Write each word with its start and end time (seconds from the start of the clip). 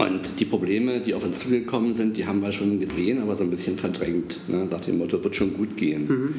Und 0.00 0.40
die 0.40 0.46
Probleme, 0.46 1.00
die 1.00 1.12
auf 1.12 1.22
uns 1.24 1.40
zugekommen 1.40 1.94
sind, 1.94 2.16
die 2.16 2.26
haben 2.26 2.40
wir 2.40 2.52
schon 2.52 2.80
gesehen, 2.80 3.20
aber 3.20 3.36
so 3.36 3.44
ein 3.44 3.50
bisschen 3.50 3.76
verdrängt. 3.76 4.48
Ne? 4.48 4.66
Nach 4.70 4.80
dem 4.80 4.96
Motto, 4.96 5.22
wird 5.22 5.36
schon 5.36 5.52
gut 5.54 5.76
gehen. 5.76 6.08
Mhm. 6.08 6.34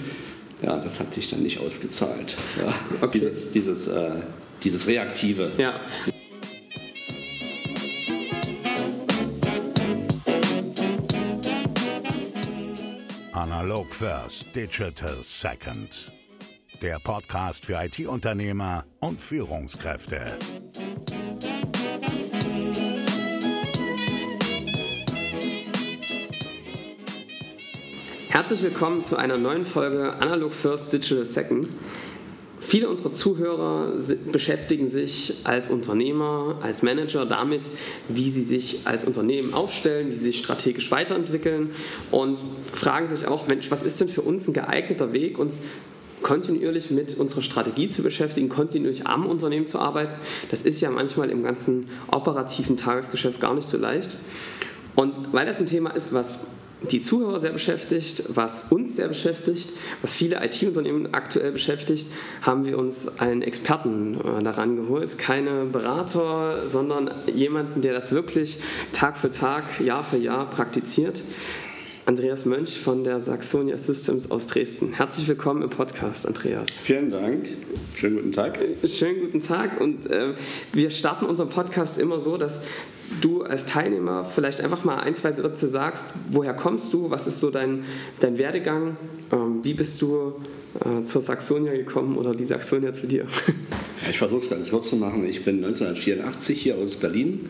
Ja, 0.64 0.78
das 0.78 1.00
hat 1.00 1.14
sich 1.14 1.30
dann 1.30 1.44
nicht 1.44 1.60
ausgezahlt. 1.60 2.36
Ja, 2.60 2.74
okay. 3.02 3.20
Dieses, 3.20 3.52
dieses, 3.52 3.88
äh, 3.88 4.22
dieses 4.64 4.88
Reaktive. 4.88 5.52
Ja. 5.60 5.76
Analog 13.34 13.94
First, 13.94 14.48
Digital 14.56 15.18
Second. 15.22 16.12
Der 16.82 16.98
Podcast 16.98 17.66
für 17.66 17.74
IT-Unternehmer 17.74 18.86
und 19.00 19.22
Führungskräfte. 19.22 20.38
Herzlich 28.32 28.64
willkommen 28.64 29.04
zu 29.04 29.18
einer 29.18 29.38
neuen 29.38 29.66
Folge 29.66 30.14
Analog 30.14 30.54
First 30.54 30.94
Digital 30.94 31.26
Second. 31.26 31.68
Viele 32.62 32.88
unserer 32.88 33.12
Zuhörer 33.12 33.92
beschäftigen 34.32 34.90
sich 34.90 35.42
als 35.44 35.68
Unternehmer, 35.68 36.58
als 36.62 36.82
Manager 36.82 37.26
damit, 37.26 37.64
wie 38.08 38.30
sie 38.30 38.46
sich 38.46 38.84
als 38.86 39.04
Unternehmen 39.04 39.54
aufstellen, 39.54 40.08
wie 40.08 40.14
sie 40.14 40.24
sich 40.24 40.38
strategisch 40.38 40.92
weiterentwickeln 40.92 41.72
und 42.10 42.42
fragen 42.74 43.14
sich 43.14 43.28
auch, 43.28 43.48
Mensch, 43.48 43.70
was 43.70 43.84
ist 43.84 44.00
denn 44.00 44.08
für 44.08 44.22
uns 44.22 44.48
ein 44.48 44.54
geeigneter 44.54 45.12
Weg, 45.12 45.38
uns 45.38 45.62
kontinuierlich 46.22 46.90
mit 46.90 47.18
unserer 47.18 47.42
Strategie 47.42 47.90
zu 47.90 48.02
beschäftigen, 48.02 48.48
kontinuierlich 48.48 49.08
am 49.08 49.26
Unternehmen 49.26 49.68
zu 49.68 49.78
arbeiten. 49.78 50.14
Das 50.50 50.62
ist 50.62 50.80
ja 50.80 50.90
manchmal 50.90 51.30
im 51.32 51.44
ganzen 51.44 51.90
operativen 52.10 52.78
Tagesgeschäft 52.78 53.42
gar 53.42 53.56
nicht 53.56 53.68
so 53.68 53.78
leicht. 53.78 54.16
Und 54.96 55.34
weil 55.34 55.46
das 55.46 55.60
ein 55.60 55.66
Thema 55.66 55.90
ist, 55.90 56.14
was 56.14 56.61
die 56.90 57.02
Zuhörer 57.02 57.40
sehr 57.40 57.52
beschäftigt, 57.52 58.24
was 58.30 58.72
uns 58.72 58.96
sehr 58.96 59.08
beschäftigt, 59.08 59.70
was 60.02 60.14
viele 60.14 60.44
IT-Unternehmen 60.44 61.14
aktuell 61.14 61.52
beschäftigt, 61.52 62.08
haben 62.42 62.66
wir 62.66 62.78
uns 62.78 63.20
einen 63.20 63.44
Experten 63.44 64.16
äh, 64.16 64.44
daran 64.44 64.76
geholt. 64.76 65.18
Keine 65.18 65.66
Berater, 65.66 66.68
sondern 66.68 67.12
jemanden, 67.34 67.82
der 67.82 67.94
das 67.94 68.12
wirklich 68.12 68.58
Tag 68.94 69.18
für 69.18 69.32
Tag, 69.32 69.64
Jahr 69.80 70.04
für 70.04 70.18
Jahr 70.18 70.50
praktiziert. 70.50 71.22
Andreas 72.08 72.46
Mönch 72.46 72.80
von 72.80 73.04
der 73.04 73.20
Saxonia 73.20 73.78
Systems 73.78 74.32
aus 74.32 74.48
Dresden. 74.48 74.94
Herzlich 74.94 75.28
willkommen 75.28 75.62
im 75.62 75.70
Podcast, 75.70 76.26
Andreas. 76.26 76.68
Vielen 76.72 77.12
Dank. 77.12 77.48
Schönen 77.96 78.16
guten 78.16 78.32
Tag. 78.32 78.58
Schönen 78.86 79.22
guten 79.22 79.40
Tag. 79.40 79.80
Und 79.80 80.10
äh, 80.10 80.34
wir 80.74 80.90
starten 80.90 81.26
unseren 81.26 81.50
Podcast 81.50 82.00
immer 82.00 82.20
so, 82.20 82.38
dass 82.38 82.64
du 83.20 83.44
als 83.44 83.66
Teilnehmer 83.66 84.24
vielleicht 84.24 84.62
einfach 84.62 84.84
mal 84.84 84.98
ein, 84.98 85.16
zwei 85.16 85.32
Sätze 85.32 85.68
sagst, 85.68 86.08
woher 86.30 86.54
kommst 86.54 86.94
du, 86.94 87.10
was 87.10 87.28
ist 87.28 87.40
so 87.40 87.50
dein, 87.50 87.84
dein 88.20 88.38
Werdegang, 88.38 88.98
ähm, 89.32 89.60
wie 89.64 89.74
bist 89.74 90.02
du 90.02 90.34
äh, 90.80 91.04
zur 91.04 91.22
Saxonia 91.22 91.74
gekommen 91.74 92.18
oder 92.18 92.34
die 92.34 92.46
Saxonia 92.46 92.94
zu 92.94 93.08
dir? 93.08 93.26
Ja, 94.04 94.10
ich 94.10 94.18
versuche 94.18 94.44
es 94.44 94.50
ganz 94.50 94.70
kurz 94.70 94.90
zu 94.90 94.96
machen. 94.96 95.26
Ich 95.28 95.44
bin 95.44 95.58
1984 95.58 96.60
hier 96.60 96.78
aus 96.78 96.96
Berlin 96.96 97.50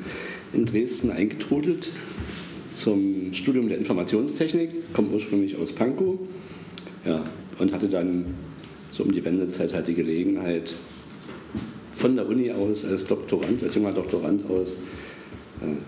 in 0.54 0.66
Dresden 0.66 1.12
eingetrudelt 1.12 1.90
zum 2.76 3.34
Studium 3.34 3.70
der 3.70 3.78
Informationstechnik, 3.78 4.94
komme 4.94 5.10
ursprünglich 5.10 5.58
aus 5.58 5.72
Pankow 5.72 6.20
ja, 7.06 7.24
und 7.60 7.74
hatte 7.74 7.88
dann 7.88 8.34
so 8.92 9.04
um 9.04 9.12
die 9.12 9.24
Wendezeit 9.24 9.74
halt 9.74 9.88
die 9.88 9.94
Gelegenheit, 9.94 10.74
von 11.96 12.16
der 12.16 12.28
Uni 12.28 12.52
aus 12.52 12.84
als 12.84 13.06
Doktorand, 13.06 13.64
als 13.64 13.76
junger 13.76 13.94
Doktorand 13.94 14.50
aus, 14.50 14.78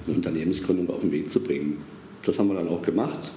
Unternehmensgründung 0.08 0.90
auf 0.90 1.02
den 1.02 1.12
Weg 1.12 1.30
zu 1.30 1.40
bringen. 1.40 1.78
Das 2.26 2.38
haben 2.40 2.48
wir 2.48 2.56
dann 2.56 2.70
auch 2.70 2.82
gemacht. 2.82 3.32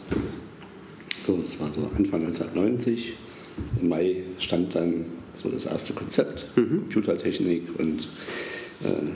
So, 1.26 1.38
das 1.38 1.58
war 1.58 1.70
so 1.70 1.80
Anfang 1.96 2.24
1990. 2.24 3.14
Im 3.80 3.88
Mai 3.88 4.22
stand 4.38 4.74
dann 4.74 5.06
so 5.34 5.48
das 5.48 5.64
erste 5.64 5.92
Konzept, 5.92 6.46
mhm. 6.56 6.82
Computertechnik 6.82 7.62
und 7.78 8.00
äh, 8.84 9.12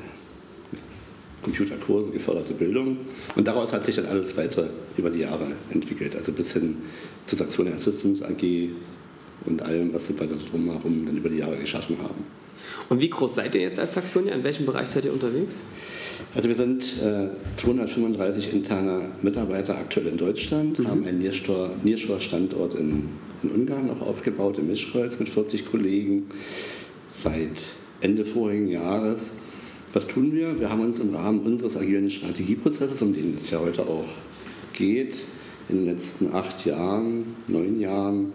Computerkurse, 1.42 2.10
geförderte 2.10 2.54
Bildung. 2.54 2.98
Und 3.36 3.46
daraus 3.46 3.72
hat 3.72 3.86
sich 3.86 3.96
dann 3.96 4.06
alles 4.06 4.36
weiter 4.36 4.68
über 4.96 5.10
die 5.10 5.20
Jahre 5.20 5.52
entwickelt, 5.70 6.16
also 6.16 6.32
bis 6.32 6.52
hin 6.52 6.76
zur 7.26 7.38
Saxonia 7.38 7.78
Systems 7.78 8.22
AG 8.22 8.70
und 9.46 9.62
allem, 9.62 9.94
was 9.94 10.08
wir 10.08 10.16
da 10.16 10.34
drumherum 10.50 11.06
dann 11.06 11.16
über 11.16 11.28
die 11.28 11.38
Jahre 11.38 11.56
geschaffen 11.56 11.96
haben. 12.02 12.24
Und 12.88 13.00
wie 13.00 13.08
groß 13.08 13.36
seid 13.36 13.54
ihr 13.54 13.62
jetzt 13.62 13.78
als 13.78 13.94
Saxonia? 13.94 14.34
In 14.34 14.44
welchem 14.44 14.66
Bereich 14.66 14.88
seid 14.88 15.04
ihr 15.04 15.12
unterwegs? 15.12 15.64
Also 16.34 16.48
wir 16.48 16.56
sind 16.56 16.84
äh, 17.02 17.28
235 17.56 18.52
interne 18.52 19.08
Mitarbeiter 19.22 19.76
aktuell 19.76 20.06
in 20.06 20.16
Deutschland, 20.16 20.78
mhm. 20.78 20.88
haben 20.88 21.04
einen 21.04 21.18
Nearshore-Standort 21.18 22.76
in, 22.76 23.08
in, 23.42 23.50
Ungarn 23.50 23.90
auch 23.90 24.06
aufgebaut, 24.06 24.58
in 24.58 24.68
Mischkreuz 24.68 25.18
mit 25.18 25.28
40 25.28 25.70
Kollegen 25.70 26.30
seit 27.10 27.62
Ende 28.00 28.24
vorigen 28.24 28.68
Jahres. 28.68 29.30
Was 29.92 30.06
tun 30.06 30.32
wir? 30.32 30.60
Wir 30.60 30.70
haben 30.70 30.82
uns 30.82 31.00
im 31.00 31.14
Rahmen 31.14 31.40
unseres 31.40 31.76
agilen 31.76 32.10
Strategieprozesses, 32.10 33.02
um 33.02 33.12
den 33.12 33.36
es 33.42 33.50
ja 33.50 33.58
heute 33.58 33.82
auch 33.82 34.04
geht, 34.72 35.16
in 35.68 35.84
den 35.84 35.96
letzten 35.96 36.32
acht 36.32 36.64
Jahren, 36.64 37.34
neun 37.48 37.80
Jahren 37.80 38.32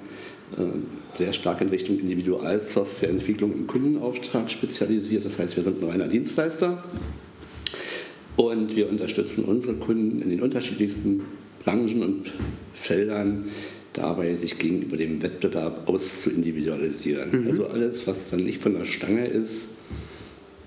äh, 0.57 1.17
sehr 1.17 1.31
stark 1.31 1.61
in 1.61 1.69
Richtung 1.69 1.97
Individualsoftwareentwicklung 1.97 3.53
im 3.53 3.67
Kundenauftrag 3.67 4.51
spezialisiert. 4.51 5.23
Das 5.23 5.39
heißt, 5.39 5.55
wir 5.55 5.63
sind 5.63 5.81
ein 5.81 5.89
reiner 5.89 6.07
Dienstleister 6.09 6.83
und 8.35 8.75
wir 8.75 8.89
unterstützen 8.89 9.45
unsere 9.45 9.73
Kunden 9.73 10.21
in 10.21 10.29
den 10.29 10.41
unterschiedlichsten 10.41 11.21
Branchen 11.63 12.03
und 12.03 12.31
Feldern 12.73 13.45
dabei, 13.93 14.35
sich 14.35 14.57
gegenüber 14.57 14.97
dem 14.97 15.21
Wettbewerb 15.21 15.87
auszuindividualisieren. 15.87 17.43
Mhm. 17.43 17.51
Also 17.51 17.67
alles, 17.67 18.07
was 18.07 18.29
dann 18.29 18.43
nicht 18.43 18.61
von 18.61 18.73
der 18.73 18.85
Stange 18.85 19.27
ist, 19.27 19.69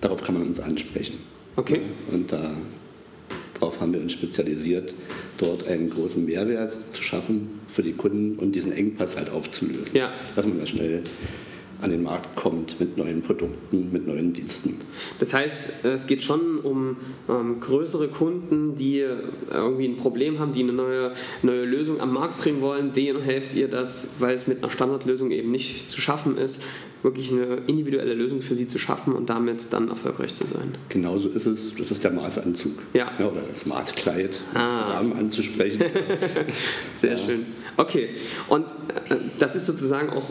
darauf 0.00 0.22
kann 0.22 0.34
man 0.34 0.46
uns 0.48 0.60
ansprechen. 0.60 1.18
Okay. 1.56 1.80
Und 2.10 2.32
da, 2.32 2.54
darauf 3.54 3.80
haben 3.80 3.92
wir 3.92 4.00
uns 4.00 4.12
spezialisiert, 4.12 4.94
dort 5.36 5.68
einen 5.68 5.90
großen 5.90 6.24
Mehrwert 6.24 6.76
zu 6.92 7.02
schaffen 7.02 7.60
für 7.68 7.82
die 7.82 7.92
Kunden 7.92 8.38
und 8.38 8.52
diesen 8.52 8.72
Engpass 8.72 9.16
halt 9.16 9.30
aufzulösen. 9.30 9.88
Ja. 9.92 10.12
Dass 10.34 10.46
man 10.46 10.58
da 10.58 10.66
schnell 10.66 11.02
an 11.80 11.90
den 11.90 12.02
Markt 12.02 12.34
kommt 12.36 12.80
mit 12.80 12.96
neuen 12.96 13.22
Produkten, 13.22 13.92
mit 13.92 14.06
neuen 14.06 14.32
Diensten. 14.32 14.80
Das 15.20 15.32
heißt, 15.32 15.84
es 15.84 16.06
geht 16.06 16.22
schon 16.22 16.58
um 16.58 16.96
ähm, 17.28 17.60
größere 17.60 18.08
Kunden, 18.08 18.74
die 18.74 19.04
irgendwie 19.50 19.86
ein 19.86 19.96
Problem 19.96 20.38
haben, 20.38 20.52
die 20.52 20.62
eine 20.62 20.72
neue, 20.72 21.12
neue 21.42 21.64
Lösung 21.64 22.00
am 22.00 22.12
Markt 22.12 22.38
bringen 22.40 22.60
wollen. 22.60 22.92
Denen 22.92 23.22
helft 23.22 23.54
ihr 23.54 23.68
das, 23.68 24.16
weil 24.18 24.34
es 24.34 24.46
mit 24.46 24.58
einer 24.58 24.70
Standardlösung 24.70 25.30
eben 25.30 25.50
nicht 25.50 25.88
zu 25.88 26.00
schaffen 26.00 26.36
ist, 26.36 26.62
wirklich 27.02 27.30
eine 27.30 27.58
individuelle 27.66 28.14
Lösung 28.14 28.42
für 28.42 28.54
sie 28.54 28.66
zu 28.66 28.78
schaffen 28.78 29.12
und 29.12 29.30
damit 29.30 29.72
dann 29.72 29.88
erfolgreich 29.88 30.34
zu 30.34 30.46
sein. 30.46 30.76
Genauso 30.88 31.28
ist 31.28 31.46
es, 31.46 31.74
das 31.76 31.90
ist 31.90 32.02
der 32.02 32.10
Maßanzug. 32.10 32.72
Ja. 32.92 33.12
ja 33.18 33.26
oder 33.28 33.42
das 33.52 33.66
Maßkleid, 33.66 34.40
ah. 34.54 34.86
Damen 34.86 35.12
anzusprechen. 35.12 35.82
Sehr 36.92 37.12
ja. 37.12 37.18
schön. 37.18 37.46
Okay, 37.76 38.10
und 38.48 38.66
äh, 39.08 39.16
das 39.38 39.54
ist 39.54 39.66
sozusagen 39.66 40.10
auch 40.10 40.30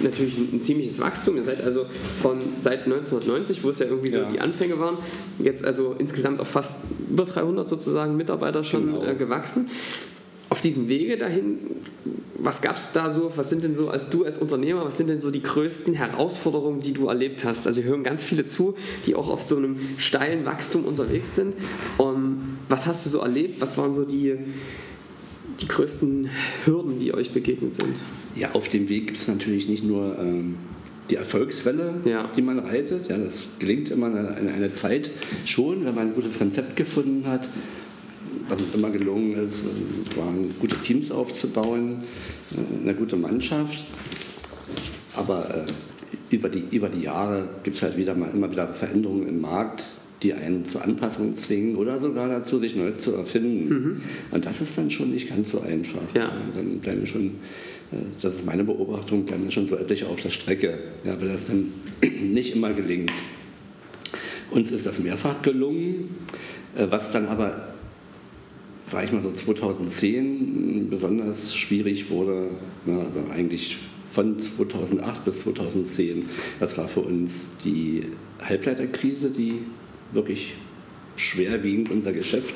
natürlich 0.00 0.36
ein, 0.36 0.60
ziemliches 0.60 1.00
Wachstum. 1.00 1.36
Ihr 1.36 1.44
seid 1.44 1.64
also 1.64 1.86
von 2.20 2.38
seit 2.58 2.84
1990, 2.84 3.64
wo 3.64 3.70
es 3.70 3.78
ja 3.78 3.86
irgendwie 3.86 4.10
so 4.10 4.18
ja. 4.18 4.28
die 4.28 4.40
Anfänge 4.40 4.78
waren, 4.78 4.98
jetzt 5.38 5.64
also 5.64 5.96
insgesamt 5.98 6.40
auf 6.40 6.48
fast 6.48 6.84
über 7.08 7.24
300 7.24 7.66
sozusagen 7.66 8.16
Mitarbeiter 8.16 8.62
schon 8.64 8.86
genau. 8.86 9.04
äh, 9.04 9.14
gewachsen 9.14 9.70
diesem 10.64 10.88
Wege 10.88 11.16
dahin, 11.16 11.58
was 12.44 12.60
gab 12.60 12.76
es 12.76 12.92
da 12.92 13.10
so, 13.10 13.32
was 13.36 13.48
sind 13.48 13.64
denn 13.64 13.74
so, 13.74 13.88
als 13.88 14.10
du 14.10 14.24
als 14.24 14.38
Unternehmer, 14.38 14.84
was 14.84 14.96
sind 14.96 15.08
denn 15.08 15.20
so 15.20 15.30
die 15.30 15.42
größten 15.42 15.94
Herausforderungen, 15.94 16.80
die 16.80 16.92
du 16.92 17.08
erlebt 17.08 17.44
hast? 17.44 17.66
Also 17.66 17.82
wir 17.82 17.90
hören 17.90 18.02
ganz 18.02 18.22
viele 18.22 18.44
zu, 18.44 18.74
die 19.06 19.14
auch 19.14 19.30
auf 19.30 19.42
so 19.42 19.56
einem 19.56 19.76
steilen 19.98 20.44
Wachstum 20.44 20.84
unterwegs 20.84 21.36
sind. 21.36 21.54
Und 21.96 22.58
was 22.68 22.86
hast 22.86 23.06
du 23.06 23.10
so 23.10 23.20
erlebt? 23.20 23.60
Was 23.60 23.78
waren 23.78 23.94
so 23.94 24.04
die, 24.04 24.34
die 25.60 25.68
größten 25.68 26.28
Hürden, 26.64 26.98
die 26.98 27.14
euch 27.14 27.30
begegnet 27.30 27.76
sind? 27.76 27.96
Ja, 28.36 28.52
auf 28.52 28.68
dem 28.68 28.88
Weg 28.88 29.06
gibt 29.06 29.20
es 29.20 29.28
natürlich 29.28 29.68
nicht 29.68 29.84
nur 29.84 30.18
ähm, 30.18 30.56
die 31.08 31.16
Erfolgswelle, 31.16 32.02
ja. 32.04 32.30
die 32.36 32.42
man 32.42 32.58
reitet. 32.58 33.08
Ja, 33.08 33.16
das 33.16 33.32
gelingt 33.58 33.90
immer 33.90 34.08
in 34.08 34.48
einer 34.48 34.74
Zeit 34.74 35.10
schon, 35.46 35.84
wenn 35.84 35.94
man 35.94 36.08
ein 36.08 36.14
gutes 36.14 36.38
Konzept 36.38 36.76
gefunden 36.76 37.26
hat 37.26 37.48
was 38.48 38.60
uns 38.60 38.74
immer 38.74 38.90
gelungen 38.90 39.44
ist, 39.44 39.64
waren 40.16 40.54
gute 40.58 40.76
Teams 40.76 41.10
aufzubauen, 41.10 42.02
äh, 42.52 42.82
eine 42.82 42.94
gute 42.94 43.16
Mannschaft. 43.16 43.84
Aber 45.14 45.66
äh, 45.66 46.34
über 46.34 46.48
die, 46.48 46.64
über 46.70 46.88
die 46.88 47.02
Jahre 47.02 47.48
gibt 47.62 47.76
es 47.76 47.82
halt 47.82 47.96
wieder 47.96 48.14
mal 48.14 48.30
immer 48.32 48.50
wieder 48.50 48.68
Veränderungen 48.68 49.28
im 49.28 49.40
Markt, 49.40 49.84
die 50.22 50.32
einen 50.32 50.66
zur 50.66 50.82
Anpassung 50.82 51.36
zwingen 51.36 51.76
oder 51.76 52.00
sogar 52.00 52.28
dazu, 52.28 52.58
sich 52.58 52.74
neu 52.76 52.92
zu 52.92 53.14
erfinden. 53.14 53.68
Mhm. 53.68 54.02
Und 54.30 54.46
das 54.46 54.60
ist 54.60 54.76
dann 54.76 54.90
schon 54.90 55.10
nicht 55.10 55.28
ganz 55.28 55.50
so 55.50 55.60
einfach. 55.60 56.02
Ja. 56.14 56.32
Dann 56.54 56.80
bleiben 56.80 57.06
schon, 57.06 57.26
äh, 57.92 57.96
das 58.20 58.34
ist 58.34 58.46
meine 58.46 58.64
Beobachtung, 58.64 59.24
bleiben 59.26 59.50
schon 59.50 59.68
so 59.68 59.76
etliche 59.76 60.06
auf 60.08 60.20
der 60.20 60.30
Strecke, 60.30 60.78
ja, 61.04 61.20
weil 61.20 61.28
das 61.28 61.46
dann 61.46 61.72
nicht 62.32 62.56
immer 62.56 62.72
gelingt. 62.72 63.12
Uns 64.50 64.70
ist 64.70 64.86
das 64.86 65.00
mehrfach 65.00 65.42
gelungen 65.42 66.10
Äh, 66.76 66.86
was 66.90 67.12
dann 67.12 67.26
aber, 67.26 67.73
sage 68.90 69.06
ich 69.06 69.12
mal 69.12 69.22
so 69.22 69.32
2010 69.32 70.88
besonders 70.90 71.54
schwierig 71.54 72.10
wurde, 72.10 72.50
ne, 72.84 73.00
also 73.00 73.30
eigentlich 73.32 73.78
von 74.12 74.38
2008 74.38 75.24
bis 75.24 75.40
2010, 75.40 76.26
das 76.60 76.76
war 76.78 76.86
für 76.88 77.00
uns 77.00 77.50
die 77.64 78.04
Halbleiterkrise, 78.40 79.30
die 79.30 79.60
wirklich 80.12 80.54
schwerwiegend 81.16 81.90
unser 81.90 82.12
Geschäft 82.12 82.54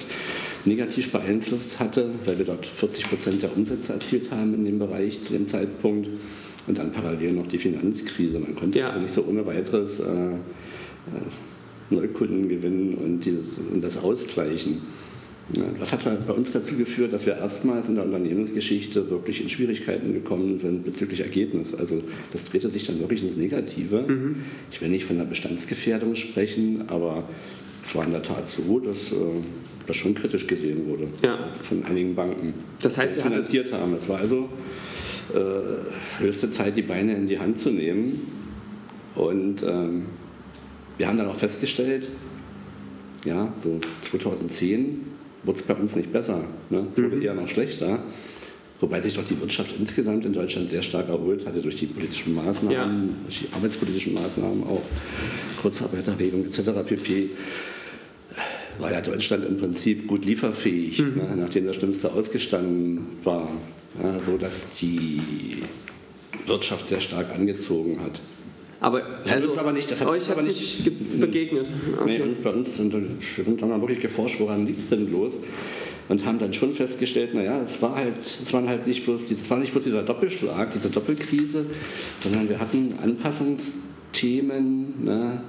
negativ 0.65 1.11
beeinflusst 1.11 1.81
hatte, 1.81 2.11
weil 2.25 2.39
wir 2.39 2.47
dort 2.47 2.67
40 2.67 3.09
Prozent 3.09 3.43
der 3.43 3.57
Umsätze 3.57 3.93
erzielt 3.93 4.31
haben 4.31 4.55
in 4.55 4.65
dem 4.65 4.79
Bereich 4.79 5.23
zu 5.25 5.33
dem 5.33 5.49
Zeitpunkt. 5.49 6.09
Und 6.67 6.77
dann 6.77 6.93
parallel 6.93 7.33
noch 7.33 7.47
die 7.47 7.59
Finanzkrise. 7.59 8.39
Man 8.39 8.55
konnte 8.55 8.81
ja. 8.81 8.89
also 8.89 9.01
nicht 9.01 9.15
so 9.15 9.25
ohne 9.25 9.47
weiteres 9.47 10.01
äh, 10.01 10.05
äh, 10.05 10.37
Neukunden 11.89 12.47
gewinnen 12.47 12.95
und, 12.95 13.21
dieses, 13.25 13.57
und 13.57 13.83
das 13.83 13.97
ausgleichen. 13.97 14.83
Das 15.79 15.93
hat 15.93 16.05
bei 16.05 16.33
uns 16.33 16.53
dazu 16.53 16.77
geführt, 16.77 17.13
dass 17.13 17.25
wir 17.25 17.37
erstmals 17.37 17.89
in 17.89 17.95
der 17.95 18.05
Unternehmensgeschichte 18.05 19.09
wirklich 19.09 19.41
in 19.41 19.49
Schwierigkeiten 19.49 20.13
gekommen 20.13 20.59
sind 20.59 20.85
bezüglich 20.85 21.21
Ergebnis. 21.21 21.75
Also 21.75 22.03
das 22.33 22.45
drehte 22.45 22.69
sich 22.69 22.87
dann 22.87 23.01
wirklich 23.01 23.23
ins 23.23 23.37
Negative. 23.37 24.03
Mhm. 24.03 24.37
Ich 24.71 24.81
will 24.83 24.91
nicht 24.91 25.07
von 25.07 25.17
einer 25.17 25.25
Bestandsgefährdung 25.25 26.17
sprechen, 26.17 26.85
aber 26.89 27.25
es 27.83 27.95
war 27.95 28.05
in 28.05 28.13
der 28.13 28.23
Tat 28.23 28.51
so, 28.51 28.79
dass 28.79 29.11
äh, 29.11 29.17
das 29.87 29.97
schon 29.97 30.15
kritisch 30.15 30.47
gesehen 30.47 30.87
wurde 30.87 31.09
ja. 31.23 31.39
von 31.63 31.83
einigen 31.85 32.15
Banken, 32.15 32.53
das 32.83 32.99
heißt, 32.99 33.17
die 33.17 33.23
finanziert 33.23 33.73
haben. 33.73 33.95
Es 33.95 34.07
war 34.07 34.19
also 34.19 34.51
äh, 35.35 36.23
höchste 36.23 36.51
Zeit, 36.51 36.77
die 36.77 36.83
Beine 36.83 37.17
in 37.17 37.27
die 37.27 37.39
Hand 37.39 37.59
zu 37.59 37.71
nehmen. 37.71 38.21
Und 39.15 39.63
ähm, 39.63 40.07
wir 40.99 41.09
haben 41.09 41.17
dann 41.17 41.29
auch 41.29 41.37
festgestellt, 41.37 42.09
ja, 43.25 43.53
so 43.63 43.81
2010 44.03 45.18
wurde 45.45 45.61
es 45.61 45.65
bei 45.65 45.75
uns 45.75 45.97
nicht 45.97 46.13
besser, 46.13 46.45
ne? 46.71 46.87
wurde 46.95 47.17
mhm. 47.17 47.23
eher 47.23 47.35
noch 47.35 47.49
schlechter. 47.49 48.01
Wobei 48.81 49.01
sich 49.01 49.15
doch 49.15 49.25
die 49.25 49.39
Wirtschaft 49.41 49.75
insgesamt 49.77 50.25
in 50.25 50.33
Deutschland 50.33 50.71
sehr 50.71 50.83
stark 50.83 51.09
erholt 51.09 51.45
hatte 51.45 51.61
durch 51.61 51.77
die 51.77 51.87
politischen 51.87 52.35
Maßnahmen, 52.35 52.73
ja. 52.73 53.15
durch 53.25 53.41
die 53.41 53.53
arbeitspolitischen 53.53 54.15
Maßnahmen 54.15 54.63
auch, 54.65 54.83
Kurzarbeiterregelung 55.61 56.47
etc. 56.47 56.71
pp. 56.87 57.31
War 58.79 58.93
ja 58.93 59.01
Deutschland 59.01 59.45
im 59.45 59.59
Prinzip 59.59 60.07
gut 60.07 60.25
lieferfähig, 60.25 61.01
mhm. 61.01 61.17
ne? 61.17 61.37
nachdem 61.37 61.67
das 61.67 61.75
Schlimmste 61.77 62.13
ausgestanden 62.13 63.19
war, 63.25 63.51
ja, 64.01 64.21
so 64.25 64.39
dass 64.39 64.75
die 64.81 65.63
Wirtschaft 66.47 66.89
sehr 66.89 67.01
stark 67.01 67.35
angezogen 67.35 68.01
hat. 68.01 68.21
Aber, 68.81 69.03
also, 69.29 69.59
aber 69.59 69.73
nicht, 69.73 69.91
das 69.91 70.01
hat 70.01 70.07
euch 70.07 70.31
aber 70.31 70.43
nicht, 70.43 70.87
nicht 70.87 71.21
begegnet. 71.21 71.69
Okay. 72.01 72.23
Nee, 72.25 72.37
bei 72.43 72.51
uns 72.51 72.77
sind, 72.77 72.93
wir 72.93 73.45
sind 73.45 73.61
dann 73.61 73.81
wirklich 73.81 74.01
geforscht, 74.01 74.39
woran 74.39 74.67
liegt 74.67 74.79
es 74.79 74.89
denn 74.89 75.11
los? 75.11 75.35
Und 76.09 76.25
haben 76.25 76.39
dann 76.39 76.55
schon 76.55 76.73
festgestellt, 76.73 77.35
naja, 77.35 77.61
es 77.63 77.83
war 77.83 77.97
halt, 77.97 78.19
es 78.19 78.53
waren 78.53 78.69
halt 78.69 78.87
nicht 78.87 79.05
bloß, 79.05 79.31
es 79.31 79.51
war 79.51 79.59
nicht 79.59 79.73
bloß 79.73 79.85
dieser 79.85 80.03
Doppelschlag, 80.03 80.73
diese 80.73 80.91
Doppelkrise, 80.91 81.67
sondern 82.21 82.49
wir 82.49 82.61
hatten 82.61 82.95
Anpassungsthemen, 83.03 85.05
ne? 85.05 85.43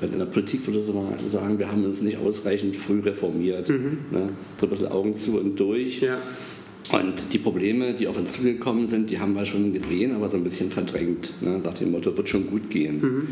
wenn 0.00 0.12
in 0.12 0.18
der 0.18 0.26
Politik 0.26 0.66
würde 0.66 0.92
man 0.92 1.30
sagen, 1.30 1.58
wir 1.58 1.70
haben 1.70 1.84
uns 1.84 2.00
nicht 2.00 2.18
ausreichend 2.18 2.76
früh 2.76 3.00
reformiert. 3.00 3.68
Mhm. 3.68 3.98
Ne? 4.10 4.28
So 4.60 4.66
ein 4.66 4.70
bisschen 4.70 4.88
Augen 4.88 5.16
zu 5.16 5.38
und 5.38 5.58
durch. 5.58 6.00
Ja. 6.00 6.18
Und 6.92 7.32
die 7.32 7.38
Probleme, 7.38 7.94
die 7.94 8.06
auf 8.06 8.16
uns 8.16 8.32
zugekommen 8.32 8.88
sind, 8.88 9.08
die 9.08 9.18
haben 9.18 9.34
wir 9.34 9.44
schon 9.46 9.72
gesehen, 9.72 10.14
aber 10.14 10.28
so 10.28 10.36
ein 10.36 10.44
bisschen 10.44 10.70
verdrängt. 10.70 11.30
Ne? 11.40 11.60
Nach 11.62 11.74
dem 11.74 11.92
Motto, 11.92 12.16
wird 12.16 12.28
schon 12.28 12.46
gut 12.46 12.68
gehen. 12.68 13.00
Mhm. 13.00 13.28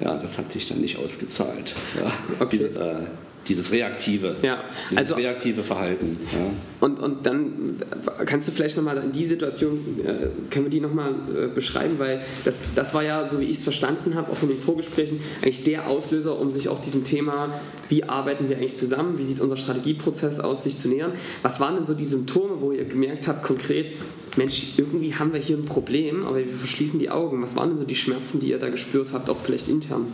Ja, 0.00 0.16
das 0.16 0.38
hat 0.38 0.50
sich 0.50 0.68
dann 0.68 0.80
nicht 0.80 0.98
ausgezahlt. 0.98 1.74
Ja. 1.96 2.12
Okay. 2.40 2.58
Dieses, 2.58 2.76
äh, 2.76 3.06
dieses 3.48 3.72
reaktive, 3.72 4.36
ja, 4.42 4.64
dieses 4.90 4.98
also, 4.98 5.14
reaktive 5.14 5.62
Verhalten. 5.62 6.18
Ja. 6.32 6.50
Und, 6.80 6.98
und 6.98 7.26
dann 7.26 7.76
kannst 8.24 8.48
du 8.48 8.52
vielleicht 8.52 8.76
nochmal 8.76 8.98
in 8.98 9.12
die 9.12 9.26
Situation, 9.26 10.00
äh, 10.04 10.28
können 10.50 10.66
wir 10.66 10.70
die 10.70 10.80
nochmal 10.80 11.14
äh, 11.34 11.46
beschreiben, 11.48 11.94
weil 11.98 12.22
das, 12.44 12.58
das 12.74 12.94
war 12.94 13.02
ja, 13.02 13.26
so 13.28 13.40
wie 13.40 13.44
ich 13.44 13.58
es 13.58 13.62
verstanden 13.62 14.14
habe, 14.14 14.32
auch 14.32 14.36
von 14.36 14.48
den 14.48 14.58
Vorgesprächen, 14.58 15.20
eigentlich 15.42 15.64
der 15.64 15.88
Auslöser, 15.88 16.38
um 16.38 16.52
sich 16.52 16.68
auch 16.68 16.80
diesem 16.80 17.04
Thema, 17.04 17.60
wie 17.88 18.04
arbeiten 18.04 18.48
wir 18.48 18.56
eigentlich 18.56 18.76
zusammen, 18.76 19.18
wie 19.18 19.24
sieht 19.24 19.40
unser 19.40 19.56
Strategieprozess 19.56 20.40
aus, 20.40 20.64
sich 20.64 20.78
zu 20.78 20.88
nähern. 20.88 21.12
Was 21.42 21.60
waren 21.60 21.74
denn 21.74 21.84
so 21.84 21.94
die 21.94 22.06
Symptome, 22.06 22.60
wo 22.60 22.72
ihr 22.72 22.84
gemerkt 22.84 23.28
habt, 23.28 23.42
konkret, 23.42 23.92
Mensch, 24.36 24.74
irgendwie 24.78 25.14
haben 25.14 25.32
wir 25.32 25.40
hier 25.40 25.56
ein 25.56 25.64
Problem, 25.64 26.24
aber 26.24 26.38
wir 26.38 26.46
verschließen 26.46 26.98
die 27.00 27.10
Augen. 27.10 27.42
Was 27.42 27.56
waren 27.56 27.70
denn 27.70 27.78
so 27.78 27.84
die 27.84 27.96
Schmerzen, 27.96 28.40
die 28.40 28.50
ihr 28.50 28.58
da 28.58 28.68
gespürt 28.68 29.12
habt, 29.12 29.28
auch 29.28 29.38
vielleicht 29.42 29.68
intern? 29.68 30.06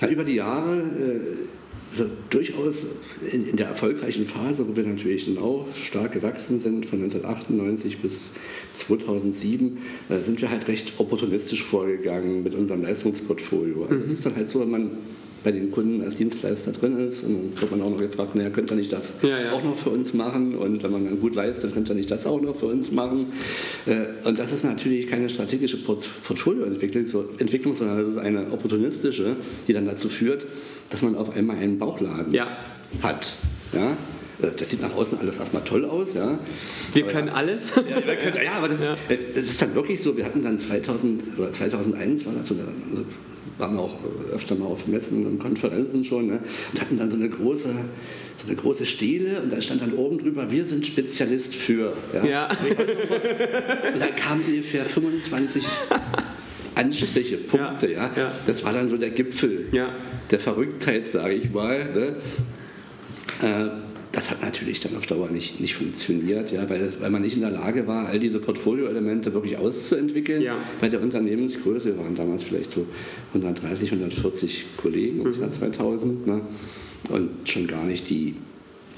Ja, 0.00 0.08
über 0.08 0.24
die 0.24 0.36
Jahre 0.36 0.78
äh, 0.78 1.20
also 1.98 2.10
durchaus 2.30 2.76
in, 3.32 3.48
in, 3.48 3.56
der 3.56 3.68
erfolgreichen 3.68 4.26
Phase, 4.26 4.66
wo 4.68 4.76
wir 4.76 4.84
natürlich 4.84 5.26
dann 5.26 5.38
auch 5.38 5.66
stark 5.82 6.12
gewachsen 6.12 6.60
sind, 6.60 6.86
von 6.86 7.02
1998 7.02 7.98
bis 7.98 8.30
2007, 8.74 9.78
äh, 10.08 10.20
sind 10.20 10.40
wir 10.40 10.50
halt 10.50 10.68
recht 10.68 10.92
opportunistisch 10.98 11.62
vorgegangen 11.64 12.42
mit 12.42 12.54
unserem 12.54 12.82
Leistungsportfolio. 12.82 13.84
Also 13.84 13.94
mhm. 13.94 14.02
es 14.04 14.12
ist 14.12 14.26
dann 14.26 14.36
halt 14.36 14.48
so, 14.48 14.60
wenn 14.60 14.70
man 14.70 14.90
bei 15.44 15.52
den 15.52 15.70
Kunden 15.70 16.02
als 16.02 16.16
Dienstleister 16.16 16.72
drin 16.72 16.98
ist. 17.08 17.22
Und 17.22 17.34
dann 17.34 17.60
wird 17.60 17.70
man 17.70 17.82
auch 17.82 17.90
noch 17.90 17.98
gefragt, 17.98 18.34
naja, 18.34 18.50
könnt 18.50 18.70
ihr 18.70 18.76
nicht 18.76 18.92
das 18.92 19.12
ja, 19.22 19.38
ja. 19.38 19.52
auch 19.52 19.62
noch 19.62 19.76
für 19.76 19.90
uns 19.90 20.12
machen? 20.12 20.56
Und 20.56 20.82
wenn 20.82 20.90
man 20.90 21.04
dann 21.04 21.20
gut 21.20 21.34
leistet, 21.34 21.74
könnt 21.74 21.88
ihr 21.88 21.94
nicht 21.94 22.10
das 22.10 22.26
auch 22.26 22.40
noch 22.40 22.56
für 22.56 22.66
uns 22.66 22.90
machen? 22.90 23.32
Äh, 23.86 24.26
und 24.26 24.38
das 24.38 24.52
ist 24.52 24.64
natürlich 24.64 25.06
keine 25.06 25.28
strategische 25.28 25.78
Portfolioentwicklung, 25.78 27.76
sondern 27.76 27.98
das 27.98 28.08
ist 28.08 28.18
eine 28.18 28.50
opportunistische, 28.52 29.36
die 29.66 29.72
dann 29.72 29.86
dazu 29.86 30.08
führt, 30.08 30.46
dass 30.90 31.02
man 31.02 31.16
auf 31.16 31.34
einmal 31.36 31.56
einen 31.56 31.78
Bauchladen 31.78 32.32
ja. 32.32 32.48
hat. 33.02 33.34
Ja? 33.72 33.96
Äh, 34.42 34.50
das 34.56 34.70
sieht 34.70 34.80
nach 34.80 34.94
außen 34.94 35.18
alles 35.18 35.36
erstmal 35.36 35.62
toll 35.64 35.84
aus. 35.84 36.08
Ja. 36.14 36.38
Wir 36.94 37.04
aber 37.04 37.12
können 37.12 37.28
alles. 37.28 37.74
Ja, 37.76 38.06
wir 38.06 38.16
können, 38.16 38.36
ja 38.44 38.52
aber 38.52 38.68
das, 38.68 38.80
ja. 38.80 38.96
das, 39.08 39.44
ist 39.44 39.62
dann 39.62 39.74
wirklich 39.74 40.02
so. 40.02 40.16
Wir 40.16 40.24
hatten 40.24 40.42
dann 40.42 40.58
2000 40.58 41.38
oder 41.38 41.52
2001 41.52 42.26
war 42.26 42.32
das 42.34 42.48
so, 42.48 42.54
also 42.90 43.04
waren 43.56 43.74
wir 43.74 43.80
auch 43.80 43.98
öfter 44.32 44.54
mal 44.54 44.66
auf 44.66 44.86
Messen 44.86 45.26
und 45.26 45.38
Konferenzen 45.38 46.04
schon 46.04 46.26
ne, 46.26 46.40
und 46.72 46.80
hatten 46.80 46.96
dann 46.96 47.10
so 47.10 47.16
eine 47.16 47.28
große 47.28 47.68
so 48.38 48.46
eine 48.46 48.56
große 48.56 48.86
Stele 48.86 49.40
und 49.42 49.52
da 49.52 49.60
stand 49.60 49.82
dann 49.82 49.94
oben 49.94 50.18
drüber, 50.18 50.48
wir 50.50 50.64
sind 50.64 50.86
Spezialist 50.86 51.54
für. 51.56 51.92
Ja. 52.14 52.24
ja. 52.24 52.48
Und 53.92 54.00
da 54.00 54.06
kamen 54.08 54.44
ungefähr 54.46 54.84
25 54.84 55.64
Anstriche, 56.76 57.38
Punkte. 57.38 57.92
Ja, 57.92 58.10
ja. 58.16 58.32
Das 58.46 58.64
war 58.64 58.72
dann 58.72 58.88
so 58.88 58.96
der 58.96 59.10
Gipfel 59.10 59.66
ja. 59.72 59.90
der 60.30 60.38
Verrücktheit, 60.38 61.08
sage 61.08 61.34
ich 61.34 61.50
mal. 61.52 61.84
Ne? 61.92 62.16
Äh, 63.42 63.87
das 64.12 64.30
hat 64.30 64.42
natürlich 64.42 64.80
dann 64.80 64.96
auf 64.96 65.06
Dauer 65.06 65.28
nicht, 65.30 65.60
nicht 65.60 65.74
funktioniert, 65.74 66.50
ja, 66.50 66.68
weil, 66.68 66.92
weil 66.98 67.10
man 67.10 67.22
nicht 67.22 67.34
in 67.34 67.42
der 67.42 67.50
Lage 67.50 67.86
war, 67.86 68.06
all 68.06 68.18
diese 68.18 68.38
Portfolioelemente 68.38 69.32
wirklich 69.32 69.56
auszuentwickeln. 69.56 70.42
Ja. 70.42 70.56
Bei 70.80 70.88
der 70.88 71.02
Unternehmensgröße, 71.02 71.96
wir 71.96 71.98
waren 71.98 72.14
damals 72.14 72.42
vielleicht 72.42 72.72
so 72.72 72.86
130, 73.34 73.92
140 73.92 74.64
Kollegen 74.76 75.22
im 75.22 75.32
mhm. 75.32 75.40
Jahr 75.40 75.50
2000 75.50 76.26
ne? 76.26 76.40
und 77.10 77.30
schon 77.44 77.66
gar 77.66 77.84
nicht 77.84 78.08
die 78.08 78.34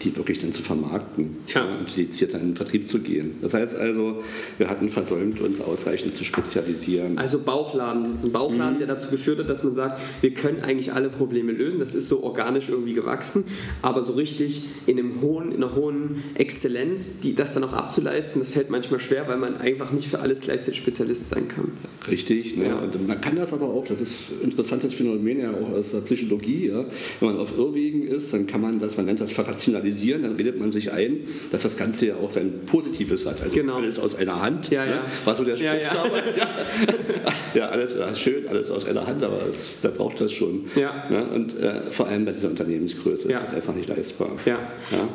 die 0.02 0.16
wirklich 0.16 0.38
dann 0.38 0.52
zu 0.52 0.62
vermarkten 0.62 1.36
ja. 1.54 1.62
und 1.64 1.94
dediziert 1.96 2.32
dann 2.34 2.40
in 2.40 2.46
den 2.48 2.56
Vertrieb 2.56 2.88
zu 2.88 3.00
gehen. 3.00 3.36
Das 3.42 3.52
heißt 3.54 3.76
also, 3.76 4.22
wir 4.56 4.68
hatten 4.68 4.88
versäumt, 4.88 5.40
uns 5.40 5.60
ausreichend 5.60 6.16
zu 6.16 6.24
spezialisieren. 6.24 7.18
Also 7.18 7.40
Bauchladen, 7.40 8.04
das 8.04 8.14
ist 8.14 8.24
ein 8.24 8.32
Bauchladen, 8.32 8.74
mhm. 8.74 8.78
der 8.78 8.88
dazu 8.88 9.10
geführt 9.10 9.38
hat, 9.40 9.48
dass 9.50 9.62
man 9.62 9.74
sagt, 9.74 10.00
wir 10.20 10.32
können 10.32 10.60
eigentlich 10.60 10.92
alle 10.92 11.08
Probleme 11.08 11.52
lösen. 11.52 11.80
Das 11.80 11.94
ist 11.94 12.08
so 12.08 12.22
organisch 12.22 12.68
irgendwie 12.68 12.94
gewachsen, 12.94 13.44
aber 13.82 14.02
so 14.02 14.14
richtig 14.14 14.64
in, 14.86 14.98
einem 14.98 15.20
hohen, 15.20 15.52
in 15.52 15.62
einer 15.62 15.74
hohen 15.74 16.22
Exzellenz, 16.34 17.20
die, 17.20 17.34
das 17.34 17.54
dann 17.54 17.64
auch 17.64 17.74
abzuleisten, 17.74 18.40
das 18.40 18.48
fällt 18.48 18.70
manchmal 18.70 19.00
schwer, 19.00 19.28
weil 19.28 19.38
man 19.38 19.58
einfach 19.58 19.92
nicht 19.92 20.08
für 20.08 20.20
alles 20.20 20.40
gleichzeitig 20.40 20.80
Spezialist 20.80 21.28
sein 21.28 21.48
kann. 21.48 21.72
Richtig, 22.10 22.56
ne? 22.56 22.68
ja. 22.68 22.78
und 22.78 23.06
man 23.06 23.20
kann 23.20 23.36
das 23.36 23.52
aber 23.52 23.66
auch, 23.66 23.84
das 23.86 24.00
ist 24.00 24.14
ein 24.30 24.50
interessantes 24.50 24.94
Phänomen 24.94 25.40
ja 25.40 25.50
auch 25.50 25.76
aus 25.76 25.90
der 25.90 26.00
Psychologie, 26.00 26.68
ja? 26.68 26.86
wenn 27.20 27.28
man 27.28 27.38
auf 27.38 27.56
Irrwegen 27.56 28.06
ist, 28.06 28.32
dann 28.32 28.46
kann 28.46 28.62
man 28.62 28.78
das, 28.78 28.96
man 28.96 29.06
nennt 29.06 29.20
das 29.20 29.32
verrationalisieren 29.32 29.89
analysieren, 29.90 30.22
dann 30.22 30.36
redet 30.36 30.58
man 30.58 30.72
sich 30.72 30.92
ein, 30.92 31.20
dass 31.50 31.62
das 31.62 31.76
Ganze 31.76 32.06
ja 32.06 32.14
auch 32.16 32.30
sein 32.30 32.60
Positives 32.66 33.26
hat. 33.26 33.40
Also 33.42 33.54
genau. 33.54 33.76
alles 33.76 33.98
aus 33.98 34.14
einer 34.14 34.40
Hand. 34.40 34.70
Ja, 34.70 34.84
ne? 34.84 34.90
ja. 34.92 35.04
War 35.24 35.34
so 35.34 35.44
der 35.44 35.56
Spruch 35.56 35.66
ja, 35.66 35.94
damals. 35.94 36.36
Ja, 37.54 37.68
alles 37.70 38.18
schön, 38.18 38.48
alles 38.48 38.70
aus 38.70 38.84
einer 38.84 39.06
Hand, 39.06 39.22
aber 39.22 39.46
es, 39.48 39.68
wer 39.82 39.90
braucht 39.90 40.20
das 40.20 40.32
schon? 40.32 40.66
Ja. 40.76 41.04
Ne? 41.10 41.24
Und 41.24 41.58
äh, 41.58 41.90
vor 41.90 42.08
allem 42.08 42.24
bei 42.24 42.32
dieser 42.32 42.48
Unternehmensgröße 42.48 43.28
ist 43.28 43.40
das 43.46 43.54
einfach 43.54 43.74
nicht 43.74 43.88
leistbar. 43.88 44.30
Ja. 44.46 44.58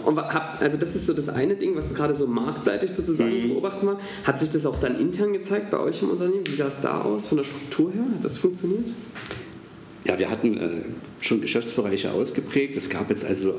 Und 0.03 0.17
hab, 0.17 0.61
also 0.61 0.77
das 0.77 0.95
ist 0.95 1.07
so 1.07 1.13
das 1.13 1.29
eine 1.29 1.55
Ding, 1.55 1.75
was 1.75 1.93
gerade 1.93 2.15
so 2.15 2.27
marktseitig 2.27 2.91
sozusagen 2.91 3.43
mhm. 3.43 3.49
beobachtet 3.49 3.83
man. 3.83 3.97
Hat 4.23 4.39
sich 4.39 4.51
das 4.51 4.65
auch 4.65 4.79
dann 4.79 4.99
intern 4.99 5.33
gezeigt 5.33 5.71
bei 5.71 5.79
euch 5.79 6.01
im 6.01 6.09
Unternehmen? 6.09 6.45
Wie 6.45 6.55
sah 6.55 6.67
es 6.67 6.81
da 6.81 7.01
aus 7.01 7.27
von 7.27 7.37
der 7.37 7.45
Struktur 7.45 7.91
her? 7.91 8.05
Hat 8.13 8.23
das 8.23 8.37
funktioniert? 8.37 8.87
Ja, 10.05 10.19
wir 10.19 10.29
hatten 10.29 10.57
äh, 10.57 10.69
schon 11.19 11.41
Geschäftsbereiche 11.41 12.11
ausgeprägt. 12.11 12.77
Es 12.77 12.89
gab 12.89 13.09
jetzt 13.09 13.25
also 13.25 13.55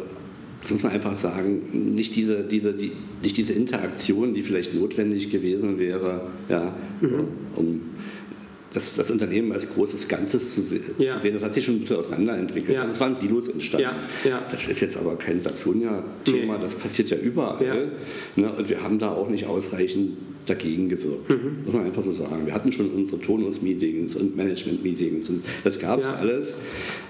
das 0.60 0.70
muss 0.70 0.82
man 0.82 0.92
einfach 0.92 1.14
sagen, 1.14 1.94
nicht 1.94 2.16
diese, 2.16 2.42
diese, 2.42 2.72
die, 2.72 2.92
nicht 3.22 3.36
diese 3.36 3.52
Interaktion, 3.52 4.34
die 4.34 4.42
vielleicht 4.42 4.74
notwendig 4.74 5.30
gewesen 5.30 5.78
wäre, 5.78 6.28
ja, 6.48 6.74
mhm. 7.00 7.28
um 7.54 7.80
das, 8.76 8.94
das 8.94 9.10
Unternehmen 9.10 9.52
als 9.52 9.66
großes 9.68 10.06
Ganzes 10.06 10.54
zu, 10.54 10.60
Ja. 10.98 11.16
zu 11.16 11.22
sehen. 11.22 11.34
Das 11.34 11.42
hat 11.42 11.54
sich 11.54 11.64
schon 11.64 11.76
ein 11.76 11.80
bisschen 11.80 11.96
auseinanderentwickelt. 11.96 12.74
Ja. 12.76 12.82
Also 12.82 12.94
es 12.94 13.00
waren 13.00 13.16
Silos 13.20 13.48
entstanden. 13.48 13.88
Ja. 14.24 14.42
Das 14.50 14.66
ist 14.68 14.80
jetzt 14.80 14.96
aber 14.98 15.16
kein 15.16 15.40
Saxonia-Thema, 15.40 16.54
Nee. 16.58 16.62
das 16.62 16.74
passiert 16.74 17.08
ja 17.10 17.16
überall. 17.16 17.88
Ne? 18.36 18.52
Und 18.52 18.68
wir 18.68 18.82
haben 18.82 18.98
da 18.98 19.12
auch 19.12 19.28
nicht 19.30 19.46
ausreichend 19.46 20.18
dagegen 20.44 20.88
gewirkt. 20.88 21.28
Mhm. 21.30 21.64
Muss 21.64 21.74
man 21.74 21.86
einfach 21.86 22.04
so 22.04 22.12
sagen. 22.12 22.46
Wir 22.46 22.54
hatten 22.54 22.70
schon 22.70 22.90
unsere 22.90 23.20
Tonus-Meetings 23.20 24.14
und 24.14 24.36
Management-Meetings 24.36 25.28
und 25.30 25.42
das 25.64 25.78
gab 25.78 25.98
es 26.00 26.04
Ja. 26.06 26.14
alles. 26.14 26.54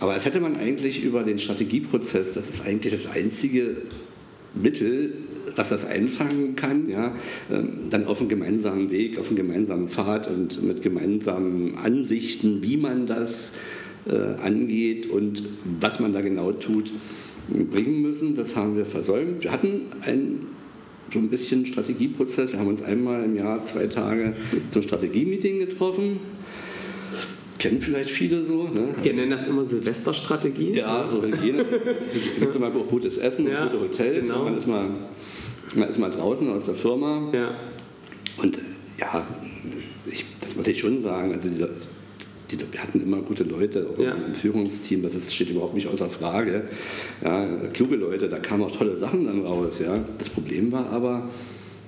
Aber 0.00 0.12
als 0.12 0.24
hätte 0.24 0.40
man 0.40 0.56
eigentlich 0.56 1.02
über 1.02 1.22
den 1.24 1.38
Strategieprozess, 1.38 2.32
das 2.34 2.48
ist 2.48 2.64
eigentlich 2.64 2.92
das 2.94 3.10
einzige 3.12 3.76
Mittel, 4.54 5.12
was 5.54 5.68
das 5.68 5.84
einfangen 5.86 6.56
kann, 6.56 6.88
ja, 6.88 7.14
ähm, 7.52 7.88
dann 7.90 8.06
auf 8.06 8.20
einen 8.20 8.28
gemeinsamen 8.28 8.90
Weg, 8.90 9.18
auf 9.18 9.28
einen 9.28 9.36
gemeinsamen 9.36 9.88
Pfad 9.88 10.28
und 10.28 10.62
mit 10.62 10.82
gemeinsamen 10.82 11.76
Ansichten, 11.76 12.62
wie 12.62 12.76
man 12.76 13.06
das 13.06 13.52
äh, 14.08 14.40
angeht 14.42 15.08
und 15.10 15.42
was 15.80 16.00
man 16.00 16.12
da 16.12 16.20
genau 16.20 16.52
tut, 16.52 16.90
bringen 17.48 18.02
müssen. 18.02 18.34
Das 18.34 18.56
haben 18.56 18.76
wir 18.76 18.86
versäumt. 18.86 19.44
Wir 19.44 19.52
hatten 19.52 19.82
einen 20.02 20.48
so 21.12 21.18
ein 21.20 21.28
bisschen 21.28 21.66
Strategieprozess. 21.66 22.52
Wir 22.52 22.58
haben 22.58 22.68
uns 22.68 22.82
einmal 22.82 23.22
im 23.24 23.36
Jahr 23.36 23.64
zwei 23.64 23.86
Tage 23.86 24.34
zum 24.72 24.82
Strategie-Meeting 24.82 25.60
getroffen. 25.60 26.18
Kennen 27.58 27.80
vielleicht 27.80 28.10
viele 28.10 28.44
so. 28.44 28.64
Ne? 28.64 28.88
Wir 29.02 29.14
nennen 29.14 29.30
das 29.30 29.46
immer 29.46 29.64
Silvesterstrategie. 29.64 30.74
Ja, 30.74 31.06
so 31.08 31.22
Hygiene. 31.22 31.64
Es 32.12 32.22
gibt 32.40 32.54
immer 32.54 32.68
auch 32.68 32.88
gutes 32.88 33.16
Essen, 33.16 33.48
Ja, 33.48 33.64
gute 33.64 33.80
Hotels. 33.80 34.20
genau. 34.26 34.44
Man, 34.44 34.58
ist 34.58 34.66
mal, 34.66 34.88
man 35.74 35.88
ist 35.88 35.98
mal 35.98 36.10
draußen 36.10 36.48
aus 36.50 36.64
der 36.66 36.74
Firma. 36.74 37.30
Ja. 37.32 37.54
Und 38.38 38.58
ja, 38.98 39.26
ich, 40.10 40.24
das 40.40 40.56
muss 40.56 40.66
ich 40.66 40.78
schon 40.80 41.00
sagen. 41.02 41.32
Also 41.34 41.48
die, 41.48 42.56
die, 42.56 42.64
wir 42.72 42.82
hatten 42.82 43.00
immer 43.00 43.18
gute 43.22 43.44
Leute 43.44 43.86
Ja. 43.98 44.12
im 44.12 44.34
Führungsteam, 44.34 45.02
das 45.02 45.14
ist, 45.14 45.34
steht 45.34 45.50
überhaupt 45.50 45.74
nicht 45.74 45.88
außer 45.88 46.08
Frage. 46.08 46.68
Ja, 47.22 47.46
kluge 47.72 47.96
Leute, 47.96 48.28
da 48.28 48.38
kamen 48.38 48.62
auch 48.64 48.76
tolle 48.76 48.96
Sachen 48.96 49.26
dann 49.26 49.42
raus. 49.44 49.80
Ja. 49.80 49.98
Das 50.18 50.28
Problem 50.28 50.70
war 50.72 50.90
aber, 50.90 51.28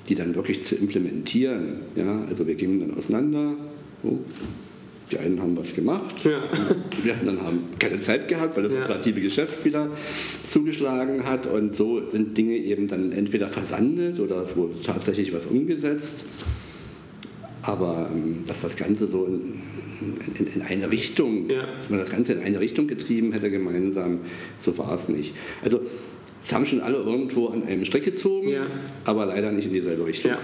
die 0.09 0.15
dann 0.15 0.35
wirklich 0.35 0.65
zu 0.65 0.75
implementieren. 0.75 1.81
Ja. 1.97 2.25
Also 2.29 2.47
wir 2.47 2.55
gingen 2.55 2.81
dann 2.81 2.97
auseinander. 2.97 3.53
So. 4.03 4.19
Die 5.11 5.19
einen 5.19 5.41
haben 5.41 5.57
was 5.57 5.75
gemacht, 5.75 6.17
Ja. 6.25 6.43
wir 7.03 7.15
anderen 7.15 7.43
haben 7.43 7.65
keine 7.79 7.99
Zeit 8.01 8.29
gehabt, 8.29 8.57
weil 8.57 8.65
das 8.65 8.73
Ja. 8.75 8.85
operative 8.85 9.21
Geschäft 9.21 9.65
wieder 9.65 9.89
zugeschlagen 10.47 11.25
hat. 11.25 11.47
Und 11.47 11.75
so 11.75 12.07
sind 12.09 12.37
Dinge 12.37 12.57
eben 12.57 12.89
dann 12.89 13.13
entweder 13.13 13.49
versandet 13.49 14.21
oder 14.21 14.43
es 14.43 14.55
wurde 14.57 14.81
tatsächlich 14.83 15.33
was 15.33 15.47
umgesetzt. 15.47 16.27
Aber 17.63 18.11
ähm, 18.15 18.45
dass 18.47 18.61
das 18.63 18.77
Ganze 18.77 19.09
so 19.09 19.27
in, 19.27 19.61
in, 20.39 20.47
in 20.55 20.63
eine 20.63 20.91
Richtung, 20.91 21.51
Ja. 21.51 21.67
dass 21.79 21.91
man 21.91 21.99
das 21.99 22.11
Ganze 22.11 22.35
in 22.35 22.43
eine 22.43 22.61
Richtung 22.61 22.87
getrieben 22.87 23.33
hätte 23.33 23.51
gemeinsam, 23.51 24.21
so 24.61 24.77
war 24.79 24.95
es 24.95 25.09
nicht. 25.09 25.35
Also 25.63 25.81
es 26.45 26.53
haben 26.53 26.65
schon 26.67 26.81
alle 26.81 26.99
irgendwo 26.99 27.49
an 27.49 27.65
einem 27.67 27.85
Strick 27.85 28.05
gezogen, 28.05 28.49
Ja. 28.49 28.67
aber 29.05 29.27
leider 29.27 29.51
nicht 29.53 29.67
in 29.67 29.73
dieselbe 29.73 30.07
Richtung. 30.07 30.31
Ja. 30.33 30.39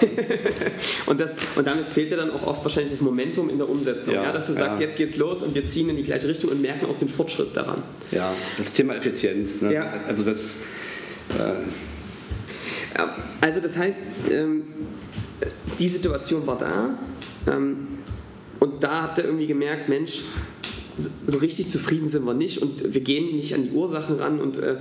und, 1.06 1.20
das, 1.20 1.34
und 1.56 1.66
damit 1.66 1.88
fehlt 1.88 2.10
ja 2.10 2.16
dann 2.16 2.30
auch 2.30 2.46
oft 2.46 2.64
wahrscheinlich 2.64 2.92
das 2.92 3.00
Momentum 3.00 3.50
in 3.50 3.58
der 3.58 3.68
Umsetzung. 3.68 4.14
Ja, 4.14 4.24
Ja, 4.24 4.32
dass 4.32 4.46
du 4.46 4.52
sagst, 4.54 4.80
jetzt 4.80 4.96
geht's 4.96 5.16
los 5.16 5.42
und 5.42 5.54
wir 5.54 5.66
ziehen 5.66 5.88
in 5.88 5.96
die 5.96 6.04
gleiche 6.04 6.28
Richtung 6.28 6.50
und 6.50 6.62
merken 6.62 6.86
auch 6.86 6.96
den 6.96 7.08
Fortschritt 7.08 7.54
daran. 7.56 7.82
Ja, 8.10 8.32
das 8.58 8.72
Thema 8.72 8.94
Effizienz. 8.96 9.60
Ne? 9.60 9.74
Ja. 9.74 9.92
Also 10.06 10.22
das, 10.22 10.54
Ja, 12.96 13.16
Also 13.40 13.60
das 13.60 13.76
heißt, 13.76 14.00
ähm, 14.30 14.62
die 15.78 15.88
Situation 15.88 16.46
war 16.46 16.58
da 16.58 16.98
ähm, 17.52 17.88
und 18.58 18.82
da 18.82 19.02
habt 19.02 19.18
ihr 19.18 19.24
irgendwie 19.24 19.46
gemerkt, 19.46 19.88
Mensch, 19.88 20.22
so 20.96 21.38
richtig 21.38 21.68
zufrieden 21.68 22.08
sind 22.08 22.24
wir 22.24 22.34
nicht 22.34 22.62
und 22.62 22.94
wir 22.94 23.00
gehen 23.00 23.36
nicht 23.36 23.54
an 23.54 23.64
die 23.64 23.70
Ursachen 23.70 24.16
ran 24.16 24.40
und 24.40 24.56
äh, 24.58 24.76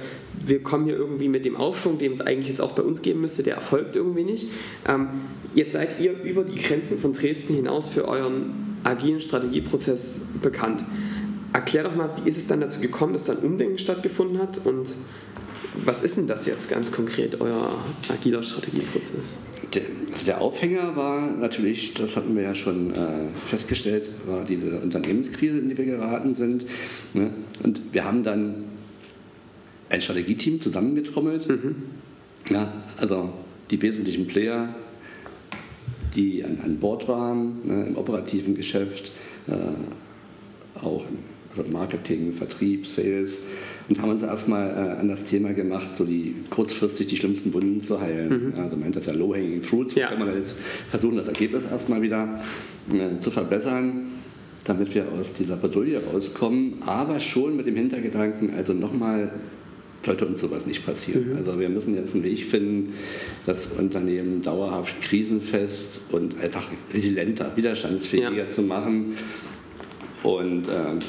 wir 0.45 0.61
kommen 0.63 0.85
hier 0.85 0.95
irgendwie 0.95 1.29
mit 1.29 1.45
dem 1.45 1.55
Aufschwung, 1.55 1.97
den 1.97 2.13
es 2.13 2.21
eigentlich 2.21 2.49
jetzt 2.49 2.61
auch 2.61 2.71
bei 2.71 2.83
uns 2.83 3.01
geben 3.01 3.21
müsste, 3.21 3.43
der 3.43 3.55
erfolgt 3.55 3.95
irgendwie 3.95 4.23
nicht. 4.23 4.47
Ähm, 4.87 5.07
jetzt 5.55 5.73
seid 5.73 5.99
ihr 5.99 6.21
über 6.23 6.43
die 6.43 6.59
Grenzen 6.61 6.97
von 6.97 7.13
Dresden 7.13 7.55
hinaus 7.55 7.87
für 7.87 8.07
euren 8.07 8.77
agilen 8.83 9.21
Strategieprozess 9.21 10.21
bekannt. 10.41 10.83
Erklär 11.51 11.83
doch 11.83 11.95
mal, 11.95 12.09
wie 12.21 12.29
ist 12.29 12.37
es 12.37 12.47
dann 12.47 12.61
dazu 12.61 12.79
gekommen, 12.79 13.13
dass 13.13 13.25
dann 13.25 13.37
Umdenken 13.37 13.77
stattgefunden 13.77 14.39
hat 14.39 14.65
und 14.65 14.89
was 15.75 16.03
ist 16.03 16.17
denn 16.17 16.27
das 16.27 16.45
jetzt 16.45 16.69
ganz 16.69 16.91
konkret, 16.91 17.39
euer 17.41 17.71
agiler 18.09 18.43
Strategieprozess? 18.43 19.33
Der, 19.73 19.83
also 20.11 20.25
der 20.25 20.41
Aufhänger 20.41 20.95
war 20.95 21.29
natürlich, 21.31 21.93
das 21.93 22.15
hatten 22.15 22.35
wir 22.35 22.43
ja 22.43 22.55
schon 22.55 22.91
äh, 22.91 23.27
festgestellt, 23.47 24.11
war 24.25 24.43
diese 24.45 24.79
Unternehmenskrise, 24.79 25.59
in 25.59 25.69
die 25.69 25.77
wir 25.77 25.85
geraten 25.85 26.33
sind. 26.33 26.65
Ne? 27.13 27.31
Und 27.61 27.81
wir 27.91 28.03
haben 28.03 28.23
dann 28.23 28.63
ein 29.89 30.01
Strategieteam 30.01 30.61
zusammengetrommelt. 30.61 31.47
Ja, 32.49 32.71
also 32.97 33.31
die 33.69 33.81
wesentlichen 33.81 34.27
Player, 34.27 34.73
die 36.15 36.43
an, 36.43 36.59
an 36.63 36.79
Bord 36.79 37.07
waren, 37.07 37.59
ne, 37.63 37.85
im 37.87 37.97
operativen 37.97 38.55
Geschäft, 38.55 39.11
äh, 39.47 40.83
auch 40.83 41.03
im 41.07 41.17
Marketing, 41.67 42.33
Vertrieb, 42.33 42.87
Sales 42.87 43.39
und 43.89 44.01
haben 44.01 44.11
uns 44.11 44.21
erstmal 44.23 44.69
äh, 44.69 44.99
an 44.99 45.07
das 45.07 45.23
Thema 45.25 45.51
gemacht, 45.53 45.89
so 45.97 46.05
die 46.05 46.35
kurzfristig 46.49 47.07
die 47.07 47.17
schlimmsten 47.17 47.51
Wunden 47.53 47.81
zu 47.83 47.99
heilen. 47.99 48.53
Ja, 48.55 48.63
also 48.63 48.75
meint 48.77 48.95
das 48.95 49.05
ja 49.07 49.13
Low-Hanging 49.13 49.63
Fruits, 49.63 49.95
Ja. 49.95 50.09
kann 50.09 50.19
man 50.19 50.33
jetzt 50.35 50.55
versuchen, 50.91 51.17
das 51.17 51.27
Ergebnis 51.27 51.63
erstmal 51.69 52.01
wieder 52.01 52.41
äh, 52.93 53.19
zu 53.19 53.31
verbessern, 53.31 54.07
damit 54.65 54.93
wir 54.93 55.05
aus 55.19 55.33
dieser 55.33 55.55
Bredouille 55.57 55.99
rauskommen, 56.13 56.75
aber 56.85 57.19
schon 57.19 57.55
mit 57.57 57.65
dem 57.65 57.75
Hintergedanken, 57.75 58.53
also 58.55 58.73
nochmal 58.73 59.31
sollte 60.05 60.25
uns 60.27 60.39
sowas 60.39 60.65
nicht 60.65 60.85
passieren. 60.85 61.35
Also 61.37 61.59
wir 61.59 61.67
müssen 61.67 61.93
jetzt 61.95 62.13
einen 62.13 62.23
Weg 62.23 62.45
finden, 62.45 62.93
das 63.45 63.67
Unternehmen 63.77 64.41
dauerhaft 64.43 65.01
krisenfest 65.01 66.01
und 66.11 66.39
einfach 66.41 66.63
resilienter, 66.93 67.51
widerstandsfähiger 67.55 68.31
Ja. 68.33 68.47
zu 68.47 68.61
machen 68.61 69.17
und 70.23 70.67
ähm, 70.67 70.99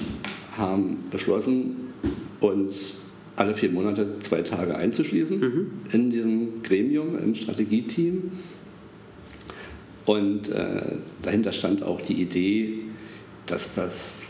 haben 0.60 0.98
beschlossen, 1.10 1.92
uns 2.40 3.00
alle 3.36 3.54
vier 3.54 3.70
Monate 3.70 4.06
zwei 4.20 4.42
Tage 4.42 4.76
einzuschließen 4.76 5.40
in 5.92 6.10
diesem 6.10 6.62
Gremium, 6.62 7.18
im 7.18 7.34
Strategieteam. 7.34 8.30
Und 10.04 10.48
äh, 10.50 10.96
dahinter 11.22 11.52
stand 11.52 11.82
auch 11.82 12.00
die 12.00 12.14
Idee, 12.14 12.80
dass, 13.46 13.74
das, 13.74 14.22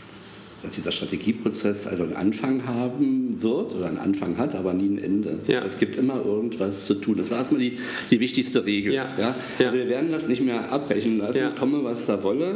dass 0.61 0.73
dieser 0.73 0.91
Strategieprozess 0.91 1.87
also 1.87 2.03
einen 2.03 2.15
Anfang 2.15 2.67
haben 2.67 3.41
wird 3.41 3.73
oder 3.75 3.87
einen 3.87 3.97
Anfang 3.97 4.37
hat, 4.37 4.55
aber 4.55 4.73
nie 4.73 4.89
ein 4.89 5.03
Ende. 5.03 5.39
Ja. 5.47 5.65
Es 5.65 5.79
gibt 5.79 5.97
immer 5.97 6.23
irgendwas 6.23 6.85
zu 6.85 6.95
tun. 6.95 7.17
Das 7.17 7.29
war 7.31 7.39
erstmal 7.39 7.61
die, 7.61 7.79
die 8.11 8.19
wichtigste 8.19 8.65
Regel. 8.65 8.93
Ja. 8.93 9.07
Ja? 9.19 9.35
Also 9.59 9.77
wir 9.77 9.89
werden 9.89 10.11
das 10.11 10.27
nicht 10.27 10.41
mehr 10.41 10.71
abbrechen 10.71 11.17
lassen, 11.17 11.55
komme 11.57 11.83
was 11.83 12.05
da 12.05 12.21
wolle, 12.23 12.55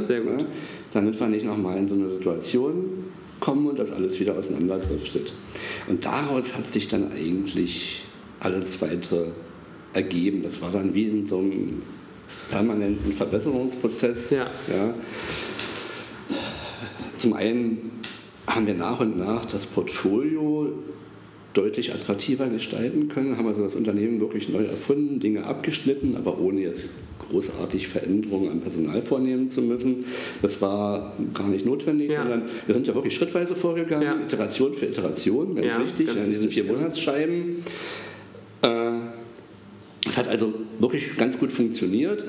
damit 0.91 1.19
wir 1.19 1.27
nicht 1.27 1.45
nochmal 1.45 1.77
in 1.79 1.87
so 1.87 1.95
eine 1.95 2.09
Situation 2.09 3.05
kommen 3.39 3.67
und 3.67 3.79
das 3.79 3.91
alles 3.91 4.19
wieder 4.19 4.37
auseinanderdriftet. 4.37 5.33
Und 5.87 6.05
daraus 6.05 6.55
hat 6.55 6.71
sich 6.71 6.87
dann 6.87 7.11
eigentlich 7.11 8.03
alles 8.39 8.81
weitere 8.81 9.27
ergeben. 9.93 10.43
Das 10.43 10.61
war 10.61 10.71
dann 10.71 10.93
wie 10.93 11.05
in 11.05 11.25
so 11.27 11.39
einem 11.39 11.81
permanenten 12.49 13.13
Verbesserungsprozess. 13.13 14.29
Ja. 14.29 14.49
Ja. 14.69 14.93
Zum 17.17 17.33
einen 17.33 17.91
haben 18.47 18.67
wir 18.67 18.73
nach 18.73 18.99
und 18.99 19.17
nach 19.17 19.45
das 19.45 19.65
Portfolio 19.65 20.71
deutlich 21.55 21.93
attraktiver 21.93 22.47
gestalten 22.47 23.07
können, 23.07 23.37
haben 23.37 23.47
also 23.47 23.63
das 23.63 23.73
Unternehmen 23.75 24.19
wirklich 24.19 24.49
neu 24.49 24.63
erfunden, 24.65 25.19
Dinge 25.19 25.45
abgeschnitten, 25.45 26.15
aber 26.15 26.39
ohne 26.39 26.61
jetzt 26.61 26.83
großartig 27.29 27.87
Veränderungen 27.87 28.51
am 28.51 28.59
Personal 28.59 29.01
vornehmen 29.01 29.49
zu 29.49 29.61
müssen. 29.61 30.05
Das 30.41 30.61
war 30.61 31.13
gar 31.33 31.47
nicht 31.47 31.65
notwendig, 31.65 32.11
Ja. 32.11 32.21
sondern 32.21 32.43
wir 32.65 32.75
sind 32.75 32.85
ja 32.87 32.93
wirklich 32.93 33.15
schrittweise 33.15 33.55
vorgegangen, 33.55 34.03
Ja. 34.03 34.15
Iteration 34.21 34.73
für 34.73 34.85
Iteration, 34.85 35.55
ganz 35.55 35.67
Ja, 35.67 35.81
wichtig, 35.81 36.07
ganz 36.07 36.19
in 36.23 36.31
diesen 36.31 36.49
vier. 36.49 36.65
Monatsscheiben. 36.65 37.63
Äh, 38.61 38.67
es 40.07 40.17
hat 40.17 40.27
also 40.27 40.53
wirklich 40.79 41.17
ganz 41.17 41.37
gut 41.39 41.51
funktioniert 41.51 42.25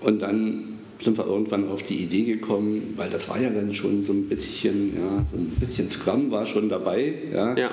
und 0.00 0.22
dann 0.22 0.64
sind 1.00 1.16
wir 1.18 1.26
irgendwann 1.26 1.68
auf 1.68 1.82
die 1.82 1.96
Idee 1.96 2.24
gekommen, 2.24 2.94
weil 2.96 3.10
das 3.10 3.28
war 3.28 3.40
ja 3.40 3.50
dann 3.50 3.72
schon 3.74 4.04
so 4.04 4.12
ein 4.12 4.28
bisschen, 4.28 4.94
ja, 4.96 5.24
so 5.32 5.38
ein 5.38 5.48
bisschen 5.58 5.88
Scrum 5.90 6.30
war 6.30 6.46
schon 6.46 6.68
dabei, 6.68 7.14
ja, 7.32 7.56
Ja. 7.56 7.70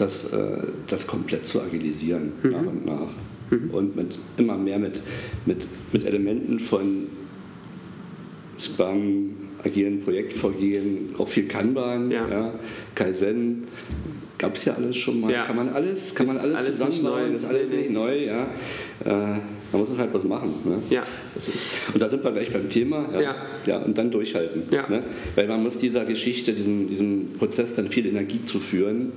Das, 0.00 0.32
äh, 0.32 0.62
das 0.88 1.06
komplett 1.06 1.44
zu 1.44 1.60
agilisieren 1.60 2.32
Mhm. 2.42 2.50
nach 2.50 2.66
und 2.66 2.86
nach. 2.86 3.08
Und 3.72 3.96
mit, 3.96 4.16
immer 4.36 4.56
mehr 4.56 4.78
mit, 4.78 5.00
mit, 5.44 5.66
mit 5.92 6.06
Elementen 6.06 6.60
von 6.60 7.08
Scrum, 8.58 9.34
agilen 9.64 10.00
Projektvorgehen, 10.02 11.14
auch 11.18 11.28
viel 11.28 11.48
Kanban, 11.48 12.10
Ja. 12.10 12.28
ja, 12.28 12.54
Kaizen, 12.94 13.64
gab 14.38 14.56
es 14.56 14.64
ja 14.64 14.74
alles 14.74 14.96
schon 14.96 15.20
mal. 15.20 15.32
Ja. 15.32 15.44
Kann 15.44 15.56
man 15.56 15.68
alles, 15.70 16.14
kann 16.14 16.26
Ist 16.26 16.32
man 16.32 16.42
alles, 16.42 16.56
alles 16.56 16.78
zusammenbauen, 16.78 17.34
ist 17.34 17.44
alles 17.44 17.70
nicht 17.70 17.90
neu, 17.90 18.24
ja. 18.24 18.42
Äh, 19.04 19.10
man 19.72 19.82
muss 19.82 19.90
es 19.90 19.98
halt 19.98 20.12
was 20.14 20.24
machen. 20.24 20.54
Ne? 20.64 20.78
Ja. 20.88 21.02
Das 21.34 21.48
ist, 21.48 21.58
und 21.92 22.00
da 22.00 22.08
sind 22.08 22.24
wir 22.24 22.32
gleich 22.32 22.52
beim 22.52 22.68
Thema. 22.70 23.08
Ja. 23.12 23.20
Ja. 23.20 23.34
ja 23.66 23.78
und 23.78 23.96
dann 23.98 24.10
durchhalten. 24.10 24.62
Ja. 24.70 24.88
Ne? 24.88 25.02
Weil 25.34 25.46
man 25.46 25.62
muss 25.62 25.78
dieser 25.78 26.04
Geschichte, 26.04 26.52
diesem, 26.52 26.88
diesem 26.88 27.28
Prozess 27.38 27.74
dann 27.74 27.88
viel 27.88 28.06
Energie 28.06 28.42
zuführen, 28.42 29.12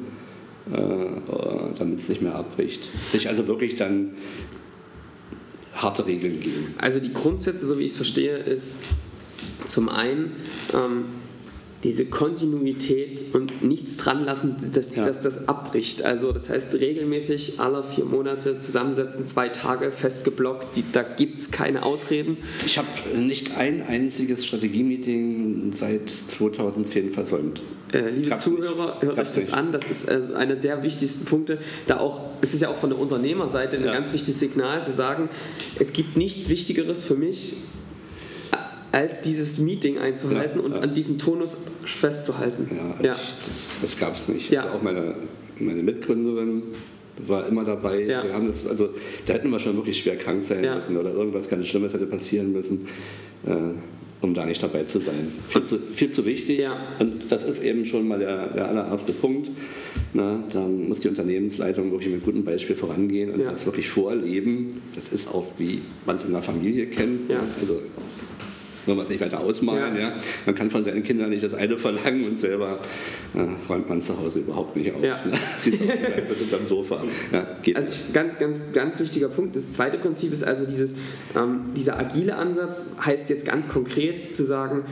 damit 0.69 1.99
es 1.99 2.09
nicht 2.09 2.21
mehr 2.21 2.35
abbricht. 2.35 2.89
Sich 3.11 3.27
also 3.29 3.47
wirklich 3.47 3.75
dann 3.75 4.11
harte 5.75 6.05
Regeln 6.05 6.39
geben. 6.39 6.75
Also 6.77 6.99
die 6.99 7.11
Grundsätze, 7.11 7.65
so 7.65 7.79
wie 7.79 7.83
ich 7.83 7.91
es 7.91 7.97
verstehe, 7.97 8.37
ist 8.37 8.83
zum 9.67 9.89
einen 9.89 10.31
ähm, 10.73 11.05
diese 11.83 12.05
Kontinuität 12.05 13.33
und 13.33 13.61
nichts 13.63 13.97
dran 13.97 14.23
lassen, 14.25 14.55
dass, 14.73 14.95
Ja. 14.95 15.05
dass 15.05 15.21
das 15.21 15.47
abbricht. 15.49 16.03
Also 16.03 16.31
das 16.31 16.47
heißt 16.49 16.73
regelmäßig 16.75 17.59
alle 17.59 17.83
vier 17.83 18.05
Monate 18.05 18.57
zusammensetzen, 18.57 19.25
zwei 19.25 19.49
Tage 19.49 19.91
festgeblockt, 19.91 20.75
die, 20.77 20.83
da 20.91 21.03
gibt 21.03 21.39
es 21.39 21.51
keine 21.51 21.83
Ausreden. 21.83 22.37
Ich 22.65 22.77
habe 22.77 22.87
nicht 23.17 23.57
ein 23.57 23.81
einziges 23.81 24.45
Strategie-Meeting 24.45 25.73
seit 25.77 26.09
2010 26.09 27.11
versäumt. 27.11 27.61
Äh, 27.91 28.09
liebe 28.09 28.29
Gab's 28.29 28.41
Zuhörer, 28.43 28.93
nicht. 28.95 29.01
hört 29.03 29.11
euch 29.11 29.15
Gab's 29.17 29.29
das 29.33 29.37
nicht. 29.45 29.53
an. 29.53 29.71
Das 29.71 29.85
ist 29.89 30.09
also 30.09 30.33
einer 30.33 30.55
der 30.55 30.83
wichtigsten 30.83 31.25
Punkte. 31.25 31.59
Da 31.85 31.99
auch, 31.99 32.21
es 32.41 32.53
ist 32.53 32.61
ja 32.61 32.69
auch 32.69 32.75
von 32.77 32.89
der 32.89 32.99
Unternehmerseite 32.99 33.77
ein 33.77 33.85
Ja. 33.85 33.93
ganz 33.93 34.13
wichtiges 34.13 34.39
Signal 34.39 34.83
zu 34.83 34.91
sagen, 34.91 35.29
es 35.79 35.93
gibt 35.93 36.17
nichts 36.17 36.49
Wichtigeres 36.49 37.03
für 37.03 37.15
mich, 37.15 37.55
als 38.93 39.21
dieses 39.21 39.57
Meeting 39.57 39.97
einzuhalten 39.97 40.59
Ja, 40.59 40.65
und 40.65 40.71
ja. 40.75 40.79
an 40.81 40.93
diesem 40.93 41.17
Tonus 41.17 41.57
festzuhalten. 41.83 42.67
Ja, 42.71 43.05
Ja. 43.05 43.15
Ich, 43.15 43.33
das, 43.45 43.71
das 43.81 43.99
gab 43.99 44.15
es 44.15 44.27
nicht. 44.29 44.49
Ja. 44.51 44.71
Auch 44.71 44.81
meine, 44.83 45.15
meine 45.59 45.81
Mitgründerin 45.83 46.61
war 47.27 47.47
immer 47.47 47.63
dabei. 47.65 48.03
Ja. 48.03 48.23
Wir 48.23 48.33
haben 48.33 48.47
das, 48.47 48.67
also, 48.67 48.89
da 49.25 49.33
hätten 49.33 49.49
wir 49.49 49.59
schon 49.59 49.75
wirklich 49.75 49.97
schwer 49.99 50.15
krank 50.15 50.43
sein 50.47 50.61
müssen 50.61 50.95
oder 50.95 51.11
irgendwas 51.11 51.49
ganz 51.49 51.67
Schlimmes 51.67 51.93
hätte 51.93 52.05
passieren 52.05 52.53
müssen, 52.53 52.87
äh, 53.47 53.51
um 54.21 54.33
da 54.35 54.45
nicht 54.45 54.61
dabei 54.61 54.83
zu 54.83 54.99
sein. 54.99 55.31
Viel 55.49 55.63
zu, 55.65 55.79
viel 55.95 56.11
zu 56.11 56.23
wichtig. 56.25 56.59
Ja. 56.59 56.77
Und 56.99 57.31
das 57.31 57.43
ist 57.45 57.63
eben 57.63 57.85
schon 57.85 58.07
mal 58.07 58.19
der, 58.19 58.47
der 58.49 58.69
allererste 58.69 59.11
Punkt. 59.11 59.49
Na, 60.13 60.43
da 60.51 60.61
muss 60.61 60.99
die 61.01 61.07
Unternehmensleitung 61.09 61.91
wirklich 61.91 62.13
mit 62.13 62.23
gutem 62.23 62.43
Beispiel 62.43 62.75
vorangehen 62.75 63.31
und 63.33 63.41
Ja. 63.41 63.49
das 63.51 63.65
wirklich 63.65 63.89
vorleben. 63.89 64.81
Das 64.95 65.09
ist 65.11 65.27
auch, 65.33 65.47
wie 65.57 65.81
man 66.05 66.17
es 66.17 66.25
in 66.25 66.31
der 66.31 66.43
Familie 66.43 66.85
kennt. 66.87 67.29
Ja. 67.29 67.39
Also, 67.59 67.79
wollen 68.85 68.97
wir 68.97 69.03
es 69.03 69.09
nicht 69.09 69.21
weiter 69.21 69.39
ausmalen. 69.39 69.95
Ja. 69.95 70.01
Ja. 70.01 70.13
Man 70.45 70.55
kann 70.55 70.69
von 70.71 70.83
seinen 70.83 71.03
Kindern 71.03 71.29
nicht 71.29 71.43
das 71.43 71.53
eine 71.53 71.77
verlangen 71.77 72.25
und 72.27 72.39
selber 72.39 72.79
äh, 73.33 73.39
räumt 73.69 73.89
man 73.89 74.01
zu 74.01 74.17
Hause 74.19 74.39
überhaupt 74.39 74.75
nicht 74.75 74.93
auf. 74.93 75.03
Ja. 75.03 75.19
Ne? 75.25 75.33
Wir 75.65 76.35
sind 76.35 76.53
am 76.53 76.65
Sofa. 76.65 77.03
Ja, 77.31 77.47
Also 77.75 77.89
nicht. 77.89 78.13
ganz, 78.13 78.37
ganz, 78.39 78.59
ganz 78.73 78.99
wichtiger 78.99 79.29
Punkt. 79.29 79.55
Das 79.55 79.71
zweite 79.73 79.97
Prinzip 79.97 80.33
ist 80.33 80.43
also 80.43 80.65
dieses, 80.65 80.93
ähm, 81.35 81.71
dieser 81.75 81.99
agile 81.99 82.35
Ansatz 82.35 82.85
heißt 83.05 83.29
jetzt 83.29 83.45
ganz 83.45 83.67
konkret 83.69 84.33
zu 84.33 84.43
sagen, 84.43 84.83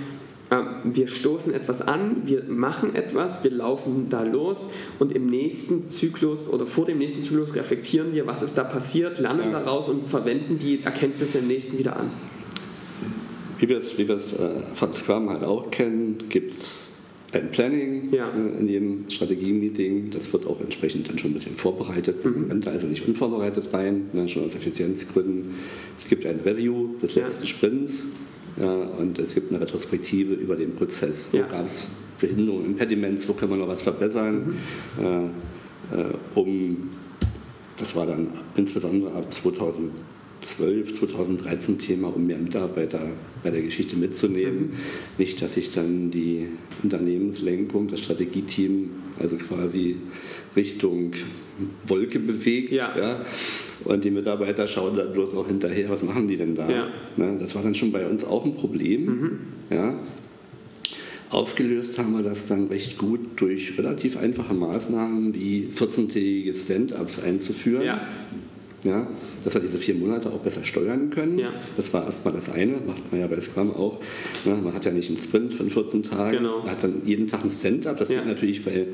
ähm, 0.52 0.66
wir 0.84 1.08
stoßen 1.08 1.54
etwas 1.54 1.82
an, 1.82 2.24
wir 2.26 2.44
machen 2.44 2.96
etwas, 2.96 3.44
wir 3.44 3.52
laufen 3.52 4.08
da 4.10 4.24
los 4.24 4.70
und 5.00 5.14
im 5.14 5.28
nächsten 5.28 5.90
Zyklus 5.90 6.50
oder 6.50 6.66
vor 6.66 6.86
dem 6.86 6.98
nächsten 6.98 7.22
Zyklus 7.24 7.56
reflektieren 7.56 8.14
wir, 8.14 8.28
was 8.28 8.42
ist 8.42 8.58
da 8.58 8.64
passiert, 8.66 9.20
lernen 9.20 9.52
Ja. 9.52 9.60
daraus 9.60 9.88
und 9.88 10.08
verwenden 10.10 10.60
die 10.60 10.84
Erkenntnisse 10.84 11.38
im 11.40 11.48
nächsten 11.48 11.78
wieder 11.78 11.96
an. 11.98 12.12
Wie 13.62 13.70
wir 13.70 13.78
es 13.78 13.96
wie 13.98 14.08
wir's, 14.08 14.34
äh, 14.34 14.50
von 14.74 14.92
Scrum 14.92 15.30
halt 15.30 15.44
auch 15.44 15.70
kennen, 15.70 16.18
gibt 16.30 16.56
es 16.56 16.82
ein 17.32 17.52
Planning 17.52 18.12
Ja. 18.12 18.30
äh, 18.30 18.60
in 18.60 18.68
jedem 18.68 19.10
Strategie-Meeting. 19.10 20.10
Das 20.10 20.34
wird 20.34 20.48
auch 20.48 20.60
entsprechend 20.60 21.08
dann 21.08 21.20
schon 21.20 21.30
ein 21.32 21.34
bisschen 21.36 21.56
vorbereitet. 21.56 22.26
Mhm. 22.26 22.32
Man 22.42 22.50
rennt 22.52 22.68
also 22.68 22.88
nicht 22.88 23.08
unvorbereitet 23.08 23.72
rein, 23.72 24.10
ne, 24.14 24.28
schon 24.28 24.46
aus 24.46 24.56
Effizienzgründen. 24.56 25.54
Es 25.98 26.10
gibt 26.10 26.26
ein 26.26 26.40
Review 26.44 26.96
des 27.04 27.14
Ja. 27.16 27.28
letzten 27.28 27.46
Sprints 27.46 28.08
ja, 28.60 28.74
und 28.74 29.20
es 29.20 29.34
gibt 29.36 29.52
eine 29.52 29.62
Retrospektive 29.62 30.34
über 30.34 30.56
den 30.56 30.76
Prozess. 30.76 31.28
Wo 31.32 31.38
Ja. 31.38 31.46
gab 31.48 31.68
es 31.68 31.86
Behinderungen, 32.20 32.66
Impediments, 32.66 33.30
wo 33.30 33.34
können 33.34 33.52
wir 33.52 33.58
noch 33.58 33.68
was 33.68 33.84
verbessern, 33.84 34.56
Mhm. 35.00 35.04
äh, 35.94 36.00
äh, 36.02 36.06
um 36.36 36.90
das 37.78 37.96
war 37.96 38.06
dann 38.08 38.28
insbesondere 38.58 39.12
ab 39.14 39.32
2012, 40.42 41.00
2013 41.00 41.80
Thema, 41.80 42.14
um 42.16 42.26
mehr 42.26 42.38
Mitarbeiter 42.38 43.00
bei 43.44 43.52
der 43.52 43.62
Geschichte 43.62 43.96
mitzunehmen. 43.96 44.74
Nicht, 45.18 45.42
dass 45.42 45.54
sich 45.54 45.72
dann 45.74 46.12
die 46.12 46.48
Unternehmenslenkung, 46.84 47.88
das 47.88 48.02
Strategieteam, 48.02 48.90
also 49.20 49.38
quasi 49.38 49.98
Richtung 50.56 51.14
Wolke 51.86 52.20
bewegt. 52.20 52.72
Ja. 52.72 53.26
und 53.84 54.04
die 54.04 54.12
Mitarbeiter 54.12 54.68
schauen 54.68 54.96
dann 54.98 55.14
bloß 55.14 55.34
noch 55.34 55.48
hinterher, 55.48 55.90
was 55.90 56.04
machen 56.04 56.28
die 56.28 56.38
denn 56.38 56.56
da? 56.56 56.70
Ja. 56.70 56.88
Ne, 57.18 57.38
das 57.40 57.56
war 57.56 57.64
dann 57.64 57.76
schon 57.76 57.92
bei 57.92 58.06
uns 58.08 58.24
auch 58.24 58.46
ein 58.46 58.56
Problem. 58.56 59.40
Ja. 59.70 60.00
Aufgelöst 61.30 61.98
haben 61.98 62.12
wir 62.12 62.24
das 62.24 62.48
dann 62.48 62.68
recht 62.68 62.98
gut 62.98 63.22
durch 63.38 63.78
relativ 63.78 64.18
einfache 64.18 64.54
Maßnahmen 64.54 65.34
wie 65.34 65.70
14-tägige 65.74 66.56
Stand-ups 66.56 67.24
einzuführen. 67.24 67.84
Ja. 67.84 68.02
Ja, 68.84 69.06
dass 69.44 69.54
wir 69.54 69.62
diese 69.62 69.78
vier 69.78 69.94
Monate 69.94 70.30
auch 70.32 70.40
besser 70.40 70.64
steuern 70.64 71.12
können. 71.12 71.38
Ja. 71.38 71.50
Das 71.78 71.94
war 71.94 72.04
erstmal 72.06 72.34
das 72.34 72.50
eine, 72.50 72.78
macht 72.86 73.12
man 73.12 73.22
ja 73.22 73.28
bei 73.28 73.40
Scrum 73.40 73.72
auch. 73.76 74.00
Ja, 74.44 74.56
man 74.56 74.74
hat 74.74 74.86
ja 74.86 74.92
nicht 74.92 75.08
einen 75.10 75.20
Sprint 75.20 75.54
von 75.54 75.70
14 75.70 76.02
Tagen, 76.02 76.38
Genau. 76.38 76.60
man 76.62 76.72
hat 76.72 76.84
dann 76.84 77.02
jeden 77.06 77.28
Tag 77.28 77.44
ein 77.44 77.52
Stand-up. 77.52 77.98
Das 78.00 78.10
Ja. 78.10 78.18
geht 78.22 78.28
natürlich 78.28 78.66
bei, 78.66 78.88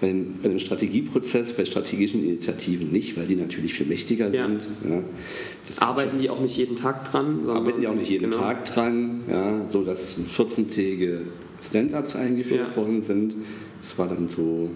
bei, 0.00 0.14
bei 0.42 0.48
einem 0.48 0.58
Strategieprozess, 0.58 1.52
bei 1.52 1.66
strategischen 1.66 2.24
Initiativen 2.24 2.90
nicht, 2.90 3.18
weil 3.18 3.26
die 3.26 3.36
natürlich 3.36 3.74
viel 3.74 3.86
mächtiger 3.86 4.30
sind. 4.30 4.62
Arbeiten 5.80 6.18
die 6.18 6.30
auch 6.30 6.40
nicht 6.40 6.56
jeden 6.56 6.76
Tag 6.76 7.04
dran? 7.10 7.40
arbeiten 7.46 7.82
ja 7.82 7.90
auch 7.90 7.94
nicht 7.94 8.08
jeden 8.10 8.30
genau. 8.30 8.42
Tag 8.42 8.64
dran, 8.64 9.20
ja, 9.28 9.66
so 9.68 9.84
dass 9.84 10.16
14-tägige 10.36 11.20
Stand-ups 11.62 12.16
eingeführt 12.16 12.74
worden 12.76 13.02
sind. 13.02 13.34
Das 13.82 13.98
war 13.98 14.08
dann 14.08 14.28
so, 14.28 14.70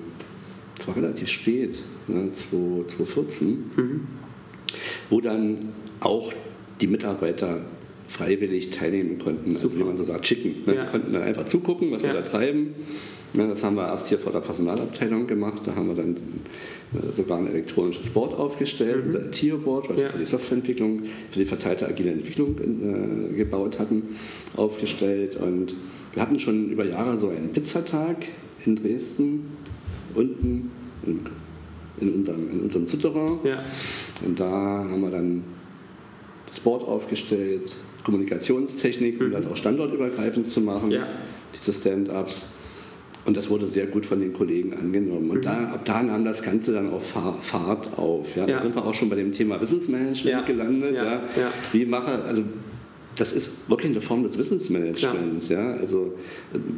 das 0.76 0.86
war 0.88 0.96
relativ 0.96 1.28
spät, 1.28 1.78
ne, 2.08 2.28
2014, 2.50 3.48
Mhm. 3.76 4.00
Wo 5.10 5.20
dann 5.20 5.70
auch 6.00 6.32
die 6.80 6.86
Mitarbeiter 6.86 7.58
freiwillig 8.08 8.70
teilnehmen 8.70 9.18
konnten, 9.18 9.50
also 9.50 9.68
Super. 9.68 9.80
wie 9.80 9.84
man 9.84 9.96
so 9.96 10.04
sagt, 10.04 10.26
schicken. 10.26 10.54
Ne? 10.66 10.74
Ja. 10.76 10.84
Die 10.84 10.90
konnten 10.90 11.12
dann 11.12 11.22
einfach 11.22 11.44
zugucken, 11.46 11.90
was 11.92 12.02
Ja. 12.02 12.08
wir 12.08 12.14
da 12.14 12.22
treiben. 12.22 12.74
Ne, 13.32 13.46
das 13.46 13.62
haben 13.62 13.76
wir 13.76 13.86
erst 13.86 14.08
hier 14.08 14.18
vor 14.18 14.32
der 14.32 14.40
Personalabteilung 14.40 15.28
gemacht. 15.28 15.62
Da 15.64 15.76
haben 15.76 15.86
wir 15.86 15.94
dann 15.94 16.16
äh, 16.16 17.12
sogar 17.16 17.38
ein 17.38 17.46
elektronisches 17.46 18.10
Board 18.10 18.34
aufgestellt, 18.34 19.04
unser 19.06 19.30
TIO-Board, 19.30 19.88
was 19.88 19.96
Mhm. 19.98 20.02
Ja. 20.02 20.08
wir 20.08 20.12
für 20.12 20.18
die 20.18 20.26
Softwareentwicklung, 20.26 21.02
für 21.30 21.38
die 21.38 21.44
verteilte 21.44 21.86
agile 21.86 22.10
Entwicklung 22.10 22.56
äh, 22.58 23.36
gebaut 23.36 23.78
hatten, 23.78 24.16
aufgestellt. 24.56 25.36
Und 25.36 25.76
wir 26.12 26.22
hatten 26.22 26.40
schon 26.40 26.70
über 26.72 26.84
Jahre 26.84 27.16
so 27.18 27.28
einen 27.28 27.50
Pizzatag 27.52 28.16
in 28.66 28.74
Dresden, 28.74 29.44
unten 30.16 30.72
in, 31.06 31.20
in 32.00 32.14
unserem, 32.14 32.50
in 32.50 32.60
unserem 32.62 32.86
Souterrain. 32.86 33.38
Ja. 33.44 33.62
Und 34.24 34.38
da 34.40 34.48
haben 34.50 35.00
wir 35.02 35.10
dann 35.10 35.44
das 36.46 36.60
Board 36.60 36.86
aufgestellt, 36.86 37.74
Kommunikationstechnik, 38.04 39.20
um 39.20 39.30
das 39.30 39.46
auch 39.46 39.56
standortübergreifend 39.56 40.48
zu 40.48 40.60
machen, 40.60 40.86
Mhm. 40.88 40.92
Ja. 40.94 41.06
diese 41.54 41.72
Stand-ups. 41.72 42.52
Und 43.26 43.36
das 43.36 43.50
wurde 43.50 43.66
sehr 43.66 43.86
gut 43.86 44.06
von 44.06 44.18
den 44.18 44.32
Kollegen 44.32 44.72
angenommen. 44.72 45.30
Und 45.30 45.44
da, 45.44 45.64
ab 45.74 45.84
da 45.84 46.02
nahm 46.02 46.24
das 46.24 46.42
Ganze 46.42 46.72
dann 46.72 46.90
auch 46.90 47.02
Fahr- 47.02 47.36
Fahrt 47.42 47.98
auf. 47.98 48.34
Ja. 48.34 48.46
Ja. 48.46 48.56
Da 48.56 48.62
sind 48.62 48.74
wir 48.74 48.84
auch 48.84 48.94
schon 48.94 49.10
bei 49.10 49.16
dem 49.16 49.32
Thema 49.32 49.60
Wissensmanagement 49.60 50.24
Ja. 50.24 50.40
gelandet. 50.40 50.94
Ja. 50.96 51.20
Wie 51.72 51.84
mache, 51.84 52.22
also 52.24 52.42
das 53.16 53.32
ist 53.32 53.68
wirklich 53.68 53.90
eine 53.90 54.00
Form 54.00 54.22
des 54.22 54.38
Wissensmanagements. 54.38 55.48
Ja. 55.48 55.74
Also 55.74 56.14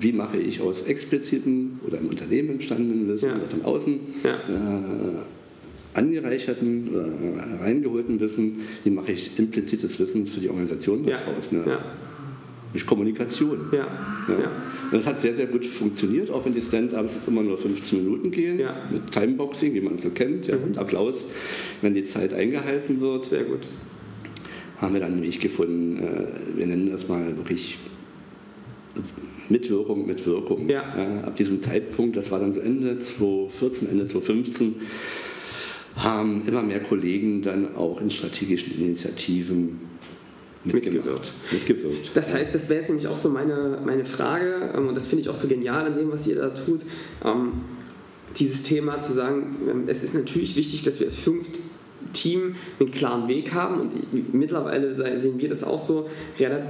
wie 0.01 0.13
mache 0.13 0.39
ich 0.39 0.61
aus 0.61 0.83
explizitem 0.83 1.79
oder 1.87 1.99
im 1.99 2.09
Unternehmen 2.09 2.51
entstandenen 2.51 3.09
Wissen 3.09 3.29
Ja. 3.29 3.37
oder 3.37 3.49
von 3.49 3.65
außen 3.65 4.01
Ja. 4.25 4.31
äh, 4.35 5.23
angereicherten 5.95 6.89
oder 6.95 7.07
reingeholten 7.61 8.19
Wissen, 8.21 8.61
wie 8.85 8.91
mache 8.91 9.13
ich 9.13 9.39
implizites 9.39 9.99
Wissen 10.01 10.27
für 10.27 10.41
die 10.41 10.49
Organisation 10.49 11.05
Ja. 11.07 11.19
daraus? 11.19 11.53
Ne? 11.53 11.63
Ja. 11.67 11.85
Durch 12.73 12.87
Kommunikation. 12.87 13.67
Ja. 13.73 13.79
Ja. 14.29 14.35
Ja. 14.41 14.51
Und 14.91 14.99
das 14.99 15.07
hat 15.07 15.21
sehr, 15.21 15.35
sehr 15.35 15.47
gut 15.47 15.67
funktioniert, 15.67 16.31
auch 16.31 16.45
wenn 16.47 16.55
die 16.55 16.63
Stand-ups 16.63 17.23
immer 17.27 17.43
nur 17.43 17.59
15 17.59 18.03
Minuten 18.03 18.31
gehen, 18.31 18.59
Ja. 18.59 18.73
Mhm. 18.89 18.95
mit 18.95 19.11
Timeboxing, 19.13 19.75
wie 19.75 19.81
man 19.83 19.97
es 19.97 20.03
so 20.03 20.09
kennt, 20.11 20.47
ja, 20.47 20.57
und 20.57 20.79
Applaus, 20.79 21.27
wenn 21.83 21.93
die 21.95 22.05
Zeit 22.05 22.33
eingehalten 22.33 23.01
wird, 23.03 23.27
Sehr 23.27 23.45
gut. 23.45 23.61
Haben 24.83 24.93
wir 24.93 25.01
dann 25.01 25.13
einen 25.13 25.23
Weg 25.23 25.41
gefunden, 25.41 26.03
äh, 26.03 26.59
wir 26.59 26.67
nennen 26.67 26.91
das 26.91 27.09
mal 27.09 27.37
wirklich 27.37 27.79
Mitwirkung 29.49 30.07
mit 30.07 30.27
Wirkung. 30.27 30.69
Ja. 30.69 30.83
ab 31.25 31.37
diesem 31.37 31.63
Zeitpunkt, 31.63 32.17
das 32.17 32.31
war 32.31 32.41
dann 32.41 32.53
so 32.53 32.61
Ende 32.61 32.99
2014, 32.99 33.89
Ende 33.89 34.07
2015, 34.07 34.77
haben 35.97 36.47
immer 36.47 36.63
mehr 36.63 36.81
Kollegen 36.81 37.43
dann 37.43 37.77
auch 37.77 38.01
in 38.01 38.11
strategischen 38.11 38.79
Initiativen. 38.79 39.81
Mitgewirkt. 40.65 41.33
Mitgewirkt. 41.51 42.11
Das 42.15 42.33
heißt, 42.33 42.55
das 42.55 42.69
wäre 42.69 42.81
jetzt 42.81 42.89
nämlich 42.89 43.09
auch 43.09 43.17
so 43.17 43.29
meine, 43.31 43.81
meine 43.85 44.05
Frage, 44.05 44.71
ähm, 44.77 44.89
und 44.89 44.95
das 44.95 45.07
finde 45.07 45.23
ich 45.23 45.29
auch 45.29 45.35
so 45.35 45.49
genial 45.49 45.87
an 45.87 45.97
dem, 45.97 46.13
was 46.13 46.27
ihr 46.27 46.37
da 46.37 46.51
tut. 46.51 46.83
Ähm, 47.25 47.53
dieses 48.39 48.63
Thema 48.63 49.01
zu 49.01 49.13
sagen, 49.13 49.57
ähm, 49.69 49.85
es 49.89 50.05
ist 50.05 50.15
natürlich 50.15 50.55
wichtig, 50.55 50.83
dass 50.83 51.01
wir 51.01 51.07
als 51.09 51.17
Führungsteam 51.17 51.65
einen 52.81 52.91
klaren 52.93 53.29
Weg 53.29 53.53
haben. 53.53 53.81
Und 53.81 54.35
mittlerweile 54.35 54.95
sehen 54.95 55.39
wir 55.39 55.49
das 55.49 55.65
auch 55.65 55.79
so, 55.79 56.09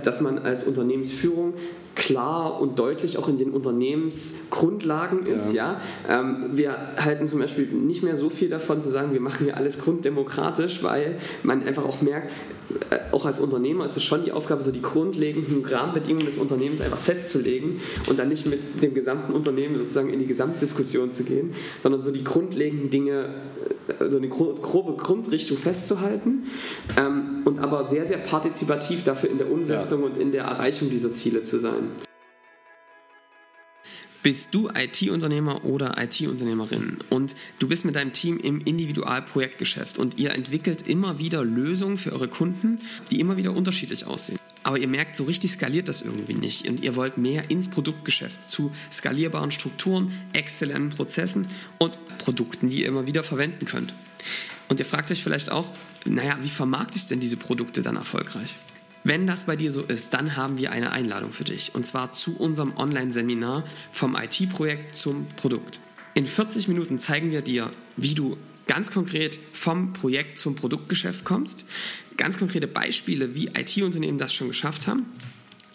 dass 0.04 0.20
man 0.20 0.38
als 0.38 0.64
Unternehmensführung 0.64 1.54
klar 1.94 2.60
und 2.60 2.78
deutlich 2.78 3.18
auch 3.18 3.28
in 3.28 3.38
den 3.38 3.50
Unternehmensgrundlagen 3.50 5.26
ist. 5.26 5.52
Ja. 5.52 5.80
ja? 6.08 6.20
Ähm, 6.20 6.50
wir 6.52 6.76
halten 6.96 7.26
zum 7.26 7.38
Beispiel 7.38 7.66
nicht 7.66 8.02
mehr 8.02 8.16
so 8.16 8.30
viel 8.30 8.48
davon 8.48 8.80
zu 8.80 8.90
sagen, 8.90 9.12
wir 9.12 9.20
machen 9.20 9.44
hier 9.44 9.56
alles 9.56 9.78
grunddemokratisch, 9.78 10.82
weil 10.82 11.16
man 11.42 11.66
einfach 11.66 11.84
auch 11.84 12.00
merkt, 12.02 12.30
äh, 12.90 12.98
auch 13.12 13.26
als 13.26 13.40
Unternehmer 13.40 13.84
ist 13.84 13.96
es 13.96 14.02
schon 14.02 14.24
die 14.24 14.32
Aufgabe, 14.32 14.62
so 14.62 14.70
die 14.70 14.82
grundlegenden 14.82 15.64
Rahmenbedingungen 15.64 16.26
des 16.26 16.38
Unternehmens 16.38 16.80
einfach 16.80 16.98
festzulegen 16.98 17.80
und 18.08 18.18
dann 18.18 18.28
nicht 18.28 18.46
mit 18.46 18.82
dem 18.82 18.94
gesamten 18.94 19.32
Unternehmen 19.32 19.78
sozusagen 19.78 20.10
in 20.10 20.18
die 20.18 20.26
Gesamtdiskussion 20.26 21.12
zu 21.12 21.24
gehen, 21.24 21.54
sondern 21.82 22.02
so 22.02 22.10
die 22.10 22.24
grundlegenden 22.24 22.90
Dinge, 22.90 23.34
äh, 23.98 24.10
so 24.10 24.16
eine 24.16 24.28
grobe 24.28 24.96
Grundrichtung 24.96 25.58
festzuhalten 25.58 26.44
ähm, 26.98 27.42
und 27.44 27.58
aber 27.58 27.88
sehr, 27.88 28.06
sehr 28.06 28.18
partizipativ 28.18 29.04
dafür 29.04 29.30
in 29.30 29.38
der 29.38 29.50
Umsetzung 29.50 30.00
ja. 30.00 30.06
und 30.06 30.16
in 30.16 30.32
der 30.32 30.44
Erreichung 30.44 30.90
dieser 30.90 31.12
Ziele 31.12 31.42
zu 31.42 31.58
sein. 31.58 31.81
Bist 34.22 34.54
du 34.54 34.70
IT-Unternehmer 34.72 35.64
oder 35.64 36.00
IT-Unternehmerin 36.00 36.98
und 37.10 37.34
du 37.58 37.66
bist 37.66 37.84
mit 37.84 37.96
deinem 37.96 38.12
Team 38.12 38.38
im 38.38 38.60
Individualprojektgeschäft 38.60 39.98
und 39.98 40.16
ihr 40.20 40.30
entwickelt 40.30 40.86
immer 40.86 41.18
wieder 41.18 41.44
Lösungen 41.44 41.98
für 41.98 42.12
eure 42.12 42.28
Kunden, 42.28 42.80
die 43.10 43.18
immer 43.18 43.36
wieder 43.36 43.52
unterschiedlich 43.52 44.06
aussehen. 44.06 44.38
Aber 44.62 44.78
ihr 44.78 44.86
merkt, 44.86 45.16
so 45.16 45.24
richtig 45.24 45.50
skaliert 45.50 45.88
das 45.88 46.02
irgendwie 46.02 46.34
nicht 46.34 46.68
und 46.68 46.84
ihr 46.84 46.94
wollt 46.94 47.18
mehr 47.18 47.50
ins 47.50 47.66
Produktgeschäft 47.66 48.48
zu 48.48 48.70
skalierbaren 48.92 49.50
Strukturen, 49.50 50.12
exzellenten 50.34 50.90
Prozessen 50.90 51.48
und 51.78 51.98
Produkten, 52.18 52.68
die 52.68 52.82
ihr 52.82 52.86
immer 52.86 53.08
wieder 53.08 53.24
verwenden 53.24 53.66
könnt. 53.66 53.92
Und 54.68 54.78
ihr 54.78 54.86
fragt 54.86 55.10
euch 55.10 55.24
vielleicht 55.24 55.50
auch, 55.50 55.72
naja, 56.04 56.38
wie 56.42 56.48
vermarkte 56.48 56.96
ich 56.96 57.06
denn 57.06 57.18
diese 57.18 57.36
Produkte 57.36 57.82
dann 57.82 57.96
erfolgreich? 57.96 58.54
Wenn 59.04 59.26
das 59.26 59.44
bei 59.44 59.56
dir 59.56 59.72
so 59.72 59.82
ist, 59.82 60.14
dann 60.14 60.36
haben 60.36 60.58
wir 60.58 60.70
eine 60.70 60.92
Einladung 60.92 61.32
für 61.32 61.42
dich 61.44 61.74
und 61.74 61.84
zwar 61.84 62.12
zu 62.12 62.36
unserem 62.36 62.76
Online-Seminar 62.76 63.64
vom 63.90 64.16
IT-Projekt 64.16 64.96
zum 64.96 65.26
Produkt. 65.36 65.80
In 66.14 66.26
40 66.26 66.68
Minuten 66.68 66.98
zeigen 66.98 67.32
wir 67.32 67.42
dir, 67.42 67.72
wie 67.96 68.14
du 68.14 68.38
ganz 68.68 68.92
konkret 68.92 69.40
vom 69.52 69.92
Projekt 69.92 70.38
zum 70.38 70.54
Produktgeschäft 70.54 71.24
kommst, 71.24 71.64
ganz 72.16 72.38
konkrete 72.38 72.68
Beispiele, 72.68 73.34
wie 73.34 73.48
IT-Unternehmen 73.48 74.18
das 74.18 74.32
schon 74.32 74.46
geschafft 74.48 74.86
haben, 74.86 75.06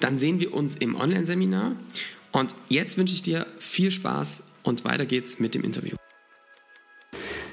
Dann 0.00 0.18
sehen 0.18 0.40
wir 0.40 0.54
uns 0.54 0.74
im 0.76 0.94
Online-Seminar 0.94 1.76
und 2.34 2.54
jetzt 2.68 2.98
wünsche 2.98 3.14
ich 3.14 3.22
dir 3.22 3.46
viel 3.58 3.90
Spaß 3.90 4.42
und 4.64 4.84
weiter 4.84 5.06
geht's 5.06 5.38
mit 5.38 5.54
dem 5.54 5.62
Interview. 5.62 5.94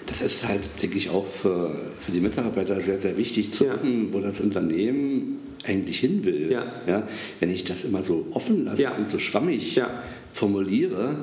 Das 0.08 0.22
ist 0.22 0.46
halt, 0.46 0.62
denke 0.82 0.98
ich, 0.98 1.10
auch 1.10 1.28
für, 1.28 1.94
für 2.00 2.12
die 2.12 2.20
Mitarbeiter 2.20 2.82
sehr, 2.82 3.00
sehr 3.00 3.15
wichtig 3.15 3.54
zu 3.54 3.65
ja. 3.65 3.76
wissen, 3.76 4.12
wo 4.12 4.20
das 4.20 4.39
Unternehmen 4.39 5.39
eigentlich 5.63 6.00
hin 6.00 6.26
will. 6.26 6.52
Ja. 6.52 6.65
ja. 6.88 7.08
wenn 7.39 7.52
ich 7.52 7.63
das 7.63 7.84
immer 7.84 8.02
so 8.02 8.28
offen 8.32 8.65
lasse 8.65 8.82
ja. 8.82 8.96
und 8.96 9.10
so 9.10 9.20
schwammig 9.20 9.80
formuliere, 10.34 11.15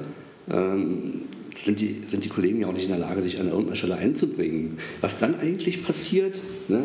ähm, 0.48 1.22
sind, 1.64 1.80
die, 1.80 2.02
sind 2.08 2.24
die 2.24 2.28
Kollegen 2.28 2.60
ja 2.60 2.68
auch 2.68 2.72
nicht 2.72 2.84
in 2.84 2.90
der 2.90 3.00
Lage, 3.00 3.22
sich 3.22 3.40
an 3.40 3.48
irgendeiner 3.48 3.76
Stelle 3.76 3.96
einzubringen. 3.96 4.78
Was 5.00 5.18
dann 5.18 5.38
eigentlich 5.40 5.84
passiert, 5.84 6.36
ne, 6.68 6.84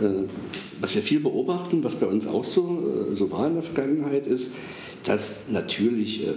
äh, 0.00 0.28
was 0.80 0.94
wir 0.94 1.02
viel 1.02 1.20
beobachten, 1.20 1.82
was 1.82 1.96
bei 1.96 2.06
uns 2.06 2.26
auch 2.26 2.44
so, 2.44 3.10
äh, 3.10 3.14
so 3.14 3.30
war 3.32 3.48
in 3.48 3.54
der 3.54 3.64
Vergangenheit, 3.64 4.26
ist, 4.28 4.52
dass 5.04 5.48
natürlich, 5.50 6.26
äh, 6.26 6.32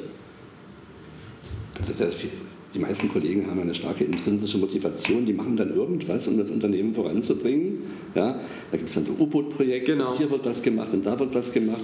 das 1.79 1.89
ist 1.89 1.99
ja 1.99 2.07
die 2.73 2.79
meisten 2.79 3.09
Kollegen 3.09 3.47
haben 3.47 3.61
eine 3.61 3.73
starke 3.73 4.03
intrinsische 4.03 4.57
Motivation, 4.57 5.25
die 5.25 5.33
machen 5.33 5.55
dann 5.57 5.73
irgendwas, 5.73 6.27
um 6.27 6.37
das 6.37 6.49
Unternehmen 6.49 6.93
voranzubringen. 6.93 7.83
Ja, 8.13 8.39
da 8.71 8.77
gibt 8.77 8.89
es 8.89 8.95
dann 8.95 9.05
so 9.05 9.13
U-Boot-Projekte, 9.23 9.93
genau. 9.93 10.15
hier 10.17 10.29
wird 10.29 10.45
was 10.45 10.61
gemacht 10.61 10.89
und 10.91 11.05
da 11.05 11.17
wird 11.17 11.33
was 11.33 11.51
gemacht. 11.51 11.81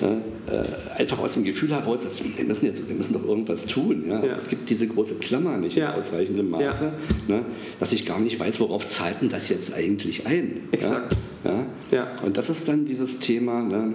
Äh, 0.00 1.00
einfach 1.00 1.18
aus 1.18 1.32
dem 1.32 1.44
Gefühl 1.44 1.70
heraus, 1.70 2.00
dass 2.04 2.22
wir, 2.22 2.44
müssen 2.44 2.66
jetzt, 2.66 2.88
wir 2.88 2.94
müssen 2.94 3.14
doch 3.14 3.26
irgendwas 3.26 3.64
tun. 3.66 4.04
Ja? 4.08 4.24
ja. 4.24 4.36
Es 4.36 4.48
gibt 4.48 4.68
diese 4.70 4.86
große 4.86 5.14
Klammer 5.14 5.56
nicht 5.56 5.76
ja. 5.76 5.94
in 5.94 6.02
ausreichendem 6.02 6.50
Maße, 6.50 6.92
ne, 7.26 7.44
dass 7.80 7.92
ich 7.92 8.06
gar 8.06 8.20
nicht 8.20 8.38
weiß, 8.38 8.60
worauf 8.60 8.86
zahlt 8.86 9.20
denn 9.20 9.30
das 9.30 9.48
jetzt 9.48 9.74
eigentlich 9.74 10.26
ein. 10.26 10.68
Exakt. 10.70 11.12
Ja? 11.12 11.18
Ja. 11.90 12.08
Und 12.22 12.36
das 12.36 12.50
ist 12.50 12.68
dann 12.68 12.84
dieses 12.84 13.18
Thema, 13.18 13.62
ne, 13.62 13.94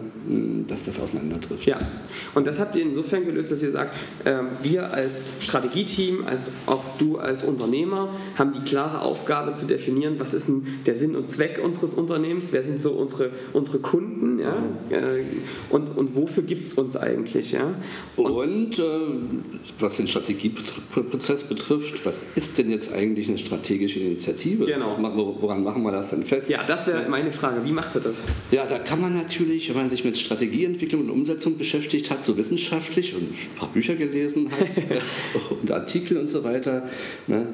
dass 0.67 0.83
das 0.85 0.99
auseinandertrifft. 0.99 1.65
Ja, 1.65 1.79
und 2.33 2.47
das 2.47 2.59
habt 2.59 2.75
ihr 2.75 2.83
insofern 2.83 3.25
gelöst, 3.25 3.51
dass 3.51 3.61
ihr 3.61 3.71
sagt, 3.71 3.95
äh, 4.25 4.35
wir 4.61 4.93
als 4.93 5.27
Strategieteam, 5.39 6.25
als 6.25 6.49
auch 6.65 6.83
du 6.97 7.17
als 7.17 7.43
Unternehmer, 7.43 8.09
haben 8.37 8.53
die 8.53 8.61
klare 8.61 9.01
Aufgabe 9.01 9.53
zu 9.53 9.67
definieren, 9.67 10.15
was 10.19 10.33
ist 10.33 10.47
denn 10.47 10.65
der 10.85 10.95
Sinn 10.95 11.15
und 11.15 11.29
Zweck 11.29 11.59
unseres 11.63 11.93
Unternehmens, 11.93 12.53
wer 12.53 12.63
sind 12.63 12.81
so 12.81 12.91
unsere, 12.91 13.29
unsere 13.51 13.79
Kunden 13.79 14.39
ja? 14.39 14.55
Mhm. 14.55 14.93
Äh, 14.93 15.23
und, 15.69 15.97
und 15.97 16.15
wofür 16.15 16.43
gibt 16.43 16.65
es 16.65 16.73
uns 16.73 16.95
eigentlich. 16.95 17.51
Ja? 17.51 17.73
Und, 18.15 18.31
und 18.31 18.79
äh, 18.79 18.83
was 19.79 19.97
den 19.97 20.07
Strategieprozess 20.07 21.43
betrifft, 21.43 22.05
was 22.05 22.23
ist 22.35 22.57
denn 22.57 22.69
jetzt 22.69 22.93
eigentlich 22.93 23.27
eine 23.27 23.37
strategische 23.37 23.99
Initiative? 23.99 24.65
Genau. 24.65 24.97
woran 25.39 25.63
machen 25.63 25.83
wir 25.83 25.91
das 25.91 26.09
denn 26.09 26.23
fest? 26.23 26.49
Ja, 26.49 26.63
das 26.65 26.87
wäre 26.87 27.07
meine 27.09 27.31
Frage. 27.33 27.65
Wie 27.65 27.71
macht 27.71 27.95
er 27.95 28.01
das? 28.01 28.17
Ja, 28.51 28.65
da 28.65 28.79
kann 28.79 29.01
man 29.01 29.15
natürlich, 29.15 29.69
wenn 29.69 29.77
man 29.77 29.89
sich 29.89 30.05
mit 30.05 30.17
Strategieentwicklung 30.17 31.01
und 31.01 31.09
Umsetzung 31.09 31.57
beschäftigt 31.57 32.09
hat, 32.09 32.25
so 32.25 32.37
wissenschaftlich 32.37 33.13
und 33.15 33.23
ein 33.23 33.55
paar 33.57 33.69
Bücher 33.69 33.95
gelesen 33.95 34.51
hat 34.51 34.67
und 35.61 35.71
Artikel 35.71 36.17
und 36.17 36.27
so 36.27 36.43
weiter, 36.43 36.87
ne, 37.27 37.47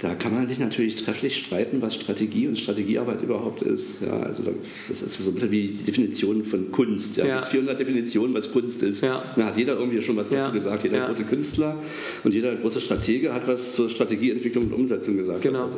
da 0.00 0.14
kann 0.14 0.34
man 0.34 0.48
sich 0.48 0.58
natürlich 0.58 0.96
trefflich 0.96 1.36
streiten, 1.36 1.80
was 1.80 1.94
Strategie 1.94 2.48
und 2.48 2.58
Strategiearbeit 2.58 3.22
überhaupt 3.22 3.62
ist. 3.62 4.02
Ja, 4.02 4.20
also 4.20 4.42
das 4.88 5.02
ist 5.02 5.18
so 5.18 5.30
ein 5.30 5.34
bisschen 5.34 5.50
wie 5.50 5.68
die 5.68 5.84
Definition 5.84 6.44
von 6.44 6.72
Kunst. 6.72 7.16
Ja, 7.16 7.26
ja. 7.26 7.42
400 7.42 7.78
Definitionen, 7.78 8.34
was 8.34 8.50
Kunst 8.52 8.82
ist. 8.82 9.02
Ja. 9.02 9.22
Da 9.36 9.46
hat 9.46 9.56
jeder 9.56 9.78
irgendwie 9.78 10.02
schon 10.02 10.16
was 10.16 10.28
dazu 10.30 10.52
gesagt. 10.52 10.84
Jeder 10.84 10.98
ja. 10.98 11.06
große 11.06 11.24
Künstler 11.24 11.78
und 12.24 12.34
jeder 12.34 12.56
große 12.56 12.80
Stratege 12.80 13.32
hat 13.32 13.46
was 13.46 13.76
zur 13.76 13.88
Strategieentwicklung 13.88 14.64
und 14.64 14.72
Umsetzung 14.72 15.16
gesagt, 15.16 15.42
genau. 15.42 15.70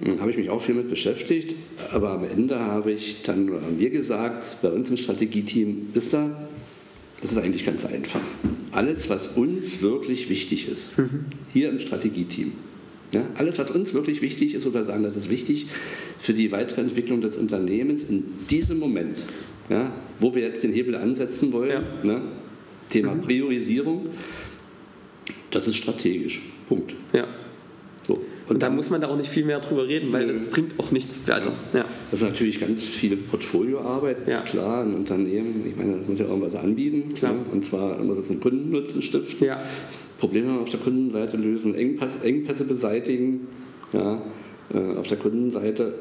Ist. 0.00 0.20
Habe 0.20 0.30
ich 0.30 0.36
mich 0.36 0.50
auch 0.50 0.62
viel 0.62 0.74
mit 0.74 0.88
beschäftigt, 0.88 1.54
aber 1.92 2.10
am 2.10 2.24
Ende 2.24 2.58
habe 2.58 2.92
ich 2.92 3.22
dann, 3.22 3.50
haben 3.50 3.78
wir 3.78 3.90
gesagt, 3.90 4.62
bei 4.62 4.70
uns 4.70 4.90
im 4.90 4.96
Strategieteam, 4.96 5.88
wisst 5.92 6.14
ihr, 6.14 6.36
das 7.20 7.32
ist 7.32 7.38
eigentlich 7.38 7.66
ganz 7.66 7.84
einfach. 7.84 8.20
Alles, 8.72 9.08
was 9.08 9.28
uns 9.36 9.82
wirklich 9.82 10.28
wichtig 10.28 10.68
ist, 10.68 10.96
mhm. 10.98 11.26
hier 11.52 11.68
im 11.68 11.80
Strategieteam, 11.80 12.52
ja, 13.12 13.22
alles, 13.36 13.58
was 13.58 13.70
uns 13.70 13.94
wirklich 13.94 14.20
wichtig 14.20 14.54
ist, 14.54 14.66
oder 14.66 14.84
sagen, 14.84 15.02
das 15.02 15.16
ist 15.16 15.30
wichtig 15.30 15.66
für 16.20 16.34
die 16.34 16.52
weitere 16.52 16.82
Entwicklung 16.82 17.20
des 17.20 17.36
Unternehmens 17.36 18.04
in 18.08 18.24
diesem 18.50 18.78
Moment, 18.78 19.22
ja, 19.68 19.92
wo 20.20 20.34
wir 20.34 20.42
jetzt 20.42 20.62
den 20.62 20.72
Hebel 20.72 20.94
ansetzen 20.94 21.52
wollen, 21.52 21.70
ja. 21.70 22.04
ne, 22.04 22.22
Thema 22.90 23.14
mhm. 23.14 23.22
Priorisierung, 23.22 24.06
das 25.50 25.66
ist 25.66 25.76
strategisch. 25.76 26.42
Punkt. 26.68 26.94
Ja. 27.12 27.26
Und 28.48 28.62
da 28.62 28.70
muss 28.70 28.90
man 28.90 29.00
da 29.00 29.08
auch 29.08 29.16
nicht 29.16 29.30
viel 29.30 29.44
mehr 29.44 29.60
drüber 29.60 29.86
reden, 29.86 30.12
weil 30.12 30.38
das 30.38 30.48
bringt 30.48 30.78
auch 30.78 30.90
nichts 30.90 31.26
weiter. 31.28 31.52
Ja. 31.74 31.84
Das 32.10 32.20
ist 32.20 32.26
natürlich 32.26 32.60
ganz 32.60 32.82
viel 32.82 33.16
Portfolioarbeit, 33.16 34.26
ja. 34.26 34.40
klar, 34.40 34.84
ein 34.84 34.94
Unternehmen, 34.94 35.64
ich 35.68 35.76
meine, 35.76 35.98
das 35.98 36.08
muss 36.08 36.18
ja 36.18 36.26
irgendwas 36.26 36.54
anbieten. 36.54 37.14
Klar. 37.14 37.34
Ne? 37.34 37.40
Und 37.52 37.64
zwar 37.64 37.98
muss 38.02 38.18
es 38.18 38.30
einen 38.30 38.40
Kundennutzen 38.40 39.02
stiften, 39.02 39.46
ja. 39.46 39.60
Probleme 40.18 40.58
auf 40.60 40.68
der 40.70 40.80
Kundenseite 40.80 41.36
lösen, 41.36 41.74
Engpässe, 41.74 42.24
Engpässe 42.24 42.64
beseitigen. 42.64 43.46
Ja, 43.92 44.20
äh, 44.74 44.96
auf 44.98 45.06
der 45.06 45.16
Kundenseite 45.16 45.94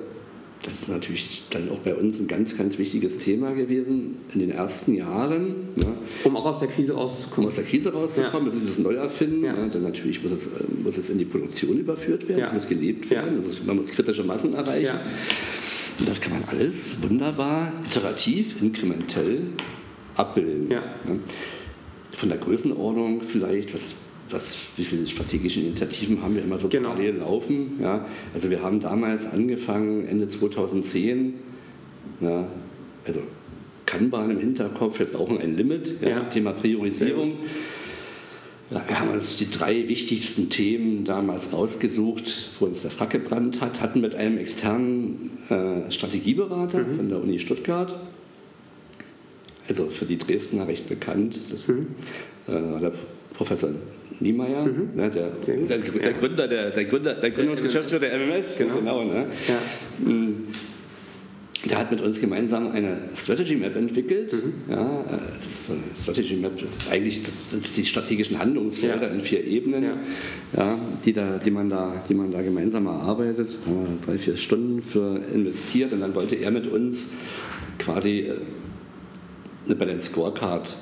das 0.64 0.74
ist 0.74 0.90
natürlich 0.90 1.44
dann 1.50 1.70
auch 1.70 1.80
bei 1.80 1.96
uns 1.96 2.20
ein 2.20 2.28
ganz, 2.28 2.58
ganz 2.58 2.78
wichtiges 2.78 3.20
Thema 3.20 3.52
gewesen 3.54 4.18
in 4.34 4.40
den 4.40 4.52
ersten 4.52 4.96
Jahren. 4.96 5.70
Ne? 5.76 5.86
Um 6.24 6.36
auch 6.36 6.46
aus 6.46 6.60
der 6.60 6.68
Krise 6.68 6.94
rauszukommen. 6.94 7.46
Um 7.46 7.50
aus 7.50 7.56
der 7.56 7.64
Krise 7.64 7.94
rauszukommen, 7.94 8.52
ja. 8.52 8.60
dieses 8.60 8.80
Neuerfinden. 8.80 9.44
Ja. 9.44 9.54
Ne? 9.54 9.70
Dann 9.70 9.84
natürlich 9.84 10.22
muss 10.24 10.32
es, 10.32 10.42
äh, 10.42 10.84
muss 10.84 10.98
es 10.98 11.10
in 11.10 11.18
die 11.18 11.26
Produktion 11.26 11.78
überführt 11.78 12.28
werden, 12.28 12.40
ja. 12.40 12.48
es 12.48 12.54
muss 12.54 12.68
gelebt 12.68 13.10
werden, 13.10 13.44
ja. 13.48 13.64
man 13.66 13.78
muss 13.78 13.88
kritische 13.88 14.24
Massen 14.24 14.54
erreichen. 14.54 15.00
Und 16.00 16.10
das 16.10 16.22
kann 16.22 16.34
man 16.34 16.44
alles 16.50 16.92
wunderbar, 17.02 17.72
iterativ, 17.86 18.62
inkrementell 18.62 19.42
abbilden. 20.16 20.68
Ne? 20.68 21.20
Von 22.12 22.30
der 22.30 22.38
Größenordnung 22.40 23.22
vielleicht, 23.22 23.74
was 23.74 23.94
was, 24.30 24.58
wie 24.76 24.84
viele 24.84 25.08
strategische 25.08 25.62
Initiativen 25.62 26.22
haben 26.22 26.36
wir 26.36 26.44
immer 26.44 26.58
so 26.58 26.68
genau. 26.68 26.90
parallel 26.90 27.18
laufen. 27.18 27.80
Ja? 27.82 28.06
Also 28.34 28.50
wir 28.50 28.62
haben 28.62 28.80
damals 28.80 29.26
angefangen, 29.26 30.08
Ende 30.08 30.28
2010, 30.28 31.34
ja, 32.22 32.48
also 33.06 33.22
Kanban 33.86 34.32
im 34.32 34.40
Hinterkopf, 34.40 35.00
wir 35.00 35.06
brauchen 35.06 35.40
ein 35.40 35.56
Limit, 35.56 36.02
ja. 36.02 36.22
Thema 36.26 36.52
Priorisierung. 36.52 37.38
Ja, 38.70 38.84
wir 38.86 39.00
haben 39.00 39.12
uns 39.12 39.38
die 39.38 39.50
drei 39.50 39.88
wichtigsten 39.88 40.50
Themen 40.50 41.06
damals 41.06 41.54
rausgesucht, 41.54 42.50
wo 42.60 42.66
uns 42.66 42.82
der 42.82 42.92
Frack 42.92 43.12
gebrannt 43.12 43.62
hat, 43.62 43.80
hatten 43.80 44.02
mit 44.02 44.14
einem 44.16 44.38
externen 44.38 45.38
äh, 45.50 45.90
Strategieberater 45.90 46.80
mhm. 46.80 46.96
von 46.98 47.10
der 47.10 47.22
Uni 47.22 47.40
Stuttgart, 47.40 47.98
also 49.70 49.88
für 49.88 50.06
die 50.06 50.18
Dresdner 50.18 50.68
recht 50.68 50.90
bekannt, 50.90 51.40
das 51.50 51.70
mhm. 51.70 51.88
äh, 52.48 52.80
der 52.82 52.92
Professor 53.36 53.70
Niemeyer, 54.20 54.66
mhm. 54.66 54.90
ne, 54.96 55.10
der, 55.10 55.30
der, 55.30 55.78
der, 55.78 56.14
Gründer, 56.14 56.48
der, 56.48 56.70
der 56.72 56.86
Gründer, 56.86 57.14
der 57.16 57.32
Gründungsgeschäftsführer 57.32 58.02
der 58.02 58.18
MMS, 58.18 58.58
genau, 58.58 58.76
genau 58.78 59.04
ne? 59.04 59.28
Mm. 60.00 60.48
Der 61.70 61.80
hat 61.80 61.92
mit 61.92 62.02
uns 62.02 62.22
gemeinsam 62.22 62.72
eine 62.72 62.98
Strategy 63.16 63.56
Map 63.56 63.76
entwickelt. 63.76 64.32
Mhm. 64.32 64.72
Ja, 64.72 65.04
das 65.08 65.46
ist 65.46 65.66
so 65.66 65.74
eine 65.74 65.82
Strategy 66.00 66.36
Map 66.36 66.54
das 66.62 66.72
ist 66.72 66.92
eigentlich 66.92 67.24
das 67.24 67.50
sind 67.50 67.66
die 67.76 67.86
strategischen 67.86 68.40
Handlungsfelder 68.40 69.08
ja. 69.08 69.14
in 69.14 69.22
vier 69.22 69.44
Ebenen, 69.44 69.84
ja. 69.84 69.98
ja. 70.56 70.78
die, 71.04 71.14
da, 71.14 71.40
die, 71.44 71.52
man 71.52 71.70
da, 71.70 72.04
die 72.08 72.14
man 72.14 72.32
da 72.32 72.42
gemeinsam 72.42 72.86
erarbeitet. 72.86 73.58
Da 73.66 73.72
haben 73.72 74.00
wir 74.00 74.06
drei, 74.06 74.20
vier 74.20 74.38
Stunden 74.38 74.82
für 74.84 75.20
investiert 75.34 75.92
und 75.94 76.02
dann 76.02 76.16
wollte 76.16 76.36
er 76.36 76.52
mit 76.52 76.72
uns 76.72 77.10
quasi 77.80 78.20
äh, 78.20 78.34
eine 79.66 79.76
Balance 79.76 80.10
Scorecard 80.10 80.74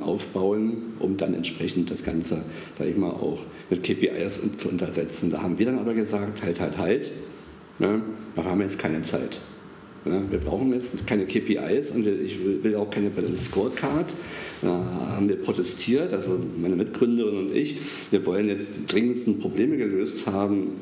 aufbauen, 0.00 0.94
um 0.98 1.16
dann 1.16 1.34
entsprechend 1.34 1.90
das 1.90 2.02
Ganze, 2.02 2.42
sage 2.78 2.90
ich 2.90 2.96
mal, 2.96 3.10
auch 3.10 3.38
mit 3.70 3.82
KPIs 3.82 4.40
zu 4.56 4.68
untersetzen. 4.68 5.30
Da 5.30 5.42
haben 5.42 5.58
wir 5.58 5.66
dann 5.66 5.78
aber 5.78 5.94
gesagt, 5.94 6.42
halt, 6.42 6.60
halt, 6.60 6.78
halt, 6.78 7.10
ne, 7.78 8.02
da 8.34 8.44
haben 8.44 8.58
wir 8.58 8.66
jetzt 8.66 8.78
keine 8.78 9.02
Zeit. 9.02 9.38
Ne, 10.04 10.22
wir 10.30 10.38
brauchen 10.38 10.72
jetzt 10.72 11.06
keine 11.06 11.26
KPIs 11.26 11.90
und 11.90 12.06
ich 12.06 12.38
will 12.62 12.76
auch 12.76 12.90
keine 12.90 13.10
Scorecard. 13.36 14.06
Da 14.62 14.68
haben 15.14 15.28
wir 15.28 15.36
protestiert, 15.36 16.12
also 16.12 16.38
meine 16.56 16.76
Mitgründerin 16.76 17.38
und 17.38 17.54
ich. 17.54 17.78
Wir 18.10 18.24
wollen 18.24 18.48
jetzt 18.48 18.68
die 18.78 18.86
dringendsten 18.86 19.38
Probleme 19.38 19.76
gelöst 19.76 20.26
haben, 20.26 20.72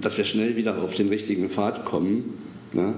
dass 0.00 0.18
wir 0.18 0.24
schnell 0.24 0.56
wieder 0.56 0.82
auf 0.82 0.94
den 0.94 1.08
richtigen 1.08 1.48
Pfad 1.48 1.84
kommen 1.84 2.34
ne, 2.72 2.94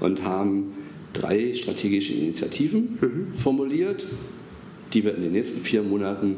und 0.00 0.24
haben 0.24 0.74
drei 1.20 1.54
strategische 1.54 2.12
Initiativen 2.12 2.98
mhm. 3.00 3.38
formuliert, 3.42 4.04
die 4.92 5.04
wir 5.04 5.14
in 5.14 5.22
den 5.22 5.32
nächsten 5.32 5.60
vier 5.60 5.82
Monaten 5.82 6.36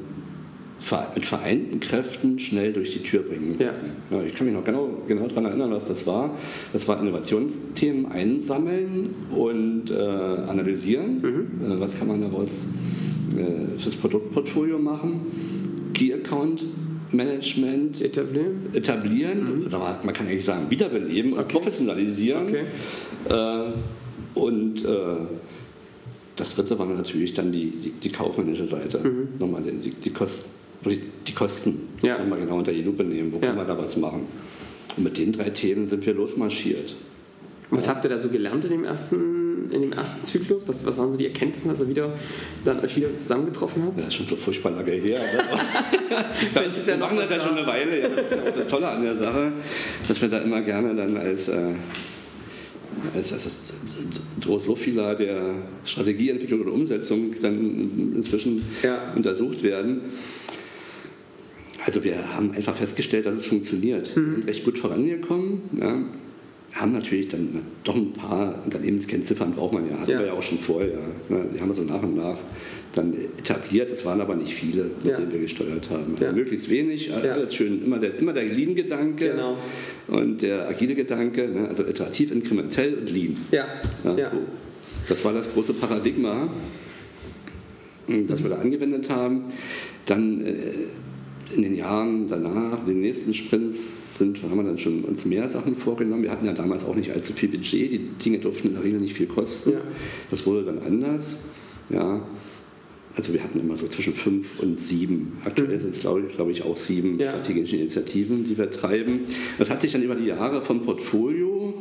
mit 1.14 1.26
vereinten 1.26 1.80
Kräften 1.80 2.38
schnell 2.38 2.72
durch 2.72 2.92
die 2.92 3.00
Tür 3.00 3.22
bringen 3.22 3.52
ja. 3.58 3.72
ja. 4.10 4.22
ich 4.22 4.34
kann 4.34 4.46
mich 4.46 4.54
noch 4.54 4.64
genau, 4.64 5.02
genau 5.08 5.26
daran 5.26 5.46
erinnern, 5.46 5.72
was 5.72 5.84
das 5.86 6.06
war. 6.06 6.36
Das 6.72 6.86
war 6.86 7.00
Innovationsthemen 7.00 8.06
einsammeln 8.06 9.14
und 9.30 9.90
äh, 9.90 9.94
analysieren. 9.94 11.20
Mhm. 11.20 11.72
Äh, 11.72 11.80
was 11.80 11.98
kann 11.98 12.08
man 12.08 12.22
daraus 12.22 12.50
äh, 13.36 13.78
fürs 13.78 13.96
Produktportfolio 13.96 14.78
machen? 14.78 15.90
Key 15.94 16.14
Account 16.14 16.62
Management 17.10 18.00
etablieren, 18.00 18.68
etablieren 18.72 19.64
mhm. 19.64 19.70
man 19.70 20.14
kann 20.14 20.26
eigentlich 20.28 20.44
sagen, 20.44 20.66
wiederbeleben 20.68 21.32
und 21.32 21.48
professionalisieren. 21.48 22.48
Okay. 22.48 22.64
Und 24.34 24.84
äh, 24.84 24.88
das 26.36 26.54
dritte 26.54 26.78
war 26.78 26.86
natürlich 26.86 27.34
dann 27.34 27.50
die, 27.50 27.70
die, 27.70 27.90
die 27.90 28.10
kaufmännische 28.10 28.66
Seite. 28.68 28.98
Mhm. 28.98 29.28
Nochmal 29.38 29.62
die, 29.62 29.90
die, 29.90 30.10
Kost, 30.10 30.46
die 30.84 31.34
Kosten 31.34 31.88
ja. 32.02 32.18
nochmal 32.18 32.38
genau 32.40 32.58
unter 32.58 32.72
die 32.72 32.82
Lupe 32.82 33.04
nehmen, 33.04 33.32
wo 33.32 33.36
ja. 33.36 33.46
können 33.46 33.58
wir 33.58 33.64
da 33.64 33.76
was 33.76 33.96
machen. 33.96 34.26
Und 34.96 35.04
mit 35.04 35.18
den 35.18 35.32
drei 35.32 35.50
Themen 35.50 35.88
sind 35.88 36.06
wir 36.06 36.14
losmarschiert. 36.14 36.94
Was 37.70 37.86
ja. 37.86 37.92
habt 37.92 38.04
ihr 38.04 38.08
da 38.08 38.16
so 38.16 38.28
gelernt 38.28 38.64
in 38.64 38.70
dem 38.70 38.84
ersten, 38.84 39.70
in 39.70 39.82
dem 39.82 39.92
ersten 39.92 40.24
Zyklus? 40.24 40.66
Was, 40.66 40.86
was 40.86 40.96
waren 40.96 41.12
so 41.12 41.18
die 41.18 41.26
Erkenntnisse, 41.26 41.68
als 41.68 41.80
ihr 41.80 41.88
wieder, 41.88 42.12
dann 42.64 42.80
euch 42.80 42.96
wieder 42.96 43.16
zusammengetroffen 43.18 43.82
habt? 43.84 43.98
Das 43.98 44.08
ist 44.08 44.14
schon 44.14 44.26
so 44.26 44.36
furchtbar 44.36 44.70
lange 44.70 44.92
her. 44.92 45.20
das 46.54 46.78
ist 46.78 46.88
ja 46.88 46.96
machen 46.96 47.18
das 47.18 47.30
ja 47.30 47.40
schon 47.40 47.58
eine 47.58 47.66
Weile. 47.66 48.00
Ja. 48.00 48.08
Das 48.08 48.24
ist 48.24 48.32
ja 48.32 48.50
auch 48.50 48.56
das 48.56 48.66
Tolle 48.68 48.88
an 48.88 49.02
der 49.02 49.16
Sache, 49.16 49.52
dass 50.06 50.20
wir 50.20 50.28
da 50.28 50.38
immer 50.38 50.62
gerne 50.62 50.94
dann 50.94 51.16
als 51.16 51.48
äh, 51.48 51.74
es, 53.18 53.32
es 53.32 53.46
ist 53.46 53.72
so 54.42 54.58
der 55.14 55.54
Strategieentwicklung 55.84 56.60
oder 56.60 56.72
Umsetzung 56.72 57.34
dann 57.40 58.14
inzwischen 58.16 58.62
ja. 58.82 59.12
untersucht 59.14 59.62
werden. 59.62 60.00
Also 61.84 62.04
wir 62.04 62.34
haben 62.34 62.52
einfach 62.52 62.76
festgestellt, 62.76 63.26
dass 63.26 63.36
es 63.36 63.46
funktioniert. 63.46 64.14
Mhm. 64.14 64.26
Wir 64.26 64.32
sind 64.32 64.46
recht 64.46 64.64
gut 64.64 64.78
vorangekommen. 64.78 65.62
Ja. 65.80 65.98
Haben 66.74 66.92
natürlich 66.92 67.28
dann 67.28 67.62
doch 67.82 67.96
ein 67.96 68.12
paar 68.12 68.62
Unternehmenskennziffern 68.64 69.52
braucht 69.52 69.72
man 69.72 69.88
ja, 69.88 69.98
hatten 69.98 70.10
ja. 70.10 70.18
wir 70.18 70.26
ja 70.26 70.32
auch 70.32 70.42
schon 70.42 70.58
vorher. 70.58 70.98
Ja. 71.28 71.36
Die 71.54 71.60
haben 71.60 71.68
wir 71.68 71.74
so 71.74 71.82
nach 71.82 72.02
und 72.02 72.16
nach 72.16 72.36
dann 72.94 73.14
etabliert. 73.38 73.90
Es 73.90 74.04
waren 74.04 74.20
aber 74.20 74.34
nicht 74.34 74.54
viele, 74.54 74.84
mit 75.02 75.12
ja. 75.12 75.18
denen 75.18 75.32
wir 75.32 75.40
gesteuert 75.40 75.88
haben. 75.90 76.16
Also 76.18 76.34
möglichst 76.34 76.68
wenig, 76.68 77.12
alles 77.12 77.54
schön, 77.54 77.84
immer 77.84 77.98
der, 77.98 78.18
immer 78.18 78.32
der 78.32 78.44
Lean-Gedanke. 78.44 79.30
Genau 79.30 79.56
und 80.08 80.42
der 80.42 80.68
agile 80.68 80.94
Gedanke, 80.94 81.48
ne, 81.48 81.68
also 81.68 81.84
iterativ, 81.84 82.32
inkrementell 82.32 82.94
und 82.94 83.10
lean. 83.10 83.34
Ja. 83.52 83.66
ja, 84.04 84.16
ja. 84.16 84.30
So. 84.30 84.38
Das 85.08 85.24
war 85.24 85.32
das 85.32 85.46
große 85.52 85.74
Paradigma, 85.74 86.48
hm, 88.06 88.26
das 88.26 88.42
wir 88.42 88.50
da 88.50 88.56
angewendet 88.56 89.08
haben. 89.10 89.44
Dann 90.06 90.44
äh, 90.44 91.54
in 91.54 91.62
den 91.62 91.74
Jahren 91.74 92.26
danach, 92.26 92.80
in 92.82 92.86
den 92.86 93.00
nächsten 93.00 93.32
Sprints, 93.34 94.07
sind, 94.18 94.42
haben 94.42 94.56
wir 94.56 94.64
dann 94.64 94.78
schon 94.78 95.04
uns 95.04 95.24
mehr 95.24 95.48
Sachen 95.48 95.76
vorgenommen. 95.76 96.22
Wir 96.22 96.30
hatten 96.30 96.46
ja 96.46 96.52
damals 96.52 96.84
auch 96.84 96.94
nicht 96.94 97.12
allzu 97.12 97.32
viel 97.32 97.48
Budget, 97.48 97.92
die 97.92 97.98
Dinge 98.22 98.38
durften 98.38 98.68
in 98.68 98.74
der 98.74 98.84
Regel 98.84 99.00
nicht 99.00 99.16
viel 99.16 99.26
kosten. 99.26 99.72
Ja. 99.72 99.80
Das 100.30 100.46
wurde 100.46 100.64
dann 100.64 100.80
anders. 100.80 101.36
Ja, 101.90 102.20
also 103.16 103.32
wir 103.32 103.42
hatten 103.42 103.58
immer 103.58 103.76
so 103.76 103.88
zwischen 103.88 104.12
fünf 104.12 104.60
und 104.60 104.78
sieben. 104.78 105.38
Aktuell 105.44 105.76
mhm. 105.76 105.80
sind 105.80 105.94
es, 105.96 106.00
glaube 106.00 106.24
ich, 106.28 106.36
glaube 106.36 106.52
ich, 106.52 106.62
auch 106.62 106.76
sieben 106.76 107.18
ja. 107.18 107.30
strategische 107.30 107.76
Initiativen, 107.76 108.44
die 108.44 108.56
wir 108.56 108.70
treiben. 108.70 109.22
Das 109.58 109.70
hat 109.70 109.80
sich 109.82 109.92
dann 109.92 110.02
über 110.02 110.14
die 110.14 110.26
Jahre 110.26 110.62
vom 110.62 110.84
Portfolio 110.84 111.74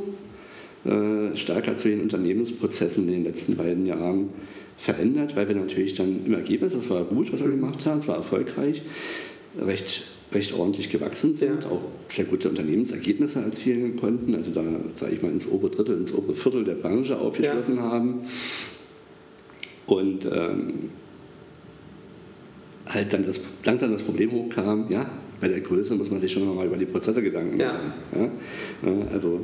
äh, 0.86 1.36
stärker 1.36 1.78
zu 1.78 1.90
den 1.90 2.02
Unternehmensprozessen 2.02 3.08
in 3.08 3.14
den 3.14 3.24
letzten 3.26 3.56
beiden 3.56 3.86
Jahren 3.86 4.30
verändert, 4.78 5.36
weil 5.36 5.48
wir 5.48 5.56
natürlich 5.56 5.96
dann 5.96 6.26
im 6.26 6.34
Ergebnis, 6.34 6.74
das 6.74 6.90
war 6.90 7.04
gut, 7.04 7.32
was 7.34 7.40
wir 7.40 7.50
gemacht 7.50 7.86
haben, 7.86 8.00
es 8.00 8.08
war 8.08 8.16
erfolgreich, 8.16 8.82
recht, 9.62 10.04
recht 10.32 10.54
ordentlich 10.54 10.90
gewachsen 10.90 11.36
sind, 11.36 11.66
auch 11.66 11.82
sehr 12.10 12.26
gute 12.26 12.50
Unternehmensergebnisse 12.50 13.42
erzielen 13.42 13.98
konnten, 13.98 14.36
also 14.36 14.52
da, 14.52 14.64
sage 15.00 15.16
ich 15.16 15.22
mal, 15.22 15.32
ins 15.32 15.48
obere 15.48 15.72
Drittel, 15.72 15.98
ins 15.98 16.14
obere 16.14 16.36
Viertel 16.36 16.64
der 16.64 16.76
Branche 16.76 17.18
aufgeschlossen 17.18 17.78
ja. 17.78 17.84
haben. 17.84 18.22
Und 19.86 20.26
ähm, 20.26 20.90
halt 22.88 23.14
dann 23.14 23.26
das, 23.26 23.40
langsam 23.64 23.92
das 23.92 24.02
Problem 24.02 24.32
hochkam, 24.32 24.88
ja, 24.90 25.10
bei 25.40 25.48
der 25.48 25.62
Größe 25.62 25.96
muss 25.96 26.10
man 26.10 26.20
sich 26.20 26.32
schon 26.32 26.56
mal 26.56 26.66
über 26.66 26.78
die 26.78 26.86
Prozesse 26.86 27.22
Gedanken 27.22 27.58
machen. 27.58 27.94
Ja. 28.14 28.20
Ja, 28.20 29.08
also 29.14 29.42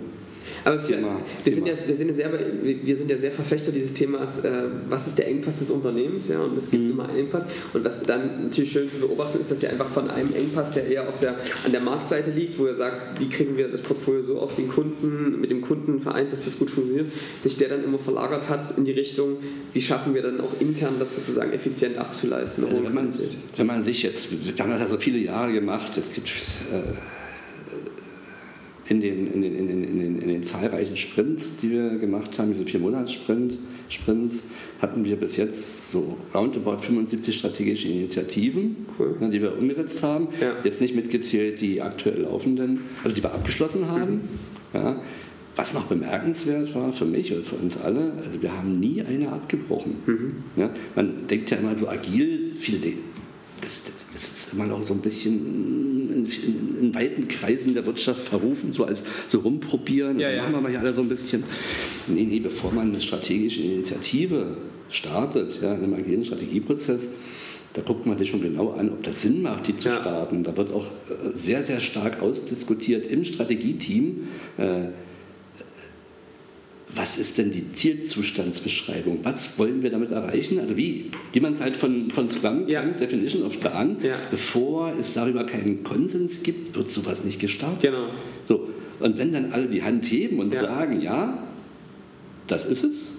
aber 0.64 0.78
Thema, 0.78 1.08
ja, 1.08 1.20
wir, 1.44 1.54
Sind 1.54 1.68
ja, 1.68 1.74
wir, 1.86 1.96
sind 1.96 2.10
ja 2.10 2.16
sehr, 2.16 2.32
wir 2.32 2.98
sind 2.98 3.10
ja 3.10 3.18
sehr 3.18 3.32
Verfechter 3.32 3.72
dieses 3.72 3.94
Themas, 3.94 4.44
äh, 4.44 4.52
was 4.90 5.08
ist 5.08 5.18
der 5.18 5.28
Engpass 5.28 5.60
des 5.60 5.70
Unternehmens, 5.70 6.30
ja, 6.30 6.42
und 6.42 6.58
es 6.58 6.72
gibt 6.72 6.84
mhm. 6.84 6.92
immer 6.92 7.10
einen 7.10 7.20
Engpass. 7.20 7.46
Und 7.74 7.84
was 7.84 8.04
dann 8.04 8.46
natürlich 8.46 8.72
schön 8.72 8.90
zu 8.90 9.00
beobachten 9.00 9.40
ist, 9.40 9.52
dass 9.52 9.62
ja 9.62 9.70
einfach 9.70 9.90
von 9.90 10.10
einem 10.10 10.34
Engpass, 10.34 10.74
der 10.74 10.88
eher 10.88 11.08
auf 11.08 11.20
der, 11.20 11.36
an 11.66 11.72
der 11.72 11.82
Marktseite 11.82 12.32
liegt, 12.32 12.58
wo 12.60 12.66
er 12.66 12.76
sagt, 12.76 13.20
wie 13.20 13.30
kriegen 13.30 13.58
wir 13.58 13.68
das 13.68 13.82
Portfolio 13.82 14.22
so 14.22 14.40
auf 14.40 14.56
den 14.56 14.68
Kunden, 14.68 15.40
mit 15.40 15.52
dem 15.52 15.62
Kunden 15.62 16.00
vereint, 16.00 16.32
dass 16.32 16.46
das 16.46 16.58
gut 16.58 16.70
funktioniert, 16.70 17.12
sich 17.42 17.58
der 17.58 17.70
dann 17.70 17.84
immer 17.84 18.00
verlagert 18.00 18.50
hat 18.50 18.78
in 18.78 18.86
die 18.86 18.92
Richtung, 18.92 19.38
wie 19.74 19.82
schaffen 19.82 20.14
wir 20.14 20.22
dann 20.22 20.42
auch 20.42 20.60
intern 20.60 20.96
das 21.00 21.16
sozusagen 21.16 21.54
effizient 21.54 21.98
abzuleisten. 21.98 22.66
Also 22.66 22.84
wenn, 22.84 22.94
man, 22.94 23.14
wenn 23.58 23.68
man 23.68 23.84
sich 23.84 24.04
jetzt, 24.04 24.28
wir 24.32 24.64
haben 24.64 24.72
das 24.72 24.82
ja 24.82 24.88
so 24.88 24.98
viele 24.98 25.20
Jahre 25.20 25.52
gemacht, 25.52 25.98
es 25.98 26.14
gibt 26.14 26.30
äh, 26.30 27.23
in 28.90 29.00
den, 29.00 29.34
in 29.34 29.42
den, 29.42 29.56
in 29.56 29.68
den, 29.68 29.84
in 29.84 30.00
den, 30.00 30.18
in 30.20 30.28
den 30.28 30.44
zahlreichen 30.44 30.98
Sprints, 30.98 31.58
die 31.62 31.72
wir 31.72 31.98
gemacht 31.98 32.38
haben, 32.38 32.52
diese 32.52 32.66
vier 32.66 32.80
Monats-Sprints, 32.80 33.58
Sprints, 33.90 34.44
hatten 34.82 35.06
wir 35.06 35.16
bis 35.16 35.38
jetzt 35.38 35.92
so 35.92 36.18
roundabout 36.34 36.80
75 36.80 37.38
strategische 37.38 37.88
Initiativen, 37.88 38.86
cool. 39.00 39.16
die 39.32 39.42
wir 39.42 39.58
umgesetzt 39.58 40.04
haben. 40.04 40.28
Ja. 40.42 40.54
Jetzt 40.64 40.82
nicht 40.82 40.96
mitgezählt 40.96 41.62
die 41.62 41.82
aktuell 41.82 42.22
laufenden, 42.22 42.82
also 43.04 43.16
die 43.16 43.24
wir 43.24 43.34
abgeschlossen 43.34 43.88
haben. 43.88 44.14
Mhm. 44.14 44.20
Ja. 44.74 45.02
Was 45.56 45.74
noch 45.76 45.86
bemerkenswert 45.86 46.74
war 46.74 46.92
für 46.94 47.06
mich 47.06 47.32
und 47.32 47.46
für 47.46 47.56
uns 47.56 47.78
alle, 47.78 48.12
also 48.26 48.42
wir 48.42 48.58
haben 48.58 48.80
nie 48.80 49.04
eine 49.04 49.32
abgebrochen. 49.32 49.98
Mhm. 50.06 50.36
Ja, 50.56 50.72
man 50.96 51.28
denkt 51.28 51.52
ja 51.52 51.58
immer 51.58 51.78
so 51.78 51.88
agil, 51.88 52.54
viele 52.58 52.80
das, 53.62 53.84
das, 53.84 53.94
das 53.94 54.03
ist 54.54 54.60
immer 54.60 54.68
noch 54.68 54.86
so 54.86 54.94
ein 54.94 55.00
bisschen 55.00 56.04
in, 56.10 56.26
in, 56.26 56.80
in, 56.82 56.96
weiten 56.96 57.28
Kreisen 57.28 57.74
der 57.74 57.86
Wirtschaft 57.86 58.22
verrufen, 58.22 58.72
so 58.72 58.86
als 58.86 59.04
so 59.28 59.40
rumprobieren. 59.40 60.20
Ja, 60.20 60.30
ja. 60.30 60.44
machen 60.44 60.54
wir 60.54 60.62
mal 60.62 60.72
hier 60.72 60.80
alle 60.80 60.94
so 60.94 61.02
ein 61.02 61.10
bisschen. 61.10 61.44
Nee, 62.08 62.26
nee, 62.26 62.40
bevor 62.40 62.72
man 62.72 62.92
eine 62.92 63.02
strategische 63.02 63.62
Initiative 63.62 64.58
startet, 64.90 65.60
ja, 65.62 65.74
in 65.74 65.94
einem 65.94 66.24
Strategieprozess, 66.24 67.08
da 67.74 67.82
guckt 67.82 68.06
man 68.06 68.18
sich 68.18 68.30
schon 68.30 68.42
genau 68.42 68.72
an, 68.72 68.90
ob 68.90 69.02
das 69.04 69.24
Sinn 69.24 69.42
macht, 69.42 69.68
die 69.68 69.76
zu 69.76 69.90
ja. 69.90 70.00
starten. 70.00 70.44
Da 70.44 70.56
wird 70.56 70.72
auch 70.72 70.86
äh, 70.86 71.36
sehr, 71.36 71.64
sehr 71.64 71.80
stark 71.80 72.22
ausdiskutiert 72.22 73.08
im 73.08 73.26
Strategieteam. 73.26 74.28
Äh, 74.58 74.90
was 76.96 77.18
ist 77.18 77.38
denn 77.38 77.52
die 77.52 77.72
Zielzustandsbeschreibung? 77.74 79.20
Was 79.24 79.58
wollen 79.58 79.82
wir 79.82 79.90
damit 79.90 80.12
erreichen? 80.12 80.60
Also 80.60 80.78
wie, 80.78 81.12
wie 81.32 81.40
man 81.40 81.54
es 81.54 81.60
halt 81.60 81.76
von, 81.76 82.12
von 82.12 82.30
Scrum 82.30 82.68
Ja. 82.68 82.82
kennt, 82.82 83.00
Definition 83.00 83.44
of 83.44 83.58
Done, 83.60 83.96
Ja. 84.04 84.16
bevor 84.30 84.94
es 85.00 85.14
darüber 85.14 85.44
keinen 85.46 85.84
Konsens 85.84 86.44
gibt, 86.44 86.76
wird 86.76 86.92
sowas 86.92 87.24
nicht 87.24 87.40
gestartet. 87.40 87.82
Genau. 87.82 88.08
So, 88.46 88.70
und 89.00 89.18
wenn 89.18 89.34
dann 89.34 89.52
alle 89.52 89.66
die 89.68 89.82
Hand 89.84 90.06
heben 90.06 90.40
und 90.40 90.54
Ja. 90.54 90.62
sagen, 90.62 91.02
ja, 91.02 91.38
das 92.48 92.66
ist 92.66 92.84
es, 92.84 93.12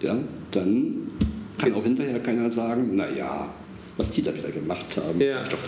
ja, 0.00 0.18
dann 0.50 1.10
kann 1.58 1.74
auch 1.74 1.84
hinterher 1.84 2.18
keiner 2.20 2.50
sagen, 2.50 2.96
naja, 2.96 3.52
was 3.96 4.10
die 4.10 4.22
da 4.22 4.34
wieder 4.34 4.50
gemacht 4.50 4.96
haben. 4.96 5.20
Ja. 5.20 5.44
Doch, 5.48 5.58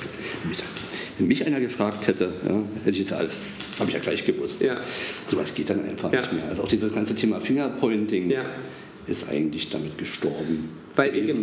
wenn 1.19 1.29
mich 1.29 1.47
einer 1.47 1.61
gefragt 1.61 2.07
hätte, 2.07 2.33
ja, 2.47 2.63
hätte 2.85 2.91
ich 2.91 2.99
jetzt 2.99 3.13
alles, 3.13 3.33
habe 3.79 3.89
ich 3.89 3.95
ja 3.95 4.01
gleich 4.01 4.25
gewusst. 4.25 4.61
Ja. 4.63 4.77
Sowas 5.27 5.55
geht 5.55 5.71
dann 5.71 5.85
einfach 5.85 6.13
Ja. 6.13 6.21
nicht 6.21 6.33
mehr. 6.33 6.49
Also 6.49 6.63
auch 6.63 6.69
dieses 6.69 6.93
ganze 6.95 7.15
Thema 7.15 7.41
Fingerpointing 7.41 8.31
Ja. 8.31 8.45
ist 9.07 9.29
eigentlich 9.29 9.71
damit 9.71 9.97
gestorben. 9.99 10.71
Weil 10.95 11.17
ihr, 11.17 11.35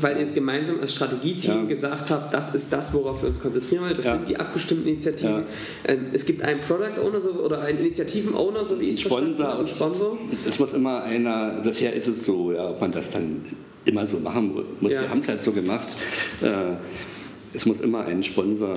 weil 0.00 0.16
ihr 0.16 0.22
jetzt 0.22 0.34
gemeinsam 0.34 0.80
als 0.80 0.92
Strategieteam 0.94 1.62
Ja. 1.62 1.64
gesagt 1.64 2.10
habt, 2.10 2.34
das 2.34 2.52
ist 2.56 2.72
das, 2.72 2.92
worauf 2.92 3.22
wir 3.22 3.28
uns 3.28 3.40
konzentrieren 3.40 3.84
wollen. 3.84 3.96
Das 3.96 4.04
Ja. 4.04 4.16
sind 4.16 4.28
die 4.28 4.36
abgestimmten 4.36 4.88
Initiativen. 4.88 5.30
Ja. 5.86 5.92
Ähm, 5.92 6.06
Es 6.12 6.26
gibt 6.26 6.42
einen 6.42 6.60
Product 6.60 7.00
Owner 7.00 7.20
so, 7.20 7.30
oder 7.30 7.60
einen 7.62 7.78
Initiativen-Owner, 7.78 8.64
so 8.64 8.80
wie 8.80 8.88
ich 8.88 8.96
es 8.96 9.00
Sponsor, 9.02 9.46
habe, 9.46 9.66
Sponsor. 9.68 10.18
Es 10.48 10.58
muss 10.58 10.72
immer 10.72 11.04
einer, 11.04 11.60
bisher 11.62 11.92
ist 11.92 12.08
es 12.08 12.26
so, 12.26 12.52
ja, 12.52 12.70
ob 12.70 12.80
man 12.80 12.90
das 12.90 13.08
dann 13.12 13.44
immer 13.84 14.04
so 14.08 14.18
machen 14.18 14.52
muss. 14.80 14.90
Wir 14.90 15.08
haben 15.08 15.20
es 15.20 15.28
halt 15.28 15.42
so 15.44 15.52
gemacht. 15.52 15.86
Äh, 16.42 16.48
es 17.54 17.64
muss 17.64 17.80
immer 17.80 18.04
einen 18.04 18.24
Sponsor 18.24 18.74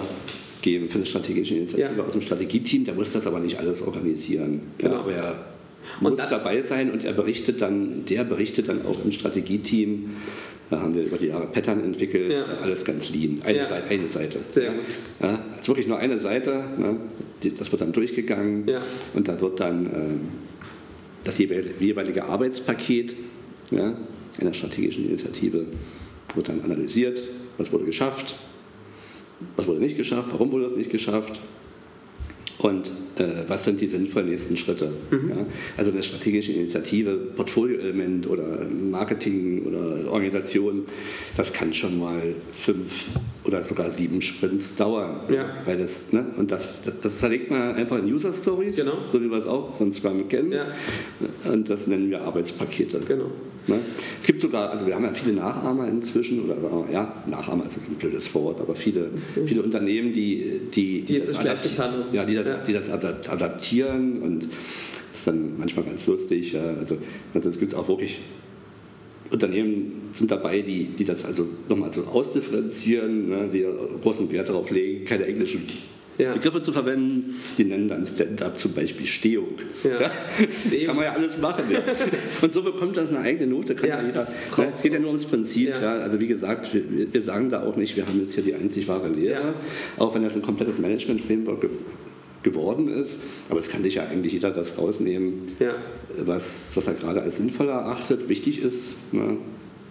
geben 0.62 0.89
für 0.89 0.95
eine 0.95 1.06
strategische 1.06 1.56
Initiative 1.56 1.98
Ja. 1.98 2.04
aus 2.04 2.12
dem 2.12 2.22
Strategieteam, 2.22 2.86
der 2.86 2.93
muss 2.95 3.13
das 3.13 3.26
aber 3.28 3.39
nicht 3.39 3.58
alles 3.60 3.82
organisieren. 3.82 4.62
Genau. 4.78 4.93
Ja, 4.95 5.00
aber 5.02 5.13
er 5.13 5.36
muss 6.02 6.15
dann- 6.17 6.30
dabei 6.30 6.62
sein 6.63 6.91
und 6.91 7.04
er 7.04 7.13
berichtet 7.13 7.62
dann, 7.62 8.06
der 8.06 8.24
berichtet 8.26 8.67
dann 8.67 8.86
auch 8.86 9.04
im 9.04 9.12
Strategieteam. 9.12 10.12
Da 10.69 10.82
haben 10.82 10.93
wir 10.93 11.04
über 11.04 11.17
die 11.17 11.28
Jahre 11.28 11.48
Pattern 11.48 11.84
entwickelt, 11.84 12.32
Ja. 12.32 12.45
alles 12.62 12.84
ganz 12.84 13.10
lean. 13.10 13.41
Eine. 13.43 13.65
Seite, 13.65 13.88
eine 13.89 14.10
Seite. 14.10 14.39
Sehr 14.50 14.72
gut. 14.74 14.84
Ja, 15.19 15.39
es 15.56 15.62
ist 15.62 15.67
wirklich 15.67 15.88
nur 15.88 15.98
eine 15.98 16.19
Seite, 16.19 16.63
ne? 16.78 16.98
Das 17.58 17.72
wird 17.72 17.82
dann 17.82 17.91
durchgegangen 17.91 18.69
und 19.15 19.28
da 19.28 19.39
wird 19.41 19.60
dann 19.60 19.86
ähm, 19.88 20.19
das 21.24 21.38
jeweil- 21.39 21.72
jeweilige 21.80 22.26
Arbeitspaket 22.26 23.15
einer 23.72 24.54
strategischen 24.54 25.06
Initiative 25.08 25.65
wird 26.36 26.50
dann 26.50 26.62
analysiert, 26.62 27.19
was 27.58 27.72
wurde 27.72 27.86
geschafft, 27.86 28.36
was 29.56 29.67
wurde 29.67 29.80
nicht 29.80 29.97
geschafft, 29.97 30.30
warum 30.32 30.52
wurde 30.52 30.65
es 30.65 30.75
nicht 30.75 30.91
geschafft 30.91 31.39
und 32.58 32.91
äh, 33.15 33.43
was 33.47 33.63
sind 33.63 33.80
die 33.80 33.88
sinnvollen 33.88 34.30
nächsten 34.30 34.58
Schritte. 34.58 34.91
Ja? 35.12 35.45
Also 35.78 35.91
eine 35.91 36.04
strategische 36.04 36.52
Initiative, 36.52 37.15
Portfolioelement 37.36 38.28
oder 38.28 38.65
Marketing 38.69 39.65
oder 39.65 40.12
Organisation, 40.12 40.84
das 41.38 41.54
kann 41.54 41.73
schon 41.73 41.99
mal 41.99 42.21
fünf 42.54 43.06
oder 43.45 43.63
sogar 43.63 43.89
sieben 43.91 44.21
Sprints 44.21 44.75
dauern. 44.75 45.21
Ja. 45.34 45.45
Weil 45.63 45.78
das, 45.78 46.12
ne? 46.12 46.25
Und 46.38 46.52
das, 46.52 46.62
das, 46.84 46.99
das 46.99 47.17
zerlegt 47.19 47.49
man 47.49 47.75
einfach 47.75 47.97
in 47.99 48.13
User 48.13 48.34
Stories, 48.34 48.75
Genau. 48.75 48.97
so 49.10 49.21
wie 49.21 49.32
wir 49.32 49.38
es 49.38 49.45
auch 49.45 49.78
von 49.78 49.93
Scrum 49.93 50.28
kennen. 50.28 50.52
Ja. 50.52 50.65
Und 51.49 51.69
das 51.69 51.88
nennen 51.88 52.10
wir 52.10 52.21
Arbeitspakete. 52.21 52.99
Genau. 53.08 53.32
Ne? 53.67 53.80
Es 54.22 54.26
gibt 54.28 54.41
sogar, 54.41 54.72
also 54.72 54.88
wir 54.88 54.95
haben 54.95 55.04
ja 55.04 55.13
viele 55.13 55.34
Nachahmer 55.34 55.88
inzwischen, 55.88 56.43
oder 56.43 56.56
wir, 56.62 56.91
ja, 56.91 57.24
Nachahmer 57.28 57.65
ist 57.67 57.78
ein 57.78 57.95
blödes 57.95 58.34
Wort, 58.34 58.60
aber 58.60 58.76
viele, 58.76 59.10
viele 59.45 59.62
Unternehmen, 59.62 60.12
die, 60.13 60.62
die, 60.74 61.02
Die 61.02 61.13
jetzt 61.13 61.30
das 61.30 61.36
es 61.36 61.41
gleich 61.41 61.60
adapti- 61.60 61.69
getan 61.69 61.91
haben. 61.91 62.04
Ja, 62.13 62.26
die 62.26 62.36
das, 62.36 62.48
Ja. 62.48 62.58
Die 62.65 62.74
das 62.74 62.89
adap- 62.89 63.30
adaptieren 63.30 64.22
und 64.24 64.43
das 64.43 65.19
ist 65.19 65.28
dann 65.28 65.58
manchmal 65.60 65.86
ganz 65.86 66.08
lustig. 66.08 66.56
Also, 66.58 66.98
also 67.34 67.50
es 67.50 67.60
gibt 67.60 67.76
auch 67.76 67.88
wirklich 67.88 68.17
Unternehmen 69.32 70.10
sind 70.15 70.32
dabei, 70.32 70.62
die, 70.62 70.86
die 70.86 71.06
das 71.06 71.24
also 71.24 71.48
nochmal 71.67 71.93
so 71.93 72.02
ausdifferenzieren, 72.06 73.30
ne, 73.30 73.50
die 73.54 73.63
großen 74.02 74.32
Wert 74.32 74.50
darauf 74.50 74.72
legen, 74.72 75.06
keine 75.06 75.26
englischen 75.26 75.67
Ja. 76.19 76.34
Begriffe 76.34 76.62
zu 76.62 76.73
verwenden. 76.73 77.36
Die 77.58 77.63
nennen 77.63 77.88
dann 77.88 78.05
Stand-up 78.05 78.60
zum 78.60 78.73
Beispiel 78.73 79.05
Stehung. 79.05 79.47
Ja. 79.84 80.12
Kann 80.86 80.95
man 80.95 81.05
ja 81.05 81.13
alles 81.13 81.38
machen. 81.38 81.63
Und 82.41 82.53
so 82.53 82.62
bekommt 82.62 82.97
das 82.97 83.10
eine 83.10 83.19
eigene 83.19 83.47
Note, 83.47 83.73
kann 83.73 84.05
jeder. 84.05 84.27
Ne, 84.58 84.67
es 84.73 84.82
geht 84.82 84.91
ja 84.91 84.99
nur 84.99 85.10
ums 85.12 85.23
Prinzip. 85.25 85.73
Also 85.73 86.19
wie 86.19 86.27
gesagt, 86.27 86.73
wir, 86.73 86.84
wir 87.13 87.21
sagen 87.21 87.49
da 87.49 87.63
auch 87.63 87.77
nicht, 87.77 87.95
wir 87.95 88.05
haben 88.05 88.19
jetzt 88.19 88.34
hier 88.34 88.43
die 88.43 88.53
einzig 88.53 88.88
wahre 88.89 89.08
Lehre, 89.08 89.53
auch 89.97 90.13
wenn 90.13 90.23
das 90.23 90.36
ein 90.36 90.41
komplettes 90.41 90.77
Management-Framework 90.77 91.62
ge 91.62 91.69
geworden 92.43 92.88
ist. 92.88 93.19
Aber 93.49 93.60
es 93.60 93.69
kann 93.69 93.84
sich 93.84 93.95
ja 93.95 94.03
eigentlich 94.10 94.32
jeder 94.34 94.51
das 94.51 94.77
rausnehmen, 94.77 95.51
Ja. 95.60 95.73
was, 96.25 96.69
was 96.75 96.88
er 96.88 96.93
gerade 96.93 97.21
als 97.21 97.36
sinnvoll 97.38 97.67
erachtet, 97.67 98.29
wichtig 98.29 98.62
ist. 98.62 98.95
Ne? 99.13 99.38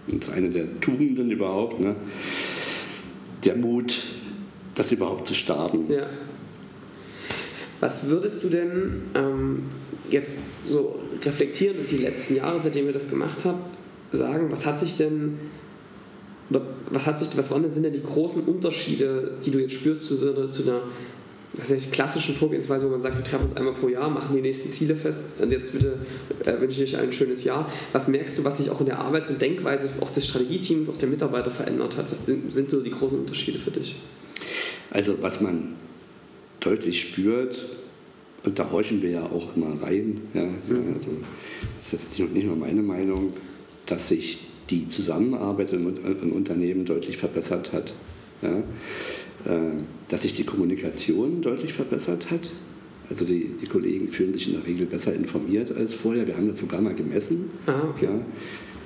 Das 0.07 0.29
ist 0.29 0.35
eine 0.35 0.49
der 0.49 0.81
Tugenden 0.81 1.31
überhaupt. 1.31 1.79
Ne? 1.79 1.95
Der 3.45 3.55
Mut, 3.55 3.99
das 4.79 4.93
überhaupt 4.93 5.27
zu 5.27 5.35
starten. 5.35 5.91
Ja. 5.91 6.07
Was 7.81 8.09
würdest 8.09 8.43
du 8.45 8.49
denn 8.49 9.03
ähm, 9.15 9.65
jetzt 10.11 10.39
so 10.67 10.99
reflektierend 11.25 11.81
auf 11.81 11.89
die 11.89 11.99
letzten 11.99 12.37
Jahre, 12.37 12.61
seitdem 12.63 12.87
ihr 12.87 12.93
das 12.93 13.11
gemacht 13.11 13.39
habt, 13.45 13.79
sagen, 14.13 14.51
was 14.51 14.65
hat 14.67 14.81
sich 14.81 14.97
denn 14.97 15.39
oder 16.51 16.63
was 16.91 17.07
hat 17.07 17.19
sich, 17.19 17.29
was 17.37 17.51
waren 17.51 17.63
denn 17.63 17.73
sind 17.73 17.83
denn 17.83 17.93
die 17.93 18.03
großen 18.03 18.43
Unterschiede, 18.45 19.33
die 19.45 19.51
du 19.51 19.59
jetzt 19.59 19.75
spürst 19.75 20.07
zu 20.07 20.17
so 20.17 20.35
einer, 20.35 20.47
zu 20.47 20.63
einer 20.63 20.81
weiß 21.55 21.71
ich, 21.73 21.91
klassischen 21.91 22.35
Vorgehensweise, 22.35 22.87
wo 22.87 22.91
man 22.91 23.03
sagt, 23.03 23.17
wir 23.17 23.25
treffen 23.25 23.45
uns 23.45 23.57
einmal 23.57 23.75
pro 23.75 23.89
Jahr, 23.89 24.09
machen 24.09 24.35
die 24.35 24.43
nächsten 24.43 24.71
Ziele 24.71 24.95
fest 24.95 25.41
und 25.41 25.51
jetzt 25.51 25.73
bitte 25.73 25.99
äh, 26.45 26.61
wünsche 26.61 26.83
ich 26.83 26.95
euch 26.95 27.01
ein 27.01 27.13
schönes 27.13 27.45
Jahr. 27.45 27.71
Was 27.93 28.09
merkst 28.09 28.39
du, 28.39 28.45
was 28.45 28.59
sich 28.59 28.71
auch 28.71 28.81
in 28.81 28.87
der 28.87 28.99
Arbeits- 28.99 29.31
und 29.31 29.41
Denkweise 29.41 29.89
auch 30.01 30.11
des 30.11 30.27
Strategieteams, 30.27 30.89
auch 30.89 30.99
der 30.99 31.09
Mitarbeiter 31.09 31.51
verändert 31.51 31.97
hat? 31.97 32.11
Was 32.11 32.27
sind, 32.27 32.53
sind 32.53 32.71
so 32.71 32.81
die 32.81 32.91
großen 32.91 33.19
Unterschiede 33.19 33.59
für 33.59 33.71
dich? 33.71 33.97
Also 34.91 35.17
was 35.21 35.41
man 35.41 35.75
deutlich 36.61 37.01
spürt, 37.01 37.67
und 38.45 38.59
da 38.59 38.71
horchen 38.71 39.03
wir 39.03 39.11
ja 39.11 39.23
auch 39.25 39.55
immer 39.57 39.81
rein, 39.83 40.21
ja, 40.35 40.43
ja, 40.43 40.49
also 40.95 41.09
das 41.79 41.93
ist 41.93 42.19
jetzt 42.19 42.33
nicht- 42.35 42.47
nur 42.47 42.57
meine 42.57 42.83
Meinung, 42.83 43.33
dass 43.87 44.09
sich 44.09 44.39
die 44.71 44.89
Zusammenarbeit 44.89 45.73
im, 45.73 45.95
im 46.23 46.33
Unternehmen 46.33 46.85
deutlich 46.85 47.17
verbessert 47.17 47.73
hat. 47.73 47.93
Ja, 48.43 48.59
äh, 48.59 49.71
dass 50.09 50.23
sich 50.23 50.35
die 50.35 50.45
Kommunikation 50.45 51.43
deutlich 51.43 51.73
verbessert 51.73 52.31
hat. 52.31 52.51
Also 53.11 53.25
die, 53.25 53.51
die 53.61 53.67
Kollegen 53.67 54.09
fühlen 54.09 54.35
sich 54.35 54.47
in 54.49 54.55
der 54.55 54.67
Regel 54.67 54.87
besser 54.87 55.15
informiert 55.15 55.75
als 55.75 55.95
vorher. 55.95 56.27
Wir 56.27 56.37
haben 56.37 56.49
das 56.49 56.61
sogar 56.61 56.81
mal 56.83 56.95
gemessen. 56.95 57.51
Ah, 57.67 57.81
okay. 57.91 58.05
Ja. 58.05 58.21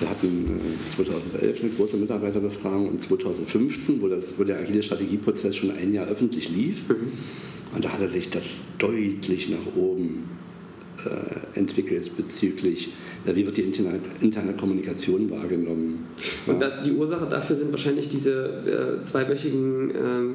Wir 0.02 0.10
hatten 0.10 0.58
äh, 0.58 0.96
2011 0.96 1.60
eine 1.60 1.70
große 1.70 1.96
Mitarbeiterbefragung 1.96 2.88
und 2.88 3.02
2015, 3.02 4.02
wo, 4.02 4.08
das, 4.08 4.36
wo 4.36 4.42
der 4.42 4.58
agile 4.58 4.82
Strategieprozess 4.82 5.54
schon 5.54 5.70
ein 5.70 5.94
Jahr 5.94 6.08
öffentlich 6.08 6.48
lief. 6.48 6.78
Und 6.90 7.84
da 7.84 7.92
hat 7.92 8.00
er 8.00 8.10
sich 8.10 8.28
das 8.28 8.42
deutlich 8.78 9.48
nach 9.48 9.76
oben 9.76 10.24
äh, 11.04 11.56
entwickelt 11.56 12.16
bezüglich, 12.16 12.88
äh, 12.88 12.90
wie 13.24 13.46
wird 13.46 13.56
die 13.56 13.62
interne, 13.62 13.98
interne 14.20 14.52
Kommunikation 14.54 15.30
wahrgenommen. 15.30 16.06
Und 16.46 16.60
Ja. 16.60 16.68
da, 16.70 16.80
die 16.82 16.92
Ursache 16.92 17.26
dafür 17.26 17.56
sind 17.56 17.70
wahrscheinlich 17.70 18.08
diese 18.08 18.98
äh, 19.00 19.04
zweiwöchigen 19.04 19.90
ähm, 19.90 20.34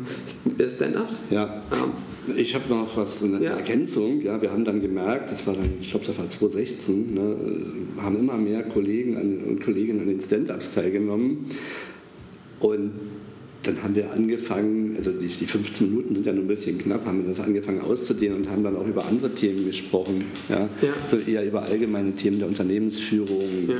äh, 0.57 0.69
Stand-ups. 0.69 1.23
Ja, 1.29 1.61
Ähm, 1.71 2.35
ich 2.35 2.53
habe 2.55 2.67
noch 2.69 2.95
was, 2.97 3.21
eine 3.23 3.43
Ja. 3.43 3.55
Ergänzung. 3.57 4.21
Ja, 4.21 4.41
wir 4.41 4.51
haben 4.51 4.65
dann 4.65 4.81
gemerkt, 4.81 5.31
das 5.31 5.45
war 5.47 5.53
dann, 5.53 5.69
ich 5.81 5.89
glaube, 5.89 6.05
das 6.05 6.17
war 6.17 6.25
2016, 6.29 7.13
ne, 7.13 7.35
haben 8.01 8.17
immer 8.19 8.37
mehr 8.37 8.63
Kollegen 8.63 9.15
und 9.47 9.61
Kolleginnen 9.63 10.01
an 10.01 10.07
den 10.07 10.21
Stand-ups 10.21 10.73
teilgenommen. 10.73 11.45
Und 12.59 12.91
dann 13.67 13.83
haben 13.83 13.95
wir 13.95 14.11
angefangen, 14.11 14.95
also 14.97 15.11
die, 15.11 15.27
die 15.27 15.45
15 15.45 15.89
Minuten 15.89 16.15
sind 16.15 16.25
ja 16.25 16.33
nur 16.33 16.43
ein 16.45 16.47
bisschen 16.47 16.77
knapp, 16.77 17.05
haben 17.05 17.23
wir 17.27 17.33
das 17.35 17.45
angefangen 17.45 17.81
auszudehnen 17.81 18.37
und 18.39 18.49
haben 18.49 18.63
dann 18.63 18.75
auch 18.75 18.87
über 18.87 19.05
andere 19.05 19.29
Themen 19.33 19.65
gesprochen. 19.65 20.25
Ja, 20.49 20.69
Ja. 20.81 20.93
So 21.11 21.17
eher 21.17 21.45
über 21.45 21.63
allgemeine 21.63 22.13
Themen 22.13 22.39
der 22.39 22.47
Unternehmensführung, 22.47 23.43
Ja. 23.67 23.75
äh, 23.75 23.79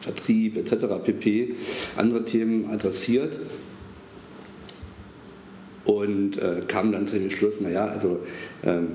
Vertrieb 0.00 0.56
etc. 0.58 0.84
pp. 1.02 1.54
Andere 1.96 2.24
Themen 2.24 2.66
adressiert 2.70 3.38
und 5.84 6.36
äh, 6.38 6.62
kam 6.66 6.92
dann 6.92 7.06
zu 7.06 7.18
dem 7.18 7.30
Schluss, 7.30 7.60
naja, 7.60 7.86
also 7.86 8.20
ähm, 8.64 8.88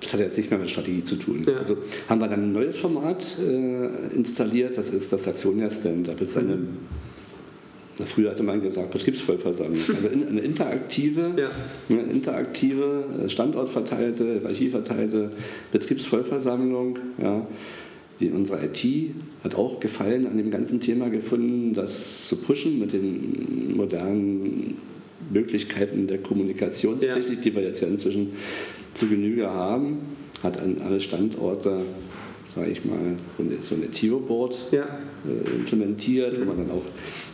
das 0.00 0.12
hat 0.12 0.20
jetzt 0.20 0.36
nicht 0.36 0.50
mehr 0.50 0.58
mit 0.60 0.70
Strategie 0.70 1.02
zu 1.02 1.16
tun. 1.16 1.44
Ja. 1.46 1.54
Also 1.58 1.78
haben 2.08 2.20
wir 2.20 2.28
dann 2.28 2.44
ein 2.50 2.52
neues 2.52 2.76
Format 2.76 3.24
äh, 3.40 4.14
installiert, 4.14 4.76
das 4.76 4.90
ist 4.90 5.12
das 5.12 5.24
Saxonia 5.24 5.70
Stand-Up. 5.70 6.16
Das 6.18 6.30
ist 6.30 6.36
eine, 6.36 6.58
na, 7.98 8.04
früher 8.04 8.30
hatte 8.30 8.42
man 8.42 8.62
gesagt, 8.62 8.90
Betriebsvollversammlung. 8.90 9.80
Also 9.80 10.08
in, 10.08 10.28
eine 10.28 10.40
interaktive, 10.40 11.32
Ja. 11.36 11.50
eine 11.88 12.10
interaktive, 12.12 13.04
äh, 13.24 13.28
standortverteilte, 13.28 14.40
hierarchieverteilte 14.40 15.30
Betriebsvollversammlung. 15.72 16.98
Ja. 17.22 17.46
Die, 18.20 18.30
unsere 18.30 18.64
IT 18.64 19.12
hat 19.44 19.54
auch 19.54 19.80
Gefallen 19.80 20.26
an 20.26 20.36
dem 20.36 20.50
ganzen 20.50 20.80
Thema 20.80 21.10
gefunden, 21.10 21.74
das 21.74 22.26
zu 22.26 22.36
pushen 22.36 22.78
mit 22.78 22.92
den 22.92 23.76
modernen 23.76 24.76
Möglichkeiten 25.30 26.06
der 26.06 26.18
Kommunikationstechnik, 26.18 27.42
die 27.42 27.54
wir 27.54 27.62
jetzt 27.62 27.82
ja 27.82 27.88
inzwischen 27.88 28.32
zu 28.94 29.06
Genüge 29.06 29.50
haben, 29.50 29.98
hat 30.42 30.60
an 30.60 30.76
alle 30.84 31.00
Standorte 31.00 31.82
sage 32.54 32.70
ich 32.70 32.84
mal, 32.84 33.16
so 33.36 33.42
eine, 33.42 33.58
so 33.62 33.74
eine 33.74 33.90
Tio-Board 33.90 34.56
Ja. 34.72 34.84
äh, 34.84 35.54
implementiert, 35.56 36.40
wo 36.40 36.44
man 36.44 36.56
dann 36.58 36.70
auch 36.70 36.82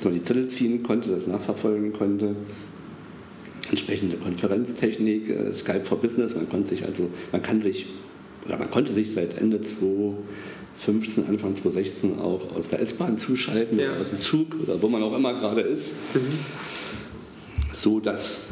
man 0.05 0.15
die 0.15 0.23
Zettel 0.23 0.49
ziehen 0.49 0.83
konnte, 0.83 1.11
das 1.11 1.27
nachverfolgen 1.27 1.93
konnte. 1.93 2.35
Entsprechende 3.71 4.17
Konferenztechnik, 4.17 5.29
äh, 5.31 5.53
Skype 5.53 5.85
for 5.85 5.99
Business, 6.01 6.35
man 6.35 6.49
konnte 6.49 6.71
sich 6.71 6.85
also, 6.85 7.09
man 7.31 7.43
kann 7.43 7.61
sich, 7.61 7.87
oder 8.45 8.59
man 8.59 8.71
konnte 8.71 8.93
sich 8.93 9.13
seit 9.13 9.39
Ende 9.39 9.61
2015, 9.63 11.27
Anfang 11.29 11.55
2016 11.55 12.19
auch 12.19 12.41
aus 12.57 12.69
der 12.71 12.81
S-Bahn 12.81 13.17
zuschalten 13.17 13.79
Ja. 13.79 13.93
oder 13.93 14.01
aus 14.01 14.09
dem 14.11 14.19
Zug 14.21 14.49
oder 14.63 14.81
wo 14.83 14.89
man 14.89 15.03
auch 15.03 15.17
immer 15.17 15.33
gerade 15.35 15.61
ist, 15.61 15.95
so 17.73 18.01
dass 18.01 18.47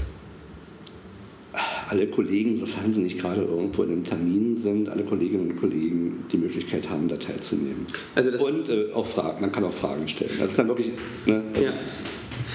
alle 1.91 2.07
Kollegen, 2.07 2.59
sofern 2.61 2.93
sie 2.93 3.01
nicht 3.01 3.19
gerade 3.19 3.43
irgendwo 3.43 3.83
in 3.83 3.91
einem 3.91 4.05
Termin 4.05 4.57
sind, 4.63 4.89
alle 4.89 5.03
Kolleginnen 5.03 5.51
und 5.51 5.57
Kollegen 5.61 6.25
die 6.31 6.37
Möglichkeit 6.39 6.89
haben, 6.89 7.09
da 7.09 7.17
teilzunehmen. 7.17 7.87
Also 8.15 8.31
das- 8.31 8.41
und 8.43 8.69
äh, 8.69 8.93
auch 8.95 9.07
Fragen, 9.07 9.41
man 9.41 9.51
kann 9.51 9.65
auch 9.65 9.73
Fragen 9.75 10.07
stellen. 10.07 10.31
Das 10.39 10.51
ist 10.51 10.59
dann 10.59 10.69
wirklich 10.69 10.91
ne, 11.27 11.43
also 11.53 11.65
Ja. 11.67 11.73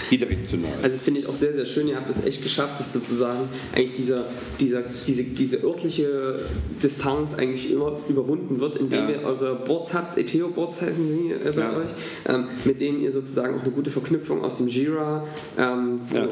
bidirektional. 0.10 0.72
Also 0.84 0.96
das 0.96 1.02
finde 1.02 1.22
ich 1.22 1.28
auch 1.28 1.34
sehr, 1.34 1.54
sehr 1.54 1.66
schön. 1.66 1.88
Ihr 1.88 1.96
habt 1.96 2.10
es 2.10 2.24
echt 2.24 2.44
geschafft, 2.44 2.80
dass 2.80 2.94
sozusagen 2.94 3.40
eigentlich 3.74 3.94
dieser, 3.96 4.26
dieser, 4.60 4.84
diese, 5.08 5.24
diese 5.24 5.64
örtliche 5.64 6.40
Distanz 6.84 7.34
eigentlich 7.34 7.72
immer 7.72 7.98
überwunden 8.08 8.60
wird, 8.60 8.76
indem 8.78 9.06
Ja. 9.06 9.10
ihr 9.10 9.22
eure 9.24 9.56
Boards 9.56 9.94
habt, 9.94 10.18
Eteo-Boards 10.18 10.82
heißen 10.84 11.08
sie 11.10 11.32
äh, 11.32 11.52
bei 11.52 11.62
Ja. 11.62 11.78
euch, 11.78 11.90
ähm, 12.28 12.46
mit 12.66 12.82
denen 12.82 13.02
ihr 13.02 13.12
sozusagen 13.12 13.58
auch 13.58 13.64
eine 13.64 13.72
gute 13.72 13.90
Verknüpfung 13.90 14.44
aus 14.44 14.58
dem 14.58 14.68
Jira 14.68 15.26
ähm, 15.58 16.00
Ja. 16.14 16.24
äh, 16.24 16.28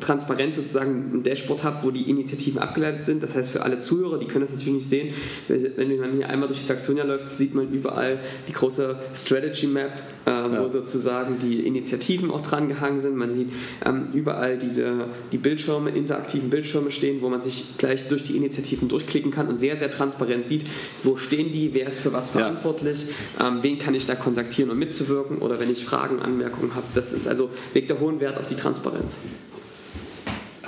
transparent 0.00 0.54
sozusagen 0.54 1.10
ein 1.14 1.22
Dashboard 1.22 1.64
habt, 1.64 1.84
wo 1.84 1.90
die 1.90 2.07
Initiativen 2.10 2.60
abgeleitet 2.60 3.02
sind. 3.02 3.22
Das 3.22 3.34
heißt 3.34 3.50
für 3.50 3.62
alle 3.62 3.78
Zuhörer, 3.78 4.18
die 4.18 4.26
können 4.26 4.42
das 4.44 4.50
natürlich 4.50 4.74
nicht 4.74 4.88
sehen, 4.88 5.14
wenn 5.48 5.96
man 5.98 6.12
hier 6.16 6.28
einmal 6.28 6.48
durch 6.48 6.60
die 6.60 6.66
Saxonia 6.66 7.04
läuft, 7.04 7.36
sieht 7.38 7.54
man 7.54 7.70
überall 7.72 8.18
die 8.48 8.52
große 8.52 8.96
Strategy 9.14 9.66
Map, 9.66 9.92
äh, 10.26 10.30
Ja. 10.30 10.62
wo 10.62 10.68
sozusagen 10.68 11.38
die 11.38 11.66
Initiativen 11.66 12.30
auch 12.30 12.40
dran 12.40 12.68
gehangen 12.68 13.00
sind. 13.00 13.16
Man 13.16 13.32
sieht 13.34 13.48
ähm, 13.84 14.08
überall 14.12 14.58
diese, 14.58 15.06
die 15.32 15.38
Bildschirme, 15.38 15.90
interaktiven 15.90 16.50
Bildschirme 16.50 16.90
stehen, 16.90 17.20
wo 17.22 17.28
man 17.28 17.42
sich 17.42 17.76
gleich 17.78 18.08
durch 18.08 18.22
die 18.22 18.36
Initiativen 18.36 18.88
durchklicken 18.88 19.30
kann 19.30 19.48
und 19.48 19.58
sehr, 19.58 19.76
sehr 19.78 19.90
transparent 19.90 20.46
sieht, 20.46 20.64
wo 21.02 21.16
stehen 21.16 21.52
die, 21.52 21.70
wer 21.74 21.88
ist 21.88 21.98
für 21.98 22.12
was 22.12 22.26
Ja. 22.34 22.40
verantwortlich, 22.40 23.06
ähm, 23.40 23.58
wen 23.62 23.78
kann 23.78 23.94
ich 23.94 24.06
da 24.06 24.14
kontaktieren, 24.14 24.70
um 24.70 24.78
mitzuwirken 24.78 25.38
oder 25.38 25.58
wenn 25.60 25.70
ich 25.70 25.84
Fragen, 25.84 26.20
Anmerkungen 26.20 26.74
habe. 26.74 26.86
Das 26.94 27.12
ist 27.12 27.26
also, 27.28 27.50
legt 27.74 27.90
der 27.90 28.00
hohen 28.00 28.20
Wert 28.20 28.38
auf 28.38 28.46
die 28.46 28.56
Transparenz. 28.56 29.16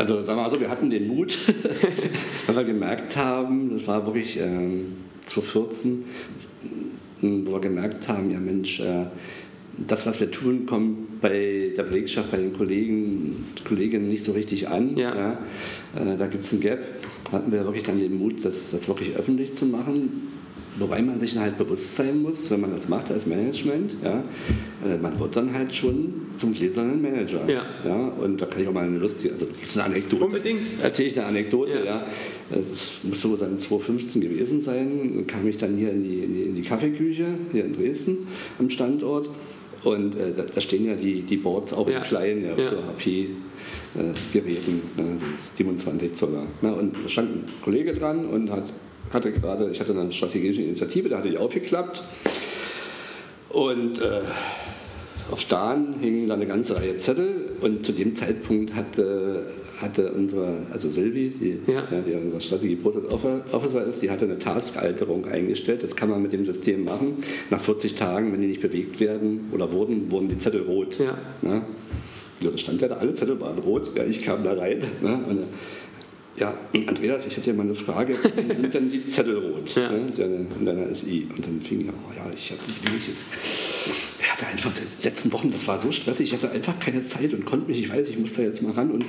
Also 0.00 0.22
sagen 0.22 0.38
wir 0.38 0.44
mal 0.44 0.50
so, 0.50 0.58
wir 0.58 0.70
hatten 0.70 0.88
den 0.88 1.08
Mut, 1.08 1.38
weil 2.46 2.56
wir 2.56 2.64
gemerkt 2.64 3.18
haben, 3.18 3.68
das 3.68 3.86
war 3.86 4.06
wirklich 4.06 4.40
ähm, 4.40 4.94
2014, 5.26 6.04
m, 7.20 7.46
wo 7.46 7.52
wir 7.52 7.60
gemerkt 7.60 8.08
haben, 8.08 8.30
ja 8.30 8.40
Mensch, 8.40 8.80
äh, 8.80 9.04
das, 9.76 10.06
was 10.06 10.18
wir 10.18 10.30
tun, 10.30 10.64
kommt 10.64 11.20
bei 11.20 11.74
der 11.76 11.82
Belegschaft, 11.82 12.30
bei 12.30 12.38
den 12.38 12.54
Kollegen, 12.54 13.44
Kolleginnen 13.68 14.08
nicht 14.08 14.24
so 14.24 14.32
richtig 14.32 14.68
an. 14.68 14.96
Ja. 14.96 15.32
Äh, 15.94 16.16
da 16.16 16.28
gibt 16.28 16.46
es 16.46 16.52
ein 16.52 16.60
Gap. 16.60 16.80
Hatten 17.30 17.52
wir 17.52 17.62
wirklich 17.66 17.84
dann 17.84 18.00
den 18.00 18.18
Mut, 18.18 18.42
das, 18.42 18.70
das 18.70 18.88
wirklich 18.88 19.14
öffentlich 19.16 19.54
zu 19.54 19.66
machen. 19.66 20.29
Wobei 20.78 21.02
man 21.02 21.20
sich 21.20 21.34
dann 21.34 21.42
halt 21.42 21.58
bewusst 21.58 21.96
sein 21.96 22.22
muss, 22.22 22.50
wenn 22.50 22.60
man 22.60 22.70
das 22.74 22.88
macht 22.88 23.10
als 23.10 23.26
Management, 23.26 23.96
ja, 24.02 24.22
äh, 24.86 24.96
man 24.96 25.18
wird 25.18 25.36
dann 25.36 25.52
halt 25.52 25.74
schon 25.74 26.14
zum 26.38 26.54
gläsernen 26.54 27.02
Manager. 27.02 27.40
Ja. 27.48 27.64
Ja, 27.84 27.96
und 27.96 28.40
da 28.40 28.46
kann 28.46 28.62
ich 28.62 28.68
auch 28.68 28.72
mal 28.72 28.86
eine 28.86 28.98
lustige, 28.98 29.34
also 29.34 29.46
das 29.46 29.68
ist 29.68 29.76
eine 29.76 29.86
Anekdote. 29.94 30.24
Unbedingt. 30.24 30.62
Erzähle 30.82 31.08
ich 31.08 31.18
eine 31.18 31.26
Anekdote, 31.26 31.78
Ja. 31.78 31.84
ja. 31.84 32.06
Es 32.50 32.92
muss 33.02 33.20
so 33.20 33.36
dann 33.36 33.58
2015 33.58 34.20
gewesen 34.22 34.62
sein. 34.62 35.24
Kam 35.26 35.46
ich 35.46 35.58
dann 35.58 35.76
hier 35.76 35.90
in 35.92 36.02
die, 36.02 36.18
in 36.20 36.34
die, 36.34 36.42
in 36.44 36.54
die 36.54 36.62
Kaffeeküche, 36.62 37.26
hier 37.52 37.64
in 37.64 37.72
Dresden 37.72 38.26
am 38.58 38.70
Standort. 38.70 39.28
Und 39.84 40.14
äh, 40.14 40.32
da, 40.36 40.42
da 40.42 40.60
stehen 40.60 40.84
ja 40.86 40.94
die, 40.94 41.22
die 41.22 41.36
Boards 41.36 41.72
auch 41.72 41.88
Ja. 41.88 41.98
in 41.98 42.02
klein, 42.02 42.42
ja, 42.44 42.50
Ja. 42.56 42.70
so 42.70 42.76
HP-Geräten, 43.94 44.80
ne, 44.96 45.16
so 45.18 45.26
27 45.56 46.14
Zoller. 46.14 46.42
Ne, 46.62 46.74
und 46.74 46.94
da 47.04 47.08
stand 47.08 47.30
ein 47.30 47.44
Kollege 47.62 47.92
dran 47.94 48.26
und 48.26 48.50
hat, 48.50 48.72
hatte 49.12 49.32
gerade, 49.32 49.70
ich 49.70 49.80
hatte 49.80 49.92
eine 49.92 50.12
strategische 50.12 50.62
Initiative, 50.62 51.08
da 51.08 51.18
hatte 51.18 51.30
die 51.30 51.38
aufgeklappt. 51.38 52.02
Und 53.50 54.00
äh, 54.00 54.20
auf 55.30 55.40
Stahn 55.40 55.94
hingen 56.00 56.28
da 56.28 56.34
eine 56.34 56.46
ganze 56.46 56.76
Reihe 56.76 56.96
Zettel 56.98 57.50
und 57.60 57.84
zu 57.84 57.92
dem 57.92 58.16
Zeitpunkt 58.16 58.74
hatte, 58.74 59.46
hatte 59.80 60.12
unsere, 60.12 60.66
also 60.72 60.88
Silvi, 60.88 61.30
die, 61.30 61.72
Ja. 61.72 61.84
ja. 61.90 62.00
die 62.00 62.14
unser 62.14 62.40
Strategie-Prozess 62.40 63.04
Officer 63.52 63.84
ist, 63.84 64.02
die 64.02 64.10
hatte 64.10 64.24
eine 64.24 64.38
Taskalterung 64.38 65.26
eingestellt. 65.26 65.82
Das 65.82 65.94
kann 65.96 66.10
man 66.10 66.22
mit 66.22 66.32
dem 66.32 66.44
System 66.44 66.84
machen. 66.84 67.18
Nach 67.50 67.60
40 67.60 67.94
Tagen, 67.94 68.32
wenn 68.32 68.40
die 68.40 68.48
nicht 68.48 68.60
bewegt 68.60 69.00
werden 69.00 69.48
oder 69.52 69.72
wurden, 69.72 70.10
wurden 70.10 70.28
die 70.28 70.38
Zettel 70.38 70.62
rot. 70.62 70.98
Ja. 70.98 71.16
Ne? 71.42 71.64
Ja, 72.42 72.50
da 72.50 72.58
stand 72.58 72.80
ja 72.80 72.88
da, 72.88 72.96
alle 72.96 73.14
Zettel 73.14 73.40
waren 73.40 73.58
rot. 73.58 73.90
Ja, 73.96 74.04
ich 74.04 74.22
kam 74.22 74.42
da 74.44 74.54
rein. 74.54 74.82
Ne? 75.02 75.20
Und, 75.28 75.44
ja, 76.36 76.54
Andreas, 76.86 77.26
ich 77.26 77.36
hätte 77.36 77.50
ja 77.50 77.56
mal 77.56 77.64
eine 77.64 77.74
Frage. 77.74 78.14
Warum 78.22 78.48
sind 78.62 78.74
denn 78.74 78.90
die 78.90 79.06
Zettel 79.08 79.36
rot 79.38 79.74
Ja. 79.74 79.90
ne, 79.90 79.98
in 80.08 80.16
deiner- 80.16 80.56
in 80.58 80.64
deiner 80.66 80.94
SI? 80.94 81.26
Und 81.36 81.44
dann 81.44 81.60
fing 81.60 81.86
er, 81.86 81.92
oh 82.08 82.12
ja, 82.16 82.30
ich 82.34 82.50
hatte 82.50 82.62
die 82.66 82.84
wirklich 82.86 83.08
jetzt. 83.08 83.24
Ich 84.22 84.30
hatte 84.32 84.46
einfach 84.46 84.70
die 84.72 85.04
letzten 85.06 85.32
Wochen, 85.32 85.50
das 85.52 85.66
war 85.66 85.80
so 85.80 85.90
stressig, 85.92 86.28
ich 86.28 86.32
hatte 86.32 86.50
einfach 86.50 86.78
keine 86.78 87.04
Zeit 87.06 87.32
und 87.34 87.44
konnte 87.44 87.68
mich, 87.68 87.80
ich 87.80 87.90
weiß, 87.92 88.08
ich 88.08 88.18
muss 88.18 88.32
da 88.32 88.42
jetzt 88.42 88.62
mal 88.62 88.72
ran. 88.72 88.90
Und 88.90 89.04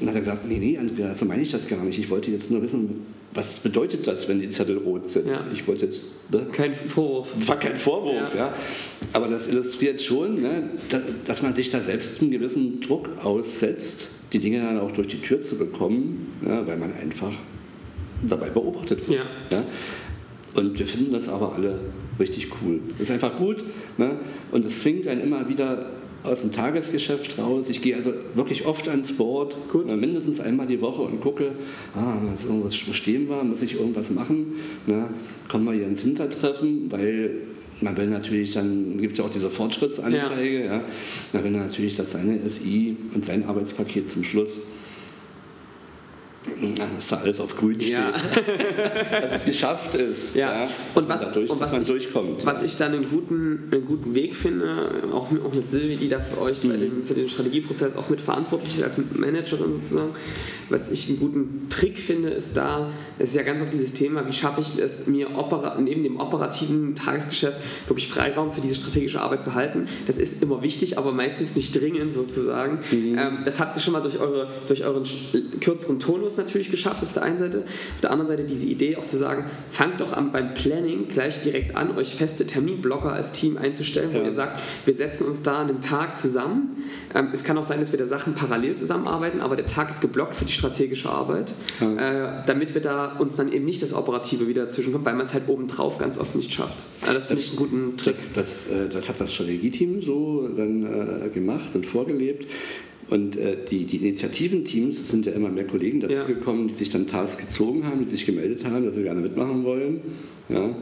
dann 0.00 0.08
hat 0.08 0.14
er 0.16 0.20
gesagt, 0.20 0.48
nee, 0.48 0.58
nee, 0.58 0.76
Andreas, 0.78 1.18
so 1.18 1.24
meine 1.24 1.42
ich 1.42 1.50
das 1.52 1.66
gar 1.68 1.82
nicht. 1.82 1.98
Ich 1.98 2.10
wollte 2.10 2.30
jetzt 2.30 2.50
nur 2.50 2.60
wissen, 2.62 3.06
was 3.34 3.58
bedeutet 3.60 4.06
das, 4.06 4.26
wenn 4.28 4.40
die 4.40 4.50
Zettel 4.50 4.78
rot 4.78 5.08
sind? 5.08 5.28
Ja. 5.28 5.44
Ich 5.52 5.66
wollte 5.68 5.86
jetzt. 5.86 6.06
Ne? 6.32 6.46
Kein 6.50 6.74
Vorwurf. 6.74 7.28
Das 7.38 7.48
war 7.48 7.58
kein 7.58 7.76
Vorwurf, 7.76 8.34
Ja. 8.34 8.36
ja. 8.36 8.54
Aber 9.12 9.28
das 9.28 9.46
illustriert 9.48 10.02
schon, 10.02 10.42
ne, 10.42 10.70
dass, 10.88 11.02
dass 11.26 11.42
man 11.42 11.54
sich 11.54 11.70
da 11.70 11.80
selbst 11.80 12.20
einen 12.20 12.30
gewissen 12.30 12.80
Druck 12.80 13.08
aussetzt, 13.22 14.10
die 14.32 14.38
Dinge 14.38 14.60
dann 14.60 14.78
auch 14.78 14.92
durch 14.92 15.08
die 15.08 15.20
Tür 15.20 15.40
zu 15.40 15.56
bekommen, 15.56 16.34
ja, 16.46 16.66
weil 16.66 16.76
man 16.76 16.92
einfach 16.94 17.32
dabei 18.26 18.50
beobachtet 18.50 19.08
wird. 19.08 19.20
Ja. 19.50 19.62
Und 20.54 20.78
wir 20.78 20.86
finden 20.86 21.12
das 21.12 21.28
aber 21.28 21.54
alle 21.54 21.78
richtig 22.18 22.48
cool. 22.60 22.80
Das 22.92 23.08
ist 23.08 23.10
einfach 23.10 23.38
gut 23.38 23.64
ne? 23.96 24.16
und 24.50 24.64
es 24.64 24.80
zwingt 24.80 25.06
einen 25.06 25.22
immer 25.22 25.48
wieder 25.48 25.86
aus 26.24 26.40
dem 26.40 26.50
Tagesgeschäft 26.50 27.38
raus. 27.38 27.66
Ich 27.68 27.80
gehe 27.80 27.96
also 27.96 28.12
wirklich 28.34 28.66
oft 28.66 28.88
ans 28.88 29.12
Board, 29.12 29.56
Gut. 29.70 29.86
mindestens 29.86 30.40
einmal 30.40 30.66
die 30.66 30.80
Woche 30.80 31.02
und 31.02 31.20
gucke, 31.20 31.52
ah, 31.94 32.16
was 32.24 32.44
irgendwas 32.44 32.74
stehen 32.74 33.28
wir, 33.28 33.44
muss 33.44 33.62
ich 33.62 33.74
irgendwas 33.74 34.10
machen, 34.10 34.54
ne? 34.86 35.10
kommen 35.48 35.64
wir 35.64 35.72
hier 35.74 35.86
ins 35.86 36.00
Hintertreffen, 36.00 36.90
weil 36.90 37.42
man 37.80 37.96
will 37.96 38.06
natürlich, 38.06 38.54
dann 38.54 38.98
gibt 38.98 39.12
es 39.12 39.18
ja 39.18 39.24
auch 39.24 39.32
diese 39.32 39.50
Fortschrittsanzeige, 39.50 40.64
ja. 40.64 40.80
man 41.32 41.44
will 41.44 41.50
natürlich, 41.52 41.96
dass 41.96 42.12
seine 42.12 42.38
SI 42.48 42.96
und 43.14 43.24
sein 43.24 43.44
Arbeitspaket 43.44 44.10
zum 44.10 44.24
Schluss 44.24 44.60
dass 46.96 47.08
da 47.08 47.16
alles 47.16 47.40
auf 47.40 47.56
grün 47.56 47.80
steht, 47.80 47.92
Ja. 47.92 48.12
dass 49.22 49.40
es 49.40 49.44
geschafft 49.46 49.94
ist, 49.94 50.34
Ja. 50.34 50.64
ja, 50.64 50.70
Und 50.94 51.08
was, 51.08 51.20
man 51.22 51.30
dadurch, 51.30 51.50
und 51.50 51.60
was, 51.60 51.72
man 51.72 51.82
ich, 51.82 51.88
durchkommt. 51.88 52.44
was 52.46 52.62
ich 52.62 52.76
dann 52.76 52.92
einen 52.92 53.08
guten, 53.10 53.68
einen 53.70 53.84
guten 53.86 54.14
Weg 54.14 54.34
finde, 54.34 54.90
auch 55.12 55.30
mit, 55.30 55.44
auch 55.44 55.54
mit 55.54 55.70
Silvi, 55.70 55.96
die 55.96 56.08
da 56.08 56.20
für 56.20 56.40
euch 56.40 56.60
bei 56.60 56.68
Mhm. 56.76 56.80
dem, 56.80 57.02
für 57.04 57.14
den 57.14 57.28
Strategieprozess 57.28 57.96
auch 57.96 58.08
mit 58.08 58.20
verantwortlich 58.20 58.76
ist, 58.78 58.82
als 58.84 58.94
Managerin 59.14 59.72
sozusagen, 59.82 60.10
was 60.70 60.90
ich 60.92 61.08
einen 61.08 61.18
guten 61.18 61.66
Trick 61.70 61.98
finde, 61.98 62.28
ist 62.30 62.56
da, 62.56 62.90
es 63.18 63.30
ist 63.30 63.36
ja 63.36 63.42
ganz 63.42 63.62
oft 63.62 63.72
dieses 63.72 63.94
Thema, 63.94 64.26
wie 64.26 64.32
schaffe 64.32 64.60
ich 64.60 64.78
es, 64.82 65.06
mir 65.06 65.34
opera, 65.36 65.78
neben 65.80 66.02
dem 66.02 66.20
operativen 66.20 66.94
Tagesgeschäft 66.94 67.56
wirklich 67.86 68.08
Freiraum 68.08 68.52
für 68.52 68.60
diese 68.60 68.74
strategische 68.74 69.20
Arbeit 69.20 69.42
zu 69.42 69.54
halten. 69.54 69.88
Das 70.06 70.18
ist 70.18 70.42
immer 70.42 70.60
wichtig, 70.62 70.98
aber 70.98 71.12
meistens 71.12 71.56
nicht 71.56 71.74
dringend 71.80 72.12
sozusagen. 72.12 72.80
Mhm. 72.90 73.16
Ähm, 73.18 73.38
das 73.44 73.60
habt 73.60 73.76
ihr 73.76 73.80
schon 73.80 73.94
mal 73.94 74.00
durch, 74.02 74.20
eure, 74.20 74.48
durch 74.66 74.84
euren 74.84 75.04
kürzeren 75.60 76.00
Tonus 76.00 76.36
natürlich 76.36 76.47
geschafft, 76.52 77.02
das 77.02 77.10
ist 77.10 77.16
der 77.16 77.22
einen 77.22 77.38
Seite. 77.38 77.58
Auf 77.94 78.00
der 78.02 78.10
anderen 78.10 78.28
Seite 78.28 78.44
diese 78.44 78.66
Idee 78.66 78.96
auch 78.96 79.04
zu 79.06 79.16
sagen, 79.18 79.44
fangt 79.70 80.00
doch 80.00 80.12
an 80.12 80.32
beim 80.32 80.54
Planning 80.54 81.08
gleich 81.08 81.42
direkt 81.42 81.76
an, 81.76 81.96
euch 81.96 82.14
feste 82.14 82.46
Terminblocker 82.46 83.12
als 83.12 83.32
Team 83.32 83.56
einzustellen, 83.58 84.10
wo 84.12 84.18
Ja. 84.18 84.24
ihr 84.24 84.32
sagt, 84.32 84.60
wir 84.84 84.94
setzen 84.94 85.26
uns 85.26 85.42
da 85.42 85.60
einen 85.60 85.80
Tag 85.80 86.16
zusammen. 86.16 86.82
Ähm, 87.14 87.28
es 87.32 87.44
kann 87.44 87.56
auch 87.58 87.64
sein, 87.64 87.80
dass 87.80 87.92
wir 87.92 87.98
da 87.98 88.06
Sachen 88.06 88.34
parallel 88.34 88.74
zusammenarbeiten, 88.76 89.40
aber 89.40 89.56
der 89.56 89.66
Tag 89.66 89.90
ist 89.90 90.00
geblockt 90.00 90.36
für 90.36 90.44
die 90.44 90.52
strategische 90.52 91.08
Arbeit, 91.10 91.52
äh, 91.80 92.44
damit 92.46 92.74
wir 92.74 92.80
da 92.82 93.16
uns 93.18 93.36
dann 93.36 93.52
eben 93.52 93.64
nicht 93.64 93.82
das 93.82 93.92
Operative 93.94 94.48
wieder 94.48 94.64
dazwischenkommt, 94.64 95.04
weil 95.04 95.14
man 95.14 95.26
es 95.26 95.32
halt 95.34 95.44
obendrauf 95.48 95.98
ganz 95.98 96.18
oft 96.18 96.34
nicht 96.34 96.52
schafft. 96.52 96.78
Also 97.02 97.14
das 97.14 97.26
finde 97.26 97.42
ich 97.42 97.48
einen 97.50 97.58
guten 97.58 97.96
Trick. 97.96 98.16
Das, 98.16 98.32
das, 98.32 98.66
äh, 98.68 98.88
das 98.88 99.08
hat 99.08 99.20
das 99.20 99.32
Strategieteam 99.34 100.00
so 100.02 100.48
dann 100.48 101.22
äh, 101.26 101.28
gemacht 101.28 101.74
und 101.74 101.86
vorgelebt. 101.86 102.46
Und 103.10 103.36
äh, 103.36 103.56
die, 103.68 103.84
die 103.84 103.96
Initiativenteams, 103.96 104.98
es 105.00 105.08
sind 105.08 105.24
ja 105.26 105.32
immer 105.32 105.48
mehr 105.48 105.66
Kollegen 105.66 106.00
dazu 106.00 106.14
Ja. 106.14 106.24
gekommen, 106.24 106.68
die 106.68 106.74
sich 106.74 106.90
dann 106.90 107.06
Tasks 107.06 107.38
gezogen 107.38 107.84
haben, 107.86 108.04
die 108.04 108.10
sich 108.10 108.26
gemeldet 108.26 108.64
haben, 108.64 108.84
dass 108.84 108.94
sie 108.94 109.02
gerne 109.02 109.20
mitmachen 109.20 109.64
wollen. 109.64 110.00
Ja. 110.48 110.74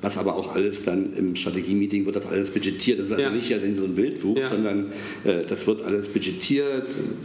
Was 0.00 0.16
aber 0.16 0.36
auch 0.36 0.54
alles 0.54 0.84
dann 0.84 1.12
im 1.16 1.34
Strategie-Meeting 1.34 2.06
wird 2.06 2.14
das 2.14 2.26
alles 2.26 2.50
budgetiert. 2.50 3.00
Das 3.00 3.06
ist 3.06 3.12
also 3.12 3.22
Ja. 3.22 3.30
nicht 3.30 3.48
ja 3.48 3.56
in 3.58 3.74
so 3.74 3.82
ein 3.84 3.96
Wildwuchs, 3.96 4.40
Ja. 4.42 4.48
sondern 4.50 4.92
äh, 5.24 5.44
das 5.44 5.66
wird 5.66 5.82
alles 5.82 6.06
budgetiert, 6.08 6.84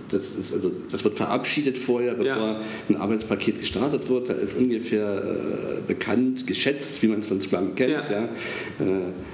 das, 0.10 0.36
ist 0.36 0.54
also, 0.54 0.72
das 0.92 1.04
wird 1.04 1.14
verabschiedet 1.16 1.78
vorher, 1.78 2.14
bevor 2.16 2.26
Ja. 2.36 2.62
ein 2.90 2.96
Arbeitspaket 2.96 3.60
gestartet 3.60 4.10
wird. 4.10 4.30
Da 4.30 4.34
ist 4.34 4.58
ungefähr 4.58 5.24
äh, 5.24 5.82
bekannt, 5.88 6.48
geschätzt, 6.48 7.04
wie 7.04 7.08
man 7.08 7.20
es 7.20 7.28
von 7.28 7.40
Scrum 7.42 7.76
kennt, 7.76 7.92
Ja. 8.10 8.24
Äh, 8.26 8.30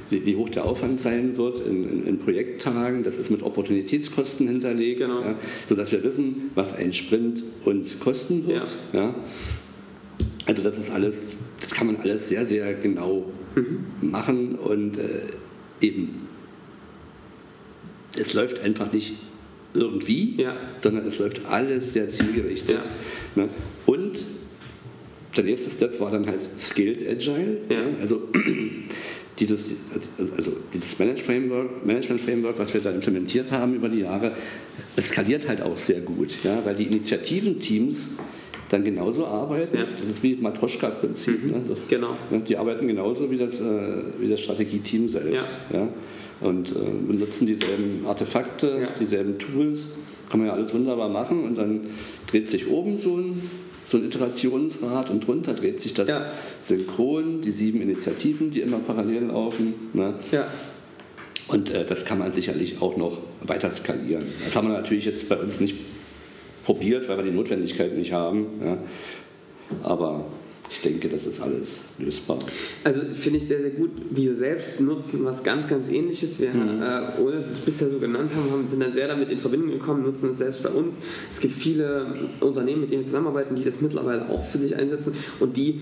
wie, 0.10 0.26
wie 0.26 0.36
hoch 0.36 0.50
der 0.50 0.66
Aufwand 0.66 1.00
sein 1.00 1.38
wird 1.38 1.66
in, 1.66 1.88
in, 1.90 2.08
in 2.08 2.20
Projekttagen. 2.20 3.04
Das 3.04 3.16
ist 3.16 3.32
mit 3.32 3.42
Opportunitätskosten 3.44 4.48
hinterlegt, 4.48 5.00
Genau. 5.00 5.22
ja, 5.22 5.36
sodass 5.70 5.92
wir 5.92 6.04
wissen, 6.04 6.52
was 6.56 6.76
ein 6.76 6.92
Sprint 6.92 7.42
uns 7.64 8.00
kosten 8.00 8.46
wird. 8.48 8.68
Also 10.46 10.64
das 10.64 10.78
ist 10.80 10.92
alles, 10.92 11.36
das 11.60 11.72
kann 11.72 11.88
man 11.88 11.98
alles 11.98 12.30
sehr, 12.30 12.46
sehr 12.46 12.74
genau 12.76 13.32
Mhm. 13.56 13.86
machen 14.02 14.56
und 14.56 14.98
äh, 15.00 15.22
eben, 15.82 16.28
es 18.18 18.34
läuft 18.34 18.60
einfach 18.62 18.92
nicht 18.94 19.14
irgendwie, 19.74 20.36
Ja. 20.42 20.56
sondern 20.82 21.08
es 21.08 21.20
läuft 21.20 21.42
alles 21.48 21.94
sehr 21.94 22.10
zielgerichtet. 22.10 22.82
Ne? 23.36 23.48
Und 23.86 24.20
der 25.38 25.44
nächste 25.44 25.70
Step 25.70 26.00
war 26.00 26.12
dann 26.12 26.26
halt 26.28 26.40
Skilled 26.60 27.08
Agile. 27.08 27.58
Ja. 27.70 27.78
ne? 27.82 27.88
Also 28.02 28.28
dieses, 29.40 29.72
also, 30.18 30.34
also 30.36 30.58
dieses 30.74 30.98
Management 31.00 31.26
Framework, 31.26 31.86
Management 31.86 32.22
Framework, 32.22 32.60
was 32.60 32.74
wir 32.74 32.82
da 32.82 32.92
implementiert 32.92 33.52
haben 33.52 33.76
über 33.76 33.90
die 33.90 34.00
Jahre, 34.02 34.34
es 34.96 35.08
skaliert 35.10 35.48
halt 35.48 35.62
auch 35.62 35.78
sehr 35.78 36.02
gut, 36.02 36.44
ja? 36.44 36.64
weil 36.66 36.76
die 36.76 36.86
Initiativenteams 36.86 38.10
dann 38.70 38.84
genauso 38.84 39.26
arbeiten. 39.26 39.78
Ja. 39.78 39.86
Das 40.00 40.10
ist 40.10 40.22
wie 40.24 40.36
Matroschka-Prinzip. 40.36 41.46
Ne? 41.52 41.62
Das- 41.68 41.78
Genau. 41.88 42.16
ja, 42.32 42.38
die 42.38 42.58
arbeiten 42.58 42.88
genauso 42.88 43.30
wie 43.32 43.38
das, 43.38 43.60
äh, 43.60 43.64
wie 44.20 44.30
das 44.30 44.42
Strategieteam 44.42 45.10
selbst. 45.10 45.48
Ja. 45.74 45.88
Und 46.42 46.70
äh, 46.72 46.74
benutzen 47.08 47.48
dieselben 47.48 48.06
Artefakte, 48.08 48.80
Ja. 48.82 48.90
dieselben 49.00 49.38
Tools. 49.40 49.90
Kann 50.30 50.40
man 50.42 50.48
ja 50.50 50.54
alles 50.54 50.74
wunderbar 50.74 51.10
machen 51.10 51.44
und 51.44 51.58
dann 51.58 51.82
dreht 52.28 52.48
sich 52.50 52.68
oben 52.70 53.00
so 53.00 53.18
ein, 53.18 53.42
so 53.88 53.98
ein 53.98 54.06
Iterationsrad 54.06 55.10
und 55.10 55.26
drunter 55.26 55.56
dreht 55.56 55.82
sich 55.82 55.96
das 55.96 56.08
Ja. 56.08 56.22
synchron, 56.62 57.42
die 57.42 57.52
sieben 57.52 57.82
Initiativen, 57.82 58.52
die 58.52 58.62
immer 58.62 58.78
parallel 58.78 59.24
laufen. 59.24 59.74
Ne? 59.94 60.14
Ja. 60.32 60.46
Und 61.48 61.72
äh, 61.72 61.84
das 61.84 62.06
kann 62.06 62.20
man 62.20 62.32
sicherlich 62.32 62.80
auch 62.80 62.96
noch 62.96 63.18
weiter 63.42 63.72
skalieren. 63.72 64.26
Das 64.46 64.56
haben 64.56 64.68
wir 64.68 64.76
natürlich 64.76 65.06
jetzt 65.06 65.28
bei 65.28 65.36
uns 65.38 65.60
nicht 65.60 65.76
probiert, 66.70 67.10
weil 67.10 67.18
wir 67.18 67.24
die 67.24 67.32
Notwendigkeit 67.32 67.98
nicht 67.98 68.12
haben. 68.14 68.46
Ja. 68.64 68.78
Aber 69.82 70.26
ich 70.70 70.80
denke, 70.82 71.10
das 71.10 71.26
ist 71.26 71.42
alles 71.42 71.82
lösbar. 71.98 72.38
Also 72.84 73.02
finde 73.16 73.40
ich 73.40 73.48
sehr, 73.48 73.60
sehr 73.60 73.72
gut. 73.72 73.90
Wir 74.12 74.36
selbst 74.36 74.80
nutzen 74.80 75.26
was 75.26 75.44
ganz, 75.44 75.68
ganz 75.68 75.90
ähnliches. 75.90 76.40
Wir, 76.40 76.52
Mhm. 76.54 76.80
äh, 76.84 77.20
ohne 77.20 77.38
dass 77.38 77.46
wir 77.46 77.54
es 77.54 77.66
bisher 77.66 77.90
so 77.90 77.98
genannt 77.98 78.30
haben, 78.36 78.52
haben, 78.52 78.68
sind 78.68 78.82
dann 78.84 78.94
sehr 78.94 79.08
damit 79.08 79.32
in 79.32 79.40
Verbindung 79.40 79.72
gekommen, 79.72 80.04
nutzen 80.04 80.30
es 80.30 80.38
selbst 80.38 80.62
bei 80.62 80.70
uns. 80.70 80.98
Es 81.32 81.40
gibt 81.40 81.56
viele 81.56 82.30
Unternehmen, 82.40 82.82
mit 82.82 82.92
denen 82.92 83.02
wir 83.02 83.06
zusammenarbeiten, 83.08 83.56
die 83.56 83.64
das 83.64 83.82
mittlerweile 83.82 84.30
auch 84.30 84.46
für 84.46 84.60
sich 84.60 84.76
einsetzen 84.76 85.14
und 85.40 85.58
die 85.58 85.82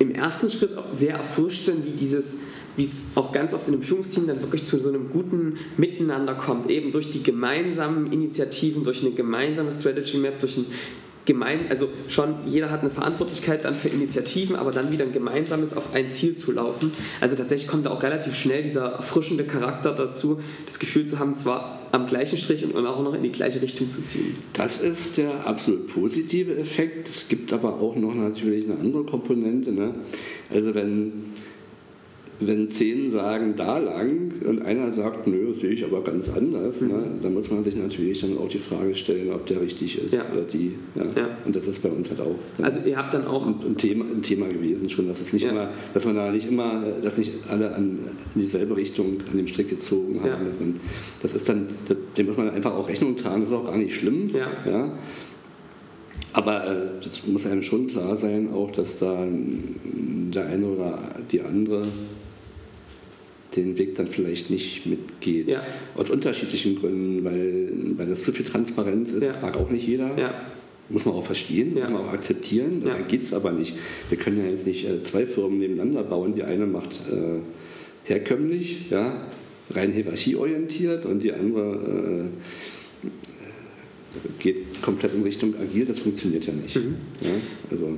im 0.00 0.10
ersten 0.10 0.50
Schritt 0.50 0.70
sehr 0.90 1.14
erfrischt 1.14 1.66
sind, 1.66 1.86
wie 1.86 1.92
dieses 1.92 2.38
wie 2.76 2.84
es 2.84 3.02
auch 3.14 3.32
ganz 3.32 3.54
oft 3.54 3.68
in 3.68 3.74
einem 3.74 3.82
Führungsteam 3.82 4.26
dann 4.26 4.40
wirklich 4.40 4.64
zu 4.64 4.78
so 4.78 4.88
einem 4.88 5.10
guten 5.10 5.58
Miteinander 5.76 6.34
kommt, 6.34 6.70
eben 6.70 6.92
durch 6.92 7.10
die 7.10 7.22
gemeinsamen 7.22 8.12
Initiativen, 8.12 8.84
durch 8.84 9.02
eine 9.02 9.12
gemeinsame 9.12 9.70
Strategy 9.72 10.18
Map, 10.18 10.40
durch 10.40 10.56
ein 10.56 10.66
gemein, 11.24 11.66
also 11.68 11.88
schon 12.08 12.34
jeder 12.46 12.70
hat 12.70 12.80
eine 12.80 12.90
Verantwortlichkeit 12.90 13.64
dann 13.64 13.74
für 13.74 13.88
Initiativen, 13.88 14.56
aber 14.56 14.72
dann 14.72 14.90
wieder 14.90 15.04
ein 15.04 15.12
gemeinsames 15.12 15.76
auf 15.76 15.94
ein 15.94 16.10
Ziel 16.10 16.36
zu 16.36 16.52
laufen. 16.52 16.90
Also 17.20 17.36
tatsächlich 17.36 17.68
kommt 17.68 17.86
da 17.86 17.90
auch 17.90 18.02
relativ 18.02 18.34
schnell 18.34 18.62
dieser 18.62 18.86
erfrischende 18.86 19.44
Charakter 19.44 19.92
dazu, 19.92 20.40
das 20.66 20.78
Gefühl 20.78 21.06
zu 21.06 21.18
haben, 21.18 21.36
zwar 21.36 21.80
am 21.92 22.06
gleichen 22.06 22.38
Strich 22.38 22.64
und 22.64 22.86
auch 22.86 23.02
noch 23.02 23.14
in 23.14 23.22
die 23.22 23.30
gleiche 23.30 23.62
Richtung 23.62 23.90
zu 23.90 24.02
ziehen. 24.02 24.36
Das 24.54 24.80
ist 24.80 25.18
der 25.18 25.46
absolut 25.46 25.88
positive 25.88 26.56
Effekt. 26.56 27.08
Es 27.08 27.28
gibt 27.28 27.52
aber 27.52 27.80
auch 27.80 27.94
noch 27.96 28.14
natürlich 28.14 28.64
eine 28.64 28.78
andere 28.78 29.04
Komponente. 29.04 29.72
Ne? 29.72 29.94
Also 30.50 30.74
wenn, 30.74 31.12
wenn 32.48 32.70
zehn 32.70 33.10
sagen 33.10 33.54
da 33.56 33.78
lang 33.78 34.32
und 34.46 34.62
einer 34.62 34.92
sagt, 34.92 35.26
nö, 35.26 35.54
sehe 35.54 35.70
ich 35.70 35.84
aber 35.84 36.02
ganz 36.02 36.28
anders, 36.28 36.80
ne? 36.80 37.18
dann 37.22 37.34
muss 37.34 37.50
man 37.50 37.64
sich 37.64 37.76
natürlich 37.76 38.20
dann 38.20 38.36
auch 38.38 38.48
die 38.48 38.58
Frage 38.58 38.94
stellen, 38.94 39.30
ob 39.32 39.46
der 39.46 39.60
richtig 39.60 40.02
ist 40.02 40.14
Ja. 40.14 40.22
oder 40.32 40.42
die. 40.42 40.74
Ja? 40.94 41.04
Ja. 41.16 41.28
Und 41.44 41.54
das 41.56 41.66
ist 41.66 41.82
bei 41.82 41.88
uns 41.90 42.08
halt 42.10 42.20
auch 42.20 42.34
dann 42.56 42.66
Also 42.66 42.80
ihr 42.88 42.96
habt 42.96 43.12
dann 43.14 43.26
auch 43.26 43.46
ein, 43.46 43.54
ein, 43.66 43.76
Thema, 43.76 44.04
ein 44.04 44.22
Thema 44.22 44.46
gewesen 44.48 44.88
schon, 44.90 45.08
dass 45.08 45.20
es 45.20 45.32
nicht 45.32 45.44
Ja. 45.44 45.50
immer, 45.50 45.70
dass 45.94 46.04
man 46.04 46.16
da 46.16 46.30
nicht 46.30 46.48
immer, 46.48 46.82
dass 47.02 47.18
nicht 47.18 47.32
alle 47.48 47.74
an, 47.74 47.98
in 48.34 48.40
dieselbe 48.42 48.76
Richtung 48.76 49.18
an 49.30 49.36
dem 49.36 49.46
Strick 49.48 49.68
gezogen 49.70 50.20
haben. 50.22 50.44
Man- 50.58 50.80
Das 51.22 51.34
ist 51.34 51.48
dann, 51.48 51.66
dem 52.16 52.26
muss 52.26 52.36
man 52.36 52.50
einfach 52.50 52.74
auch 52.74 52.88
Rechnung 52.88 53.16
tragen, 53.16 53.40
das 53.42 53.50
ist 53.50 53.54
auch 53.54 53.64
gar 53.66 53.76
nicht 53.78 53.94
schlimm. 53.94 54.30
Ja. 54.34 54.70
Ja? 54.70 54.92
Aber 56.34 56.66
äh, 56.66 56.76
das 57.04 57.26
muss 57.26 57.44
einem 57.46 57.62
schon 57.62 57.88
klar 57.88 58.16
sein, 58.16 58.48
auch 58.54 58.70
dass 58.70 58.98
da 58.98 59.26
der 60.34 60.46
eine 60.46 60.66
oder 60.66 60.98
die 61.30 61.42
andere 61.42 61.82
den 63.56 63.76
Weg 63.78 63.94
dann 63.96 64.08
vielleicht 64.08 64.50
nicht 64.50 64.86
mitgeht. 64.86 65.48
Ja. 65.48 65.62
Aus 65.96 66.10
unterschiedlichen 66.10 66.80
Gründen, 66.80 67.24
weil, 67.24 67.68
weil 67.98 68.06
das 68.06 68.22
zu 68.24 68.32
viel 68.32 68.46
Transparenz 68.46 69.10
ist, 69.10 69.22
Ja. 69.22 69.32
das 69.32 69.42
mag 69.42 69.56
auch 69.56 69.70
nicht 69.70 69.86
jeder. 69.86 70.16
ja, 70.18 70.34
Muss 70.88 71.04
man 71.04 71.14
auch 71.14 71.24
verstehen, 71.26 71.74
muss 71.74 71.82
man 71.84 71.96
auch 71.96 72.12
akzeptieren. 72.12 72.82
Da 72.84 72.98
geht 73.00 73.22
es 73.24 73.32
aber 73.32 73.52
nicht. 73.52 73.74
Wir 74.08 74.18
können 74.18 74.38
ja 74.44 74.50
jetzt 74.50 74.66
nicht 74.66 74.84
äh, 74.88 75.02
zwei 75.02 75.26
Firmen 75.26 75.58
nebeneinander 75.58 76.02
bauen. 76.02 76.34
Die 76.34 76.42
eine 76.42 76.66
macht 76.66 77.00
äh, 77.10 77.40
herkömmlich, 78.04 78.90
ja, 78.90 79.26
rein 79.70 79.92
hierarchieorientiert 79.92 81.06
und 81.06 81.22
die 81.22 81.32
andere 81.32 82.30
äh, 83.04 83.08
geht 84.38 84.82
komplett 84.82 85.14
in 85.14 85.22
Richtung 85.22 85.54
agil. 85.60 85.84
Das 85.86 85.98
funktioniert 86.00 86.46
ja 86.46 86.52
nicht. 86.52 86.76
Mhm. 86.76 86.96
Also, 87.70 87.96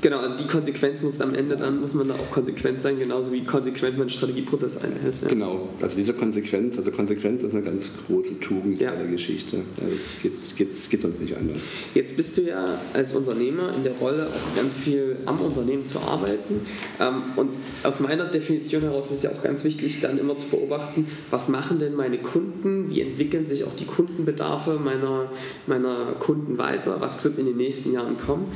genau, 0.00 0.18
also 0.18 0.36
die 0.36 0.46
Konsequenz 0.46 1.00
muss 1.02 1.20
am 1.20 1.34
Ende 1.34 1.56
dann, 1.56 1.80
muss 1.80 1.94
man 1.94 2.08
da 2.08 2.14
auch 2.14 2.30
konsequent 2.30 2.80
sein, 2.80 2.98
genauso 2.98 3.32
wie 3.32 3.44
konsequent 3.44 3.98
man 3.98 4.08
Strategieprozess 4.10 4.76
einhält. 4.78 5.18
Ja. 5.22 5.28
Genau, 5.28 5.68
also 5.80 5.96
diese 5.96 6.14
Konsequenz, 6.14 6.78
also 6.78 6.90
Konsequenz 6.90 7.42
ist 7.42 7.52
eine 7.52 7.62
ganz 7.62 7.90
große 8.06 8.40
Tugend 8.40 8.80
Ja. 8.80 8.90
bei 8.90 8.98
der 8.98 9.06
Geschichte. 9.06 9.56
Ja, 9.56 9.62
das 9.88 10.22
geht, 10.22 10.56
geht, 10.56 10.90
geht 10.90 11.00
sonst 11.02 11.20
nicht 11.20 11.36
anders. 11.36 11.58
Jetzt 11.94 12.16
bist 12.16 12.36
du 12.36 12.42
ja 12.42 12.66
als 12.92 13.14
Unternehmer 13.14 13.74
in 13.74 13.84
der 13.84 13.94
Rolle, 13.94 14.26
auch 14.28 14.56
ganz 14.56 14.76
viel 14.76 15.16
am 15.26 15.40
Unternehmen 15.40 15.84
zu 15.84 15.98
arbeiten. 16.00 16.60
Ähm, 17.00 17.22
Und 17.36 17.54
aus 17.82 18.00
meiner 18.00 18.26
Definition 18.26 18.82
heraus 18.82 19.06
ist 19.06 19.18
es 19.18 19.22
ja 19.24 19.30
auch 19.30 19.42
ganz 19.42 19.64
wichtig, 19.64 20.00
dann 20.00 20.18
immer 20.18 20.36
zu 20.36 20.46
beobachten, 20.48 21.06
was 21.30 21.48
machen 21.48 21.78
denn 21.78 21.94
meine 21.94 22.18
Kunden, 22.18 22.90
wie 22.90 23.00
entwickeln 23.00 23.46
sich 23.46 23.64
auch 23.64 23.74
die 23.76 23.84
Kundenbedarfe 23.84 24.78
meiner, 24.78 25.30
meiner 25.66 26.14
Kunden 26.18 26.58
weiter, 26.58 27.00
was 27.00 27.22
wird 27.24 27.38
in 27.38 27.46
den 27.46 27.56
nächsten 27.56 27.92
Jahren 27.92 28.16
kommen. 28.18 28.46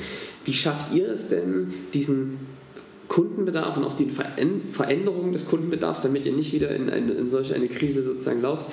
Wie 0.45 0.53
schafft 0.53 0.95
ihr 0.95 1.09
es 1.09 1.29
denn, 1.29 1.73
diesen 1.93 2.39
Kundenbedarf 3.09 3.77
und 3.77 3.85
auch 3.85 3.97
die 3.97 4.07
Veränd- 4.07 4.73
Veränderung 4.73 5.33
des 5.33 5.47
Kundenbedarfs, 5.47 6.03
damit 6.03 6.25
ihr 6.25 6.33
nicht 6.33 6.53
wieder 6.53 6.75
in, 6.75 6.89
eine, 6.89 7.13
in 7.13 7.29
solch 7.29 7.53
eine 7.55 7.69
Krise 7.69 8.03
sozusagen 8.03 8.41
lauft, 8.41 8.67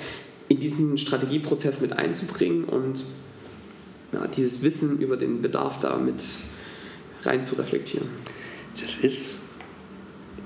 in 0.48 0.60
diesen 0.60 0.96
Strategieprozess 0.96 1.80
mit 1.80 1.92
einzubringen 1.92 2.64
und 2.64 3.04
ja, 4.12 4.26
dieses 4.28 4.62
Wissen 4.62 5.00
über 5.00 5.16
den 5.16 5.42
Bedarf 5.42 5.80
da 5.80 5.98
mit 5.98 6.22
rein 7.24 7.42
zu 7.42 7.56
reflektieren. 7.56 8.08
Das 8.80 9.04
ist 9.04 9.38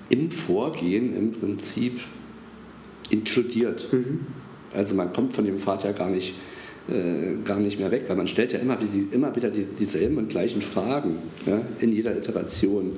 im 0.09 0.31
Vorgehen 0.31 1.17
im 1.17 1.33
Prinzip 1.33 2.01
inkludiert. 3.11 3.89
Also 4.73 4.95
man 4.95 5.13
kommt 5.13 5.35
von 5.35 5.45
dem 5.45 5.59
Pfad 5.59 5.85
ja 5.85 5.93
gar 5.93 6.11
nicht, 6.11 6.35
äh, 6.89 7.45
gar 7.45 7.61
nicht 7.61 7.79
mehr 7.79 7.91
weg, 7.91 8.05
weil 8.09 8.17
man 8.17 8.27
stellt 8.27 8.53
ja 8.53 8.59
immer, 8.59 8.77
die, 8.77 9.09
immer 9.13 9.35
wieder 9.37 9.51
die, 9.51 9.65
dieselben 9.65 10.19
und 10.19 10.29
gleichen 10.29 10.63
Fragen 10.63 11.17
ja, 11.47 11.61
in 11.81 11.93
jeder 11.93 12.17
Iteration. 12.17 12.97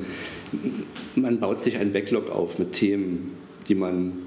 Man 1.14 1.39
baut 1.39 1.62
sich 1.62 1.76
einen 1.76 1.93
Backlog 1.93 2.30
auf 2.30 2.59
mit 2.59 2.72
Themen, 2.72 3.32
die 3.68 3.74
man 3.74 4.24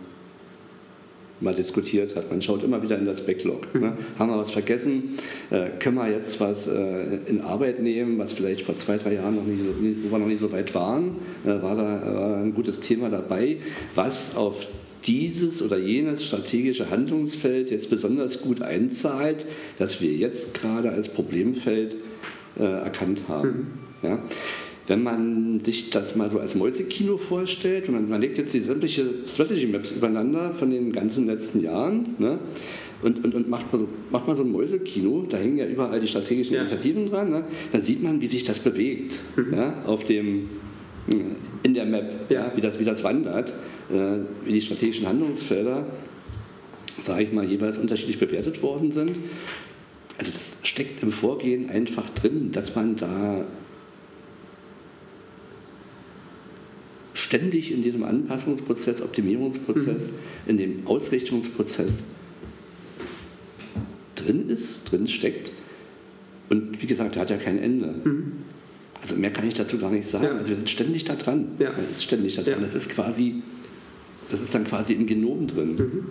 mal 1.39 1.53
diskutiert 1.53 2.15
hat. 2.15 2.29
Man 2.29 2.41
schaut 2.41 2.63
immer 2.63 2.81
wieder 2.81 2.97
in 2.97 3.05
das 3.05 3.25
Backlog. 3.25 3.67
Ne? 3.77 3.93
Haben 4.17 4.31
wir 4.31 4.39
was 4.39 4.49
vergessen? 4.49 5.17
Äh, 5.51 5.69
können 5.79 5.97
wir 5.97 6.09
jetzt 6.09 6.39
was 6.39 6.67
äh, 6.67 7.19
in 7.27 7.41
Arbeit 7.41 7.79
nehmen, 7.79 8.17
was 8.17 8.33
vielleicht 8.33 8.61
vor 8.61 8.75
zwei, 8.75 8.97
drei 8.97 9.13
Jahren 9.15 9.35
noch 9.35 9.43
nicht 9.43 9.63
so, 9.63 9.69
wo 9.69 10.11
wir 10.11 10.19
noch 10.19 10.27
nicht 10.27 10.39
so 10.39 10.51
weit 10.51 10.73
waren? 10.73 11.17
Äh, 11.45 11.61
war 11.61 11.75
da 11.75 12.39
äh, 12.39 12.43
ein 12.43 12.55
gutes 12.55 12.79
Thema 12.79 13.09
dabei, 13.09 13.57
was 13.93 14.35
auf 14.35 14.65
dieses 15.05 15.61
oder 15.61 15.77
jenes 15.77 16.25
strategische 16.25 16.89
Handlungsfeld 16.89 17.71
jetzt 17.71 17.89
besonders 17.89 18.41
gut 18.41 18.61
einzahlt, 18.61 19.45
das 19.77 20.01
wir 20.01 20.11
jetzt 20.11 20.53
gerade 20.53 20.91
als 20.91 21.07
Problemfeld 21.07 21.95
äh, 22.59 22.63
erkannt 22.63 23.23
haben. 23.27 23.79
Ja? 24.01 24.19
Wenn 24.87 25.03
man 25.03 25.61
sich 25.65 25.89
das 25.89 26.15
mal 26.15 26.31
so 26.31 26.39
als 26.39 26.55
Mäusekino 26.55 27.17
vorstellt 27.17 27.87
und 27.87 27.95
man, 27.95 28.09
man 28.09 28.21
legt 28.21 28.37
jetzt 28.37 28.53
die 28.53 28.61
sämtliche 28.61 29.05
Strategy 29.25 29.67
Maps 29.67 29.91
übereinander 29.91 30.53
von 30.57 30.71
den 30.71 30.93
ganzen 30.93 31.27
letzten 31.27 31.61
Jahren 31.61 32.15
ne? 32.19 32.39
und, 33.01 33.23
und, 33.23 33.35
und 33.35 33.49
macht, 33.49 33.71
mal 33.71 33.79
so, 33.79 33.87
macht 34.11 34.27
mal 34.27 34.35
so 34.35 34.43
ein 34.43 34.51
Mäusekino, 34.51 35.25
da 35.29 35.37
hängen 35.37 35.57
ja 35.57 35.67
überall 35.67 35.99
die 35.99 36.07
strategischen 36.07 36.55
Ja. 36.55 36.61
Initiativen 36.61 37.09
dran, 37.09 37.29
ne? 37.31 37.43
dann 37.73 37.83
sieht 37.83 38.01
man, 38.01 38.21
wie 38.21 38.27
sich 38.27 38.45
das 38.45 38.59
bewegt 38.59 39.19
ja? 39.51 39.83
auf 39.85 40.05
dem 40.05 40.49
in 41.07 41.73
der 41.73 41.85
Map, 41.85 42.29
ja. 42.29 42.51
wie, 42.55 42.61
das, 42.61 42.79
wie 42.79 42.83
das 42.83 43.03
wandert, 43.03 43.53
äh, 43.89 44.19
wie 44.45 44.53
die 44.53 44.61
strategischen 44.61 45.07
Handlungsfelder, 45.07 45.85
sage 47.05 47.23
ich 47.23 47.31
mal, 47.31 47.45
jeweils 47.45 47.77
unterschiedlich 47.77 48.19
bewertet 48.19 48.61
worden 48.61 48.91
sind. 48.91 49.17
Also 50.17 50.31
das 50.31 50.57
steckt 50.63 51.03
im 51.03 51.11
Vorgehen 51.11 51.69
einfach 51.69 52.09
drin, 52.09 52.51
dass 52.51 52.75
man 52.75 52.95
da 52.95 53.45
ständig 57.13 57.71
in 57.71 57.83
diesem 57.83 58.03
Anpassungsprozess, 58.03 59.01
Optimierungsprozess, 59.01 60.11
mhm. 60.11 60.49
in 60.49 60.57
dem 60.57 60.87
Ausrichtungsprozess 60.87 61.91
drin 64.15 64.49
ist, 64.49 64.91
drin 64.91 65.07
steckt. 65.07 65.51
Und 66.49 66.81
wie 66.81 66.87
gesagt, 66.87 67.15
der 67.15 67.23
hat 67.23 67.29
ja 67.29 67.37
kein 67.37 67.59
Ende. 67.59 67.95
Mhm. 68.03 68.31
Also 69.01 69.15
mehr 69.15 69.31
kann 69.31 69.47
ich 69.47 69.53
dazu 69.53 69.77
gar 69.77 69.91
nicht 69.91 70.09
sagen. 70.09 70.25
Ja. 70.25 70.31
Also 70.31 70.47
wir 70.47 70.55
sind 70.55 70.69
ständig 70.69 71.05
da 71.05 71.15
dran. 71.15 71.49
Ja. 71.59 71.71
Man 71.71 71.89
ist 71.89 72.03
ständig 72.03 72.35
da 72.35 72.41
dran. 72.41 72.61
Ja. 72.61 72.65
Das 72.65 72.75
ist 72.75 72.89
quasi, 72.89 73.41
das 74.29 74.41
ist 74.41 74.53
dann 74.53 74.65
quasi 74.65 74.93
im 74.93 75.05
Genom 75.05 75.47
drin. 75.47 75.75
Mhm. 75.75 76.05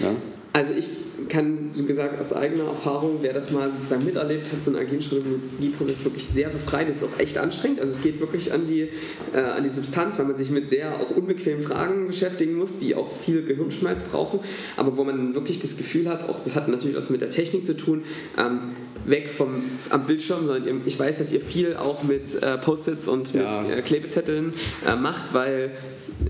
Ja? 0.00 0.14
Also 0.52 0.72
ich 0.74 0.86
kann, 1.28 1.70
wie 1.74 1.84
gesagt, 1.84 2.18
aus 2.20 2.32
eigener 2.32 2.64
Erfahrung, 2.64 3.18
wer 3.20 3.32
das 3.32 3.50
mal 3.50 3.70
sozusagen 3.70 4.04
miterlebt 4.04 4.50
hat, 4.52 4.62
so 4.62 4.70
einen 4.70 4.80
agilen 4.80 5.02
Strategieprozess 5.02 6.04
wirklich 6.04 6.24
sehr 6.24 6.48
befreit. 6.48 6.88
Das 6.88 6.96
ist 6.96 7.04
auch 7.04 7.18
echt 7.18 7.38
anstrengend. 7.38 7.80
Also 7.80 7.92
es 7.92 8.02
geht 8.02 8.20
wirklich 8.20 8.52
an 8.52 8.66
die, 8.66 8.88
äh, 9.34 9.38
an 9.38 9.62
die 9.62 9.68
Substanz, 9.68 10.18
weil 10.18 10.26
man 10.26 10.36
sich 10.36 10.50
mit 10.50 10.68
sehr 10.68 11.00
auch 11.00 11.10
unbequemen 11.10 11.62
Fragen 11.62 12.06
beschäftigen 12.06 12.54
muss, 12.54 12.78
die 12.78 12.94
auch 12.94 13.10
viel 13.12 13.42
Gehirnschmalz 13.42 14.02
brauchen, 14.02 14.40
aber 14.76 14.96
wo 14.96 15.04
man 15.04 15.34
wirklich 15.34 15.58
das 15.58 15.76
Gefühl 15.76 16.08
hat, 16.08 16.28
auch 16.28 16.40
das 16.44 16.54
hat 16.54 16.68
natürlich 16.68 16.96
was 16.96 17.10
mit 17.10 17.20
der 17.20 17.30
Technik 17.30 17.66
zu 17.66 17.76
tun, 17.76 18.04
ähm, 18.38 18.60
weg 19.06 19.28
vom 19.28 19.62
am 19.90 20.06
Bildschirm, 20.06 20.46
sondern 20.46 20.82
ich 20.84 20.98
weiß, 20.98 21.18
dass 21.18 21.32
ihr 21.32 21.40
viel 21.40 21.76
auch 21.76 22.02
mit 22.02 22.34
äh, 22.42 22.58
Post-its 22.58 23.08
und 23.08 23.34
mit 23.34 23.42
ja. 23.42 23.70
äh, 23.70 23.82
Klebezetteln 23.82 24.52
äh, 24.86 24.96
macht, 24.96 25.34
weil 25.34 25.70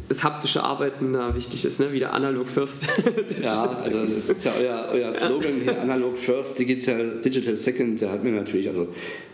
das 0.09 0.23
haptische 0.23 0.63
Arbeiten 0.63 1.13
da 1.13 1.35
wichtig 1.35 1.65
ist, 1.65 1.81
ne? 1.81 1.93
wieder 1.93 2.13
analog 2.13 2.49
first. 2.49 2.87
ja, 3.43 3.65
also 3.65 3.91
das 3.91 4.25
ist 4.29 4.45
ja 4.45 4.53
euer, 4.59 4.89
euer 4.93 5.15
Slogan 5.15 5.61
hier, 5.63 5.81
analog 5.81 6.19
first, 6.19 6.59
digital, 6.59 7.21
digital 7.25 7.57
second, 7.57 8.01
der 8.01 8.11
hat 8.11 8.23
mir 8.23 8.33
natürlich, 8.33 8.69
also 8.69 8.89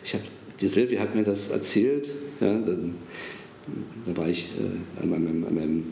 ich 0.05 0.15
habe, 0.15 0.25
die 0.61 0.69
Silvia 0.69 1.01
hat 1.01 1.15
mir 1.15 1.25
das 1.25 1.51
erzählt, 1.51 2.11
ja, 2.41 2.47
dann, 2.47 2.95
da 4.07 4.17
war 4.17 4.29
ich 4.29 4.49
äh, 4.59 5.03
an 5.03 5.11
meinem 5.11 5.85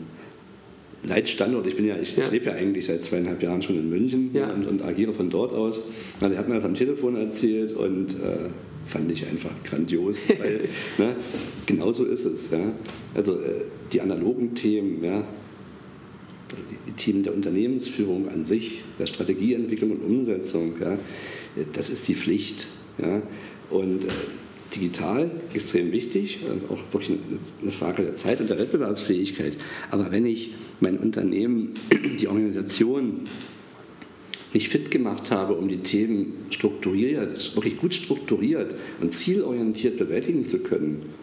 Leitstandort, 1.03 1.67
ich 1.67 1.75
bin 1.75 1.85
ja, 1.85 1.97
ich, 1.97 2.15
ja. 2.15 2.29
lebe 2.29 2.45
ja 2.45 2.53
eigentlich 2.53 2.85
seit 2.85 3.03
zweieinhalb 3.03 3.43
Jahren 3.43 3.61
schon 3.61 3.77
in 3.77 3.89
München 3.89 4.29
ja. 4.33 4.49
und, 4.49 4.65
und, 4.65 4.81
agiere 4.83 5.13
von 5.13 5.29
dort 5.29 5.53
aus. 5.53 5.81
Also, 6.21 6.33
er 6.33 6.39
hat 6.39 6.47
mir 6.47 6.55
das 6.55 6.63
am 6.63 6.75
Telefon 6.75 7.17
erzählt 7.17 7.73
und 7.73 8.11
äh, 8.11 8.49
fand 8.87 9.11
ich 9.11 9.25
einfach 9.27 9.51
grandios, 9.63 10.17
weil 10.39 10.69
ne, 10.97 11.15
genau 11.65 11.91
so 11.91 12.05
ist 12.05 12.25
es. 12.25 12.49
Ja. 12.51 12.71
Also 13.13 13.33
äh, 13.33 13.65
die 13.91 14.01
analogen 14.01 14.55
Themen, 14.55 15.03
ja, 15.03 15.23
die, 16.51 16.91
die, 16.91 16.95
Themen 16.95 17.23
der 17.23 17.33
Unternehmensführung 17.33 18.29
an 18.29 18.45
sich, 18.45 18.81
der 18.97 19.07
Strategieentwicklung 19.07 19.91
und 19.91 20.01
Umsetzung, 20.01 20.75
ja, 20.79 20.97
das 21.73 21.89
ist 21.89 22.07
die 22.07 22.15
Pflicht. 22.15 22.67
Ja. 22.97 23.21
Und 23.69 24.05
äh, 24.05 24.09
digital 24.75 25.29
extrem 25.53 25.91
wichtig, 25.91 26.39
also 26.49 26.67
auch 26.67 26.93
wirklich 26.93 27.19
eine 27.61 27.71
Frage 27.71 28.03
der 28.03 28.15
Zeit 28.15 28.39
und 28.41 28.49
der 28.49 28.57
Wettbewerbsfähigkeit. 28.57 29.57
Aber 29.91 30.11
wenn 30.11 30.25
ich 30.25 30.51
mein 30.79 30.97
Unternehmen, 30.97 31.73
die 32.19 32.27
Organisation 32.27 33.21
nicht 34.53 34.69
fit 34.69 34.91
gemacht 34.91 35.31
habe, 35.31 35.53
um 35.53 35.67
die 35.67 35.77
Themen 35.77 36.33
strukturiert, 36.51 37.55
wirklich 37.55 37.77
gut 37.77 37.93
strukturiert 37.93 38.75
und 39.01 39.13
zielorientiert 39.13 39.97
bewältigen 39.97 40.47
zu 40.47 40.59
können, 40.59 41.13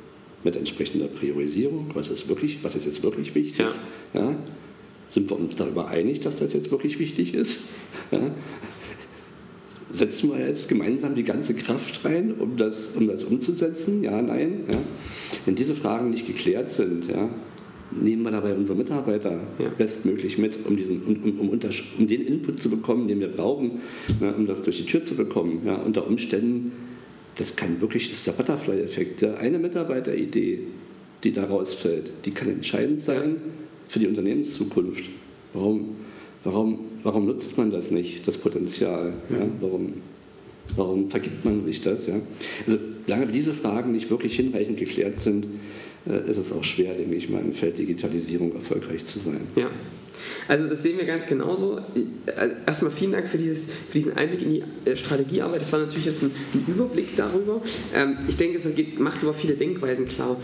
mit 0.42 0.57
entsprechender 0.57 1.07
Priorisierung, 1.07 1.90
was 1.94 2.09
ist, 2.09 2.28
wirklich, 2.28 2.59
was 2.62 2.74
ist 2.74 2.86
jetzt 2.86 3.03
wirklich 3.03 3.34
wichtig? 3.34 3.59
Ja. 3.59 3.74
Ja? 4.14 4.34
Sind 5.09 5.28
wir 5.28 5.38
uns 5.38 5.57
darüber 5.57 5.88
einig, 5.88 6.20
dass 6.20 6.36
das 6.36 6.53
jetzt 6.53 6.70
wirklich 6.70 6.98
wichtig 6.98 7.34
ist? 7.34 7.61
Ja? 8.11 8.30
Setzen 9.93 10.30
wir 10.30 10.47
jetzt 10.47 10.68
gemeinsam 10.68 11.14
die 11.14 11.24
ganze 11.24 11.55
Kraft 11.55 12.05
rein, 12.05 12.34
um 12.38 12.57
das, 12.57 12.91
um 12.95 13.09
das 13.09 13.24
umzusetzen? 13.24 14.03
Ja, 14.03 14.22
nein? 14.22 14.64
Wenn 15.45 15.57
diese 15.57 15.74
Fragen 15.74 16.11
nicht 16.11 16.26
geklärt 16.26 16.72
sind, 16.72 17.09
nehmen 17.91 18.22
wir 18.22 18.30
dabei 18.30 18.55
unsere 18.55 18.78
Mitarbeiter 18.78 19.41
ja. 19.59 19.68
bestmöglich 19.76 20.38
mit, 20.38 20.64
um, 20.66 20.76
diesen, 20.76 21.03
um, 21.03 21.16
um, 21.22 21.41
um, 21.41 21.49
um, 21.51 22.07
den 22.07 22.26
Input 22.26 22.61
zu 22.61 22.70
bekommen, 22.70 23.09
den 23.09 23.20
wir 23.20 23.28
brauchen, 23.28 23.80
ne, 24.20 24.34
um 24.34 24.47
das 24.47 24.62
durch 24.62 24.78
die 24.78 24.86
Tür 24.86 25.03
zu 25.03 25.14
bekommen. 25.14 25.62
Ja, 25.64 25.74
unter 25.74 26.07
Umständen, 26.07 26.72
das 27.36 27.57
kann 27.57 27.80
wirklich, 27.80 28.09
das 28.09 28.18
ist 28.18 28.26
der 28.26 28.32
Butterfly-Effekt. 28.32 29.22
Ja, 29.22 29.34
eine 29.34 29.59
Mitarbeiteridee, 29.59 30.61
die 31.24 31.32
daraus 31.32 31.74
fällt, 31.74 32.11
die 32.24 32.30
kann 32.30 32.49
entscheidend 32.49 33.01
sein 33.01 33.36
für 33.88 33.99
die 33.99 34.07
Unternehmenszukunft. 34.07 35.05
Warum, 35.53 35.97
warum, 36.45 36.78
warum 37.03 37.26
nutzt 37.26 37.57
man 37.57 37.70
das 37.70 37.90
nicht, 37.90 38.26
das 38.26 38.36
Potenzial? 38.36 39.12
Ja, 39.28 39.46
warum, 39.61 39.94
warum 40.76 41.11
vergibt 41.11 41.44
man 41.44 41.64
sich 41.64 41.80
das? 41.80 42.07
Ja? 42.07 42.14
Also, 42.66 42.78
lange 43.07 43.26
diese 43.26 43.55
Fragen 43.55 43.92
nicht 43.92 44.11
wirklich 44.11 44.36
hinreichend 44.36 44.78
geklärt 44.78 45.20
sind, 45.20 45.46
äh, 46.07 46.30
ist 46.30 46.38
es 46.38 46.53
auch 46.53 46.64
schwer, 46.64 46.94
denke 46.94 47.14
ich 47.14 47.28
mal, 47.28 47.40
im 47.40 47.53
Feld 47.53 47.78
Digitalisierung 47.78 48.55
erfolgreich 48.55 49.05
zu 49.07 49.18
sein. 49.18 49.42
Ja. 49.57 49.70
Also 50.48 50.66
das 50.66 50.82
sehen 50.82 50.98
wir 50.98 51.07
ganz 51.07 51.26
genauso. 51.26 51.78
Äh, 52.26 52.48
erstmal 52.66 52.90
vielen 52.90 53.12
Dank 53.12 53.26
für, 53.26 53.38
dieses, 53.38 53.66
für 53.66 53.94
diesen 53.94 54.16
Einblick 54.16 54.42
in 54.42 54.53
die 54.55 54.64
äh, 54.84 54.96
Strategiearbeit. 54.96 55.62
Das 55.62 55.72
war 55.72 55.80
natürlich 55.80 56.07
jetzt 56.07 56.22
ein, 56.22 56.30
ein 56.55 56.64
Überblick 56.66 57.16
darüber. 57.16 57.62
Ähm, 57.94 58.18
ich 58.28 58.36
denke, 58.36 58.59
es 58.59 58.98
macht 58.98 59.22
aber 59.22 59.34
viele 59.34 59.55
Denkweisen 59.55 60.09
klar. 60.09 60.36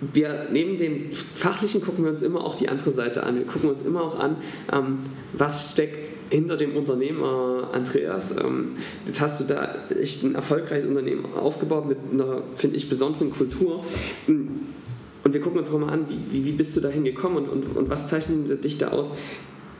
Wir 0.00 0.48
neben 0.52 0.76
dem 0.76 1.12
Fachlichen 1.12 1.80
gucken 1.80 2.04
wir 2.04 2.10
uns 2.10 2.20
immer 2.20 2.44
auch 2.44 2.56
die 2.56 2.68
andere 2.68 2.90
Seite 2.90 3.22
an. 3.22 3.36
Wir 3.36 3.46
gucken 3.46 3.70
uns 3.70 3.82
immer 3.82 4.02
auch 4.02 4.18
an, 4.18 4.36
ähm, 4.72 4.98
was 5.32 5.72
steckt 5.72 6.10
hinter 6.28 6.56
dem 6.56 6.76
Unternehmer 6.76 7.70
Andreas. 7.72 8.36
Ähm, 8.42 8.72
jetzt 9.06 9.20
hast 9.20 9.40
du 9.40 9.44
da 9.44 9.86
echt 10.00 10.22
ein 10.22 10.34
erfolgreiches 10.34 10.86
Unternehmen 10.86 11.24
aufgebaut 11.34 11.86
mit 11.88 11.98
einer, 12.12 12.42
finde 12.56 12.76
ich, 12.76 12.88
besonderen 12.88 13.30
Kultur. 13.30 13.84
Und 14.26 15.32
wir 15.32 15.40
gucken 15.40 15.58
uns 15.58 15.70
auch 15.70 15.78
mal 15.78 15.92
an, 15.92 16.06
wie, 16.30 16.44
wie 16.44 16.52
bist 16.52 16.76
du 16.76 16.80
dahin 16.80 17.04
gekommen 17.04 17.36
und, 17.36 17.48
und, 17.48 17.76
und 17.76 17.88
was 17.88 18.08
zeichnet 18.08 18.62
dich 18.64 18.78
da 18.78 18.88
aus? 18.88 19.08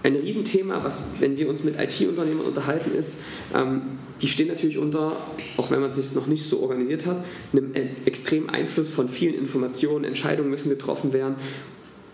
Ein 0.06 0.14
Riesenthema, 0.14 0.84
was, 0.84 1.02
wenn 1.18 1.36
wir 1.36 1.48
uns 1.48 1.64
mit 1.64 1.80
IT-Unternehmern 1.80 2.46
unterhalten, 2.46 2.94
ist, 2.94 3.18
ähm, 3.52 3.82
die 4.22 4.28
stehen 4.28 4.46
natürlich 4.46 4.78
unter, 4.78 5.16
auch 5.56 5.72
wenn 5.72 5.80
man 5.80 5.92
sich 5.92 6.14
noch 6.14 6.28
nicht 6.28 6.44
so 6.44 6.62
organisiert 6.62 7.06
hat, 7.06 7.24
einem 7.52 7.74
extremen 8.04 8.48
Einfluss 8.48 8.88
von 8.88 9.08
vielen 9.08 9.34
Informationen, 9.34 10.04
Entscheidungen 10.04 10.48
müssen 10.48 10.68
getroffen 10.68 11.12
werden, 11.12 11.34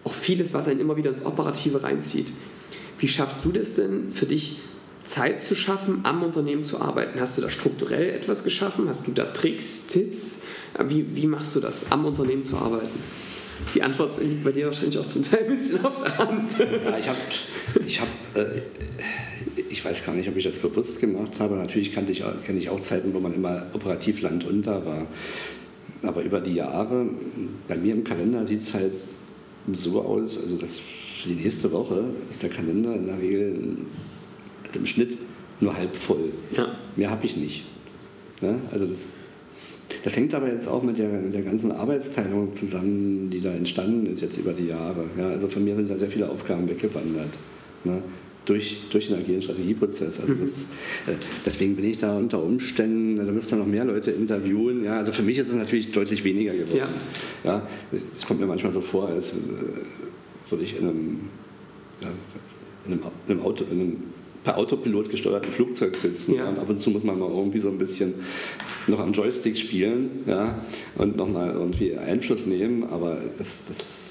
auch 0.05 0.15
vieles, 0.15 0.55
was 0.55 0.69
einen 0.69 0.81
immer 0.81 0.97
wieder 0.97 1.11
ins 1.11 1.27
Operative 1.27 1.83
reinzieht. 1.83 2.29
Wie 2.99 3.09
schaffst 3.09 3.45
du 3.45 3.53
das 3.53 3.75
denn 3.75 4.11
für 4.15 4.25
dich, 4.25 4.61
Zeit 5.05 5.43
zu 5.43 5.55
schaffen, 5.55 6.01
am 6.05 6.23
Unternehmen 6.23 6.65
zu 6.65 6.81
arbeiten? 6.81 7.21
Hast 7.21 7.37
du 7.37 7.43
da 7.43 7.51
strukturell 7.51 8.09
etwas 8.09 8.43
geschaffen? 8.43 8.89
Hast 8.89 9.07
du 9.07 9.11
da 9.11 9.25
Tricks, 9.25 9.87
Tipps? 9.87 10.45
Wie, 10.79 11.15
wie 11.15 11.27
machst 11.27 11.55
du 11.57 11.61
das, 11.61 11.93
am 11.93 12.07
Unternehmen 12.07 12.45
zu 12.45 12.57
arbeiten? 12.57 12.99
Die 13.75 13.83
Antwort 13.83 14.19
liegt 14.21 14.45
bei 14.45 14.53
dir 14.53 14.67
wahrscheinlich 14.67 14.99
auch 14.99 15.07
zum 15.07 15.23
Teil 15.23 15.45
ein 15.45 15.57
bisschen 15.57 15.85
auf 15.85 16.03
der 16.03 16.19
Hand. 16.19 16.59
Ja, 16.59 16.99
ich 16.99 17.09
habe, 17.09 17.19
ich, 17.87 18.01
hab, 18.01 18.09
äh, 18.35 18.63
ich 19.71 19.85
weiß 19.85 20.05
gar 20.05 20.15
nicht, 20.15 20.29
ob 20.29 20.37
ich 20.37 20.45
das 20.45 20.55
bewusst 20.55 21.01
gemacht 21.01 21.41
habe. 21.41 21.57
Natürlich 21.57 21.93
kannte 21.93 22.13
ich, 22.13 22.23
kenne 22.45 22.59
ich 22.59 22.69
auch 22.69 22.81
Zeiten, 22.81 23.15
wo 23.15 23.21
man 23.21 23.35
immer 23.35 23.67
operativ 23.73 24.21
landunter 24.21 24.85
war. 24.85 25.07
Aber 26.03 26.23
über 26.23 26.41
die 26.41 26.55
Jahre, 26.55 27.07
bei 27.69 27.77
mir 27.77 27.95
im 27.95 28.05
Kalender 28.05 28.45
sieht 28.47 28.63
es 28.63 28.75
halt 28.75 29.05
so 29.73 30.03
aus, 30.03 30.39
also 30.43 30.57
das 30.57 30.81
für 30.81 31.29
die 31.29 31.37
nächste 31.37 31.71
Woche 31.71 32.05
ist 32.29 32.43
der 32.43 32.51
Kalender 32.51 32.97
in 32.97 33.07
der 33.07 33.19
Regel 33.19 33.77
also 34.67 34.81
im 34.81 34.87
Schnitt 34.87 35.19
nur 35.61 35.77
halb 35.77 35.95
voll. 35.95 36.33
Ja. 36.57 36.75
Mehr 36.97 37.11
habe 37.11 37.25
ich 37.27 37.37
nicht. 37.37 37.65
Ne? 38.41 38.59
Also 38.73 38.87
das 38.87 38.99
das 40.05 40.17
hängt 40.17 40.35
aber 40.35 40.49
jetzt 40.49 40.69
auch 40.69 40.83
mit 40.83 40.99
der, 40.99 41.09
mit 41.09 41.35
der 41.35 41.43
ganzen 41.43 41.73
Arbeitsteilung 41.73 42.55
zusammen, 42.55 43.31
die 43.31 43.41
da 43.41 43.53
entstanden 43.53 44.07
ist 44.07 44.23
jetzt 44.23 44.37
über 44.37 44.53
die 44.53 44.67
Jahre. 44.67 45.05
Ja, 45.19 45.29
also 45.29 45.49
von 45.49 45.65
mir 45.65 45.77
sind 45.77 45.91
da 45.91 45.97
sehr 45.97 46.11
viele 46.11 46.29
Aufgaben 46.29 46.69
weggewandert. 46.69 47.31
Ne? 47.85 48.03
Durch, 48.45 48.79
durch 48.91 49.07
den 49.07 49.19
agilen 49.19 49.41
Strategieprozess. 49.41 50.21
Also 50.21 50.35
das, 50.35 50.63
äh, 51.07 51.17
deswegen 51.47 51.77
bin 51.77 51.85
ich 51.85 51.99
da 51.99 52.17
unter 52.17 52.43
Umständen, 52.43 53.21
also 53.21 53.31
müsste 53.31 53.55
noch 53.55 53.67
mehr 53.67 53.85
Leute 53.85 54.11
interviewen. 54.11 54.85
Ja, 54.85 54.99
also 54.99 55.13
für 55.13 55.23
mich 55.23 55.39
ist 55.39 55.49
es 55.49 55.55
natürlich 55.55 55.93
deutlich 55.93 56.25
weniger 56.25 56.53
geworden. 56.53 56.79
Ja. 57.45 57.53
Ja, 57.53 57.69
es 58.17 58.27
kommt 58.27 58.41
mir 58.41 58.47
manchmal 58.47 58.73
so 58.73 58.81
vor, 58.81 59.09
als 59.09 59.29
äh, 59.29 59.33
würde 60.51 60.65
ich 60.65 60.77
in 60.77 60.89
einem, 60.89 61.21
ja, 62.01 62.09
in 62.87 62.93
einem, 62.93 63.03
in 63.29 63.33
einem 63.33 63.43
Auto, 63.43 63.65
in 63.71 63.81
einem 63.81 63.97
per 64.45 64.59
Autopilot 64.59 65.11
gesteuerten 65.11 65.53
Flugzeug 65.53 65.97
sitzen. 65.97 66.35
Ja. 66.35 66.49
Und 66.49 66.59
ab 66.59 66.69
und 66.69 66.81
zu 66.81 66.91
muss 66.91 67.05
man 67.05 67.19
mal 67.19 67.31
irgendwie 67.31 67.61
so 67.61 67.69
ein 67.69 67.79
bisschen 67.79 68.15
noch 68.87 68.99
am 68.99 69.13
Joystick 69.13 69.57
spielen 69.57 70.25
ja, 70.27 70.65
und 70.97 71.17
nochmal 71.17 71.53
irgendwie 71.53 71.97
Einfluss 71.97 72.47
nehmen. 72.47 72.85
Aber 72.85 73.19
das, 73.39 73.49
das 73.69 74.03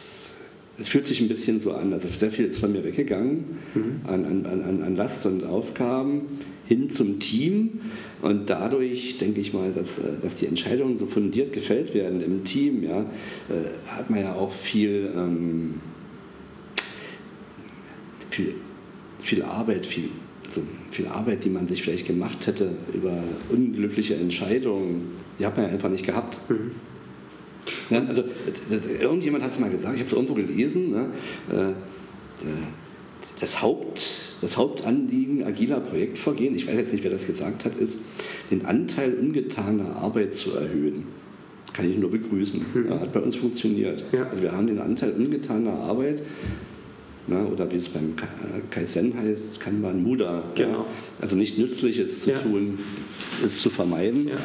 es 0.81 0.89
fühlt 0.89 1.05
sich 1.05 1.21
ein 1.21 1.27
bisschen 1.27 1.59
so 1.59 1.73
an. 1.73 1.93
Also 1.93 2.07
sehr 2.07 2.31
viel 2.31 2.45
ist 2.45 2.59
von 2.59 2.71
mir 2.71 2.83
weggegangen 2.83 3.59
mhm. 3.73 4.01
an, 4.07 4.25
an, 4.25 4.45
an, 4.45 4.83
an 4.83 4.95
Last 4.95 5.25
und 5.25 5.45
Aufgaben 5.45 6.39
hin 6.65 6.89
zum 6.89 7.19
Team. 7.19 7.81
Und 8.21 8.49
dadurch 8.49 9.17
denke 9.17 9.41
ich 9.41 9.53
mal, 9.53 9.71
dass, 9.71 9.99
äh, 9.99 10.13
dass 10.21 10.35
die 10.35 10.47
Entscheidungen 10.47 10.97
so 10.97 11.05
fundiert 11.05 11.53
gefällt 11.53 11.93
werden 11.93 12.21
im 12.21 12.43
Team, 12.43 12.83
ja, 12.83 13.01
äh, 13.01 13.87
hat 13.87 14.09
man 14.09 14.21
ja 14.21 14.35
auch 14.35 14.51
viel, 14.51 15.11
ähm, 15.15 15.75
viel, 18.29 18.55
viel 19.21 19.43
Arbeit, 19.43 19.85
viel, 19.85 20.09
viel 20.91 21.07
Arbeit, 21.07 21.43
die 21.45 21.49
man 21.49 21.67
sich 21.67 21.83
vielleicht 21.83 22.07
gemacht 22.07 22.47
hätte 22.47 22.71
über 22.93 23.23
unglückliche 23.49 24.15
Entscheidungen, 24.15 25.11
die 25.39 25.45
hat 25.45 25.57
man 25.57 25.67
ja 25.67 25.71
einfach 25.71 25.89
nicht 25.89 26.05
gehabt. 26.05 26.37
Mhm. 26.49 26.71
Ja, 27.89 28.03
also 28.05 28.23
irgendjemand 28.99 29.43
hat 29.43 29.53
es 29.53 29.59
mal 29.59 29.69
gesagt, 29.69 29.95
ich 29.95 30.01
habe 30.01 30.09
es 30.09 30.15
irgendwo 30.15 30.33
gelesen, 30.33 30.91
ne, 30.91 31.05
äh, 31.51 31.73
das, 33.39 33.61
Haupt, 33.61 34.01
das 34.41 34.57
Hauptanliegen 34.57 35.43
agiler 35.43 35.79
Projektvorgehen, 35.79 36.55
ich 36.55 36.67
weiß 36.67 36.75
jetzt 36.75 36.93
nicht, 36.93 37.03
wer 37.03 37.11
das 37.11 37.27
gesagt 37.27 37.65
hat, 37.65 37.75
ist, 37.75 37.97
den 38.49 38.65
Anteil 38.65 39.13
ungetaner 39.13 39.95
Arbeit 39.97 40.35
zu 40.35 40.55
erhöhen. 40.55 41.07
Kann 41.73 41.89
ich 41.89 41.97
nur 41.97 42.11
begrüßen. 42.11 42.65
Mhm. 42.73 42.89
Ja, 42.89 42.99
hat 42.99 43.13
bei 43.13 43.21
uns 43.21 43.37
funktioniert. 43.37 44.03
Ja. 44.11 44.27
Also 44.27 44.43
wir 44.43 44.51
haben 44.51 44.67
den 44.67 44.79
Anteil 44.79 45.11
ungetaner 45.13 45.73
Arbeit 45.73 46.21
Ne, 47.31 47.47
oder 47.47 47.71
wie 47.71 47.77
es 47.77 47.87
beim 47.87 48.13
Kaizen 48.69 49.17
heißt, 49.17 49.61
kann 49.61 49.79
man 49.79 50.03
Muda. 50.03 50.43
Genau. 50.55 50.79
Ja, 50.79 50.85
also 51.21 51.37
nicht 51.37 51.57
Nützliches 51.57 52.23
zu 52.23 52.31
ja. 52.31 52.39
tun, 52.39 52.79
ist 53.45 53.61
zu 53.61 53.69
vermeiden. 53.69 54.27
Ja 54.27 54.35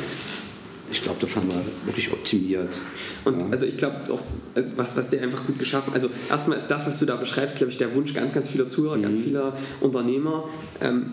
ich 0.91 1.03
glaube, 1.03 1.18
das 1.20 1.34
haben 1.34 1.49
wir 1.49 1.61
wirklich 1.84 2.12
optimiert. 2.12 2.78
Und 3.24 3.51
also 3.51 3.66
ich 3.66 3.76
glaube 3.76 3.97
auch, 4.12 4.22
also 4.55 4.70
was, 4.76 4.97
was 4.97 5.11
der 5.11 5.22
einfach 5.22 5.45
gut 5.45 5.59
geschaffen 5.59 5.93
Also 5.95 6.09
erstmal 6.30 6.57
ist 6.59 6.68
das, 6.68 6.87
was 6.87 6.99
du 6.99 7.07
da 7.07 7.16
beschreibst, 7.16 7.57
glaube 7.57 7.72
ich, 7.72 7.78
der 7.78 7.95
Wunsch 7.95 8.14
ganz, 8.14 8.32
ganz 8.32 8.51
vieler 8.51 8.68
Zuhörer, 8.68 8.97
mhm. 8.97 9.03
ganz 9.03 9.18
vieler 9.18 9.57
Unternehmer, 9.80 10.45
ähm, 10.80 11.12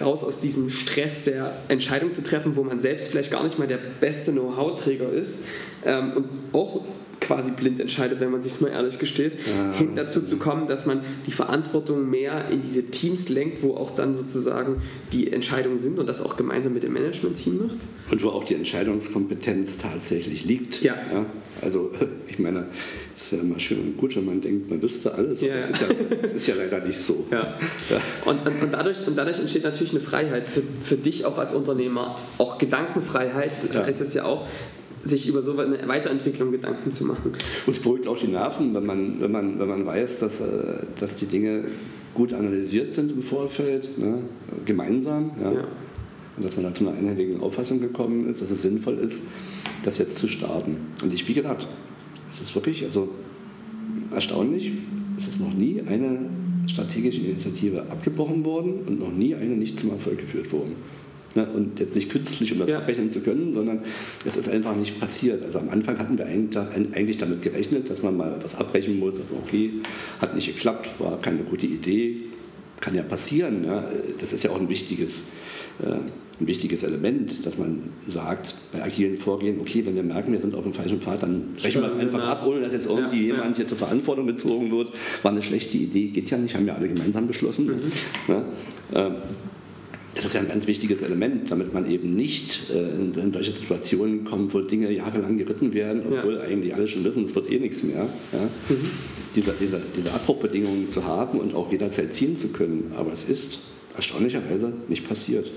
raus 0.00 0.24
aus 0.24 0.40
diesem 0.40 0.70
Stress 0.70 1.24
der 1.24 1.52
Entscheidung 1.68 2.14
zu 2.14 2.22
treffen, 2.22 2.56
wo 2.56 2.64
man 2.64 2.80
selbst 2.80 3.08
vielleicht 3.08 3.30
gar 3.30 3.44
nicht 3.44 3.58
mal 3.58 3.68
der 3.68 3.78
beste 4.00 4.32
Know-how-Träger 4.32 5.10
ist 5.10 5.44
ähm, 5.84 6.12
und 6.14 6.28
auch 6.52 6.82
quasi 7.24 7.52
blind 7.52 7.80
entscheidet, 7.80 8.20
wenn 8.20 8.30
man 8.30 8.42
sich 8.42 8.60
mal 8.60 8.68
ehrlich 8.68 8.98
gesteht, 8.98 9.36
ja, 9.46 9.78
hin 9.78 9.96
dazu 9.96 10.20
zu 10.22 10.36
kommen, 10.36 10.68
dass 10.68 10.86
man 10.86 11.00
die 11.26 11.32
Verantwortung 11.32 12.08
mehr 12.08 12.48
in 12.50 12.62
diese 12.62 12.90
Teams 12.90 13.28
lenkt, 13.28 13.62
wo 13.62 13.74
auch 13.74 13.94
dann 13.94 14.14
sozusagen 14.14 14.82
die 15.12 15.32
Entscheidungen 15.32 15.78
sind 15.78 15.98
und 15.98 16.06
das 16.06 16.22
auch 16.24 16.36
gemeinsam 16.36 16.74
mit 16.74 16.82
dem 16.82 16.92
Management-Team 16.92 17.66
macht. 17.66 17.78
Und 18.10 18.22
wo 18.22 18.28
auch 18.28 18.44
die 18.44 18.54
Entscheidungskompetenz 18.54 19.78
tatsächlich 19.78 20.44
liegt. 20.44 20.82
Ja. 20.82 20.94
ja. 21.12 21.26
Also 21.62 21.90
ich 22.28 22.38
meine, 22.38 22.66
es 23.16 23.24
ist 23.24 23.32
ja 23.32 23.38
immer 23.38 23.58
schön 23.58 23.78
und 23.78 23.96
gut, 23.96 24.16
wenn 24.16 24.26
man 24.26 24.40
denkt, 24.40 24.68
man 24.68 24.82
wüsste 24.82 25.14
alles. 25.14 25.40
Ja. 25.40 25.56
Das, 25.56 25.70
ist 25.70 25.80
ja, 25.80 25.86
das, 26.20 26.32
ist 26.32 26.46
ja, 26.46 26.54
leider 26.56 26.84
nicht 26.84 26.98
so. 26.98 27.26
Und, 28.24 28.46
und, 28.46 28.62
und, 28.62 28.72
dadurch, 28.72 29.06
und 29.06 29.16
dadurch 29.16 29.38
entsteht 29.38 29.64
natürlich 29.64 29.92
eine 29.92 30.00
Freiheit 30.00 30.46
für, 30.46 30.62
für 30.82 30.96
dich 30.96 31.24
auch 31.24 31.38
als 31.38 31.54
Unternehmer, 31.54 32.18
auch 32.38 32.58
Gedankenfreiheit, 32.58 33.52
da 33.72 33.84
ist 33.84 34.00
es 34.00 34.14
ja 34.14 34.24
auch, 34.24 34.46
sich 35.04 35.28
über 35.28 35.42
so 35.42 35.58
eine 35.58 35.86
Weiterentwicklung 35.86 36.52
Gedanken 36.52 36.90
zu 36.90 37.04
machen. 37.04 37.32
Und 37.66 37.76
es 37.76 37.82
beruhigt 37.82 38.06
auch 38.06 38.18
die 38.18 38.28
Nerven, 38.28 38.74
wenn 38.74 38.86
man, 38.86 39.20
wenn 39.20 39.32
man, 39.32 39.58
wenn 39.58 39.68
man 39.68 39.86
weiß, 39.86 40.20
dass, 40.20 40.40
äh, 40.40 40.78
dass 40.98 41.16
die 41.16 41.26
Dinge 41.26 41.64
gut 42.14 42.32
analysiert 42.32 42.94
sind 42.94 43.12
im 43.12 43.22
Vorfeld, 43.22 43.98
ne? 43.98 44.20
gemeinsam. 44.64 45.32
Ja? 45.40 45.52
ja. 45.52 45.64
Und 46.36 46.44
dass 46.44 46.56
man 46.56 46.64
da 46.64 46.74
zu 46.74 46.88
einer 46.88 46.96
einhelligen 46.96 47.40
Auffassung 47.40 47.80
gekommen 47.80 48.28
ist, 48.28 48.40
dass 48.42 48.50
es 48.50 48.62
sinnvoll 48.62 48.98
ist, 48.98 49.20
das 49.84 49.98
jetzt 49.98 50.18
zu 50.18 50.26
starten. 50.26 50.78
Und 51.02 51.12
ich, 51.12 51.28
wie 51.28 51.34
gesagt, 51.34 51.66
es 52.30 52.40
ist 52.40 52.54
wirklich 52.54 52.84
also 52.84 53.08
erstaunlich, 54.12 54.72
es 55.16 55.28
ist 55.28 55.40
noch 55.40 55.52
nie 55.52 55.80
eine 55.86 56.28
strategische 56.66 57.20
Initiative 57.20 57.82
abgebrochen 57.82 58.44
worden 58.44 58.80
und 58.86 58.98
noch 58.98 59.12
nie 59.12 59.34
eine 59.34 59.54
nicht 59.54 59.78
zum 59.78 59.90
Erfolg 59.90 60.18
geführt 60.18 60.50
worden. 60.52 60.76
Ne? 61.34 61.46
Und 61.52 61.80
jetzt 61.80 61.94
nicht 61.94 62.10
künstlich, 62.10 62.52
um 62.52 62.60
das 62.60 62.70
ja. 62.70 62.78
abrechnen 62.78 63.10
zu 63.10 63.20
können, 63.20 63.52
sondern 63.52 63.80
es 64.24 64.36
ist 64.36 64.48
einfach 64.48 64.76
nicht 64.76 65.00
passiert. 65.00 65.42
Also 65.42 65.58
am 65.58 65.68
Anfang 65.68 65.98
hatten 65.98 66.16
wir 66.18 66.26
eigentlich 66.26 67.18
damit 67.18 67.42
gerechnet, 67.42 67.90
dass 67.90 68.02
man 68.02 68.16
mal 68.16 68.36
was 68.42 68.54
abbrechen 68.54 68.98
muss. 68.98 69.14
Also 69.14 69.40
okay, 69.44 69.72
hat 70.20 70.34
nicht 70.34 70.46
geklappt, 70.46 70.88
war 70.98 71.20
keine 71.20 71.38
gute 71.38 71.66
Idee, 71.66 72.16
kann 72.80 72.94
ja 72.94 73.02
passieren. 73.02 73.64
Ja? 73.64 73.88
Das 74.20 74.32
ist 74.32 74.44
ja 74.44 74.50
auch 74.50 74.60
ein 74.60 74.68
wichtiges, 74.68 75.24
äh, 75.82 75.96
ein 76.40 76.46
wichtiges 76.46 76.82
Element, 76.82 77.44
dass 77.46 77.58
man 77.58 77.82
sagt, 78.06 78.54
bei 78.72 78.82
agilen 78.82 79.18
Vorgehen, 79.18 79.60
okay, 79.60 79.84
wenn 79.86 79.96
wir 79.96 80.02
merken, 80.02 80.32
wir 80.32 80.40
sind 80.40 80.54
auf 80.54 80.64
dem 80.64 80.74
falschen 80.74 81.00
Pfad, 81.00 81.22
dann 81.22 81.54
brechen 81.54 81.82
wir 81.82 81.88
es 81.88 81.96
einfach 81.96 82.22
ab, 82.26 82.44
ohne 82.46 82.60
dass 82.60 82.72
jetzt 82.72 82.86
irgendwie 82.86 83.26
ja, 83.26 83.34
jemand 83.34 83.56
hier 83.56 83.66
zur 83.66 83.78
Verantwortung 83.78 84.26
gezogen 84.26 84.70
wird. 84.70 84.92
War 85.22 85.32
eine 85.32 85.42
schlechte 85.42 85.76
Idee, 85.76 86.08
geht 86.08 86.30
ja 86.30 86.38
nicht, 86.38 86.54
haben 86.54 86.66
wir 86.66 86.76
alle 86.76 86.88
gemeinsam 86.88 87.26
beschlossen. 87.26 87.66
Mhm. 87.66 88.32
Ja? 88.92 89.14
Das 90.14 90.24
ist 90.24 90.34
ja 90.34 90.40
ein 90.40 90.48
ganz 90.48 90.66
wichtiges 90.66 91.02
Element, 91.02 91.50
damit 91.50 91.74
man 91.74 91.90
eben 91.90 92.14
nicht 92.14 92.70
äh, 92.70 92.78
in, 92.78 93.12
in, 93.14 93.32
solche 93.32 93.52
Situationen 93.52 94.24
kommt, 94.24 94.54
wo 94.54 94.60
Dinge 94.60 94.90
jahrelang 94.92 95.36
geritten 95.36 95.74
werden, 95.74 96.02
obwohl 96.08 96.34
ja. 96.34 96.40
eigentlich 96.42 96.74
alle 96.74 96.86
schon 96.86 97.04
wissen, 97.04 97.24
es 97.24 97.34
wird 97.34 97.50
eh 97.50 97.58
nichts 97.58 97.82
mehr. 97.82 98.08
Ja? 98.32 98.48
Mhm. 98.68 98.90
Diese, 99.34 99.54
diese, 99.58 99.82
diese 99.96 100.12
Abbruchbedingungen 100.12 100.90
zu 100.90 101.04
haben 101.04 101.40
und 101.40 101.54
auch 101.54 101.70
jederzeit 101.72 102.12
ziehen 102.12 102.36
zu 102.36 102.48
können. 102.48 102.92
Aber 102.96 103.12
es 103.12 103.24
ist 103.24 103.58
erstaunlicherweise 103.96 104.72
nicht 104.88 105.08
passiert 105.08 105.50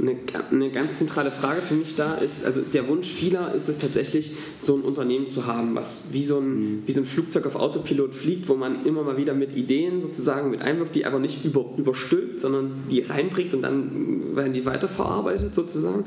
eine, 0.00 0.16
eine 0.50 0.70
ganz 0.70 0.98
zentrale 0.98 1.30
Frage 1.30 1.62
für 1.62 1.74
mich 1.74 1.96
da 1.96 2.14
ist, 2.14 2.44
also 2.44 2.60
der 2.60 2.88
Wunsch 2.88 3.08
vieler 3.08 3.54
ist 3.54 3.68
es 3.68 3.78
tatsächlich, 3.78 4.32
so 4.60 4.76
ein 4.76 4.82
Unternehmen 4.82 5.28
zu 5.28 5.46
haben, 5.46 5.74
was 5.74 6.08
wie 6.12 6.24
so 6.24 6.38
ein, 6.38 6.48
mhm. 6.48 6.82
wie 6.86 6.92
so 6.92 7.00
ein 7.00 7.06
Flugzeug 7.06 7.46
auf 7.46 7.56
Autopilot 7.56 8.14
fliegt, 8.14 8.48
wo 8.48 8.54
man 8.54 8.84
immer 8.86 9.02
mal 9.02 9.16
wieder 9.16 9.34
mit 9.34 9.56
Ideen 9.56 10.00
sozusagen 10.00 10.50
mit 10.50 10.62
einwirkt, 10.62 10.94
die 10.94 11.06
aber 11.06 11.18
nicht 11.18 11.44
über, 11.44 11.64
überstülpt, 11.76 12.40
sondern 12.40 12.84
die 12.90 13.00
reinbringt 13.00 13.54
und 13.54 13.62
dann 13.62 14.36
werden 14.36 14.52
die 14.52 14.64
weiterverarbeitet 14.64 15.54
sozusagen. 15.54 16.04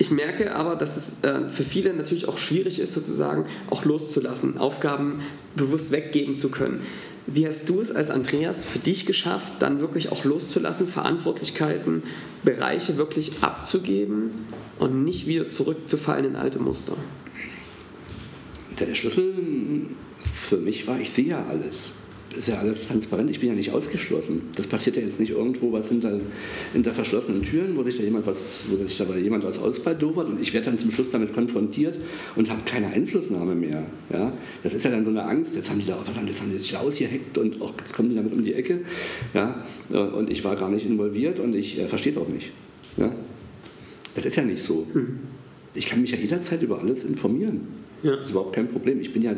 Ich 0.00 0.10
merke 0.10 0.54
aber, 0.54 0.76
dass 0.76 0.96
es 0.96 1.22
äh, 1.24 1.50
für 1.50 1.62
viele 1.62 1.92
natürlich 1.92 2.26
auch 2.26 2.38
schwierig 2.38 2.78
ist, 2.78 2.94
sozusagen 2.94 3.44
auch 3.68 3.84
loszulassen, 3.84 4.56
Aufgaben 4.56 5.20
bewusst 5.56 5.92
weggeben 5.92 6.36
zu 6.36 6.50
können. 6.50 6.80
Wie 7.32 7.46
hast 7.46 7.68
du 7.68 7.80
es 7.80 7.92
als 7.92 8.10
Andreas 8.10 8.64
für 8.64 8.80
dich 8.80 9.06
geschafft, 9.06 9.52
dann 9.60 9.80
wirklich 9.80 10.10
auch 10.10 10.24
loszulassen, 10.24 10.88
Verantwortlichkeiten, 10.88 12.02
Bereiche 12.42 12.96
wirklich 12.96 13.42
abzugeben 13.42 14.30
und 14.80 15.04
nicht 15.04 15.28
wieder 15.28 15.48
zurückzufallen 15.48 16.24
in 16.24 16.36
alte 16.36 16.58
Muster? 16.58 16.96
Der 18.80 18.94
Schlüssel 18.96 19.90
für 20.34 20.56
mich 20.56 20.88
war, 20.88 20.98
ich 20.98 21.10
sehe 21.10 21.26
ja 21.26 21.46
alles 21.46 21.90
ist 22.36 22.48
ja 22.48 22.58
alles 22.58 22.86
transparent, 22.86 23.30
ich 23.30 23.40
bin 23.40 23.48
ja 23.48 23.54
nicht 23.54 23.72
ausgeschlossen. 23.72 24.42
Das 24.56 24.66
passiert 24.66 24.96
ja 24.96 25.02
jetzt 25.02 25.18
nicht 25.18 25.30
irgendwo 25.30 25.72
was 25.72 25.88
hinter, 25.88 26.20
hinter 26.72 26.92
verschlossenen 26.92 27.42
Türen, 27.42 27.76
wo 27.76 27.82
sich 27.82 27.96
da 27.96 28.04
jemand 28.04 28.26
was, 28.26 28.62
wo 28.68 28.76
sich 28.84 28.96
da 28.96 29.04
jemand 29.16 29.44
was 29.44 29.58
ausbaldowert 29.58 30.28
und 30.28 30.40
ich 30.40 30.52
werde 30.52 30.66
dann 30.66 30.78
zum 30.78 30.90
Schluss 30.90 31.10
damit 31.10 31.32
konfrontiert 31.32 31.98
und 32.36 32.48
habe 32.48 32.60
keine 32.64 32.88
Einflussnahme 32.88 33.54
mehr. 33.54 33.84
Ja? 34.12 34.32
Das 34.62 34.74
ist 34.74 34.84
ja 34.84 34.90
dann 34.90 35.04
so 35.04 35.10
eine 35.10 35.24
Angst, 35.24 35.56
jetzt 35.56 35.70
haben 35.70 35.80
die 35.80 35.86
da, 35.86 35.98
was 36.04 36.16
haben, 36.16 36.26
jetzt 36.26 36.40
haben 36.40 36.52
die 36.52 36.58
sich 36.58 36.76
ausgeheckt 36.76 37.36
und 37.36 37.60
auch, 37.60 37.72
jetzt 37.78 37.92
kommen 37.92 38.10
die 38.10 38.16
damit 38.16 38.32
um 38.32 38.44
die 38.44 38.54
Ecke. 38.54 38.80
Ja? 39.34 39.64
Und 39.88 40.30
ich 40.30 40.44
war 40.44 40.56
gar 40.56 40.70
nicht 40.70 40.86
involviert 40.86 41.40
und 41.40 41.54
ich 41.54 41.78
äh, 41.78 41.88
verstehe 41.88 42.12
es 42.12 42.18
auch 42.18 42.28
nicht. 42.28 42.50
Ja? 42.96 43.12
Das 44.14 44.24
ist 44.24 44.36
ja 44.36 44.44
nicht 44.44 44.62
so. 44.62 44.86
Mhm. 44.94 45.18
Ich 45.74 45.86
kann 45.86 46.00
mich 46.00 46.10
ja 46.10 46.18
jederzeit 46.18 46.62
über 46.62 46.80
alles 46.80 47.04
informieren. 47.04 47.60
Ja. 48.02 48.16
Das 48.16 48.26
ist 48.26 48.30
überhaupt 48.30 48.54
kein 48.54 48.68
Problem. 48.68 49.00
Ich 49.00 49.12
bin 49.12 49.22
ja, 49.22 49.34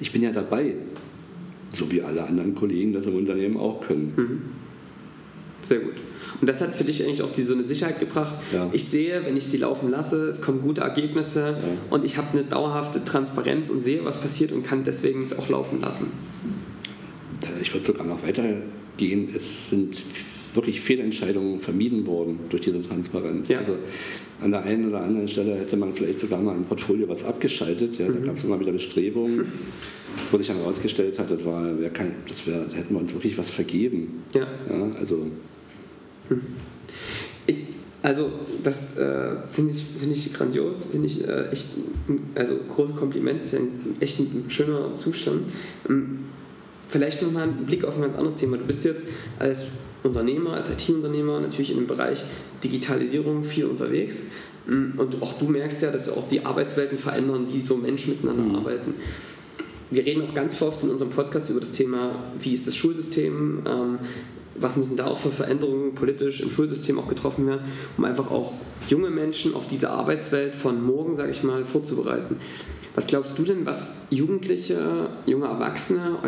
ich 0.00 0.12
bin 0.12 0.22
ja 0.22 0.32
dabei 0.32 0.74
so 1.72 1.90
wie 1.90 2.02
alle 2.02 2.24
anderen 2.24 2.54
Kollegen 2.54 2.92
das 2.92 3.06
im 3.06 3.16
Unternehmen 3.16 3.56
auch 3.56 3.80
können. 3.80 4.12
Mhm. 4.16 4.42
Sehr 5.62 5.80
gut. 5.80 5.94
Und 6.40 6.48
das 6.48 6.60
hat 6.60 6.74
für 6.74 6.84
dich 6.84 7.04
eigentlich 7.04 7.22
auch 7.22 7.32
die, 7.32 7.42
so 7.42 7.54
eine 7.54 7.64
Sicherheit 7.64 8.00
gebracht. 8.00 8.34
Ja. 8.52 8.68
Ich 8.72 8.84
sehe, 8.84 9.24
wenn 9.24 9.36
ich 9.36 9.46
sie 9.46 9.58
laufen 9.58 9.90
lasse, 9.90 10.28
es 10.28 10.40
kommen 10.40 10.62
gute 10.62 10.80
Ergebnisse 10.80 11.58
ja. 11.60 11.68
und 11.90 12.04
ich 12.04 12.16
habe 12.16 12.28
eine 12.32 12.44
dauerhafte 12.44 13.04
Transparenz 13.04 13.68
und 13.68 13.82
sehe, 13.82 14.04
was 14.04 14.16
passiert 14.16 14.52
und 14.52 14.64
kann 14.64 14.84
deswegen 14.84 15.22
es 15.22 15.38
auch 15.38 15.48
laufen 15.48 15.80
lassen. 15.80 16.06
Ich 17.60 17.72
würde 17.74 17.86
sogar 17.86 18.06
noch 18.06 18.22
weitergehen. 18.22 19.28
Es 19.34 19.70
sind 19.70 20.02
wirklich 20.54 20.80
Fehlentscheidungen 20.80 21.60
vermieden 21.60 22.06
worden 22.06 22.40
durch 22.48 22.62
diese 22.62 22.82
Transparenz. 22.82 23.48
Ja. 23.48 23.58
Also 23.58 23.76
an 24.40 24.50
der 24.50 24.62
einen 24.62 24.88
oder 24.88 25.02
anderen 25.02 25.28
Stelle 25.28 25.56
hätte 25.56 25.76
man 25.76 25.92
vielleicht 25.92 26.20
sogar 26.20 26.40
mal 26.40 26.56
im 26.56 26.64
Portfolio 26.64 27.08
was 27.08 27.24
abgeschaltet. 27.24 27.98
Ja, 27.98 28.08
mhm. 28.08 28.20
Da 28.20 28.26
gab 28.26 28.38
es 28.38 28.44
immer 28.44 28.58
wieder 28.58 28.72
Bestrebungen, 28.72 29.52
wo 30.30 30.38
sich 30.38 30.46
dann 30.46 30.58
herausgestellt 30.58 31.18
hat, 31.18 31.30
das, 31.30 31.44
war, 31.44 31.72
kein, 31.92 32.12
das 32.28 32.46
wär, 32.46 32.64
da 32.64 32.76
hätten 32.76 32.94
wir 32.94 33.00
uns 33.00 33.12
wirklich 33.12 33.36
was 33.38 33.50
vergeben. 33.50 34.22
Ja. 34.34 34.46
ja 34.68 34.92
also. 34.98 35.26
Mhm. 36.28 36.40
Ich, 37.46 37.56
also 38.02 38.30
das 38.62 38.96
äh, 38.96 39.36
finde 39.52 39.72
ich, 39.72 39.82
find 39.82 40.16
ich 40.16 40.32
grandios, 40.32 40.86
finde 40.86 41.06
ich 41.06 41.26
äh, 41.26 41.48
echt, 41.50 41.66
also 42.34 42.54
großes 42.74 42.96
Kompliment, 42.96 43.40
ist 43.40 43.52
ja 43.52 43.58
ein, 43.58 43.96
echt 44.00 44.18
ein 44.18 44.44
schöner 44.48 44.94
Zustand. 44.94 45.42
Ähm, 45.88 46.20
vielleicht 46.88 47.22
nochmal 47.22 47.44
ein 47.44 47.66
Blick 47.66 47.84
auf 47.84 47.96
ein 47.96 48.02
ganz 48.02 48.16
anderes 48.16 48.36
Thema. 48.36 48.56
Du 48.56 48.64
bist 48.64 48.84
jetzt 48.84 49.04
als 49.38 49.66
Unternehmer, 50.02 50.54
als 50.54 50.68
IT-Unternehmer 50.70 51.40
natürlich 51.40 51.72
in 51.72 51.78
dem 51.78 51.86
Bereich 51.86 52.22
Digitalisierung 52.64 53.44
viel 53.44 53.66
unterwegs. 53.66 54.20
Mm, 54.66 54.98
und 54.98 55.22
auch 55.22 55.38
du 55.38 55.46
merkst 55.46 55.82
ja, 55.82 55.90
dass 55.90 56.08
auch 56.08 56.28
die 56.28 56.44
Arbeitswelten 56.44 56.98
verändern, 56.98 57.46
wie 57.50 57.60
so 57.60 57.76
Menschen 57.76 58.14
miteinander 58.14 58.42
mhm. 58.42 58.54
arbeiten. 58.56 58.94
Wir 59.90 60.04
reden 60.04 60.22
auch 60.28 60.34
ganz 60.34 60.60
oft 60.62 60.82
in 60.82 60.90
unserem 60.90 61.10
Podcast 61.10 61.50
über 61.50 61.60
das 61.60 61.72
Thema, 61.72 62.14
wie 62.40 62.52
ist 62.52 62.66
das 62.66 62.76
Schulsystem, 62.76 63.62
ähm, 63.66 63.98
was 64.54 64.76
müssen 64.76 64.96
da 64.96 65.06
auch 65.06 65.18
für 65.18 65.30
Veränderungen 65.30 65.94
politisch 65.94 66.40
im 66.40 66.50
Schulsystem 66.50 66.98
auch 66.98 67.08
getroffen 67.08 67.46
werden, 67.46 67.62
um 67.96 68.04
einfach 68.04 68.30
auch 68.30 68.52
junge 68.88 69.10
Menschen 69.10 69.54
auf 69.54 69.68
diese 69.68 69.90
Arbeitswelt 69.90 70.54
von 70.54 70.84
morgen, 70.84 71.16
sage 71.16 71.30
ich 71.30 71.42
mal, 71.42 71.64
vorzubereiten. 71.64 72.36
Was 72.94 73.06
glaubst 73.06 73.38
du 73.38 73.44
denn, 73.44 73.64
was 73.66 74.02
Jugendliche, 74.10 75.08
junge 75.24 75.46
Erwachsene 75.46 76.18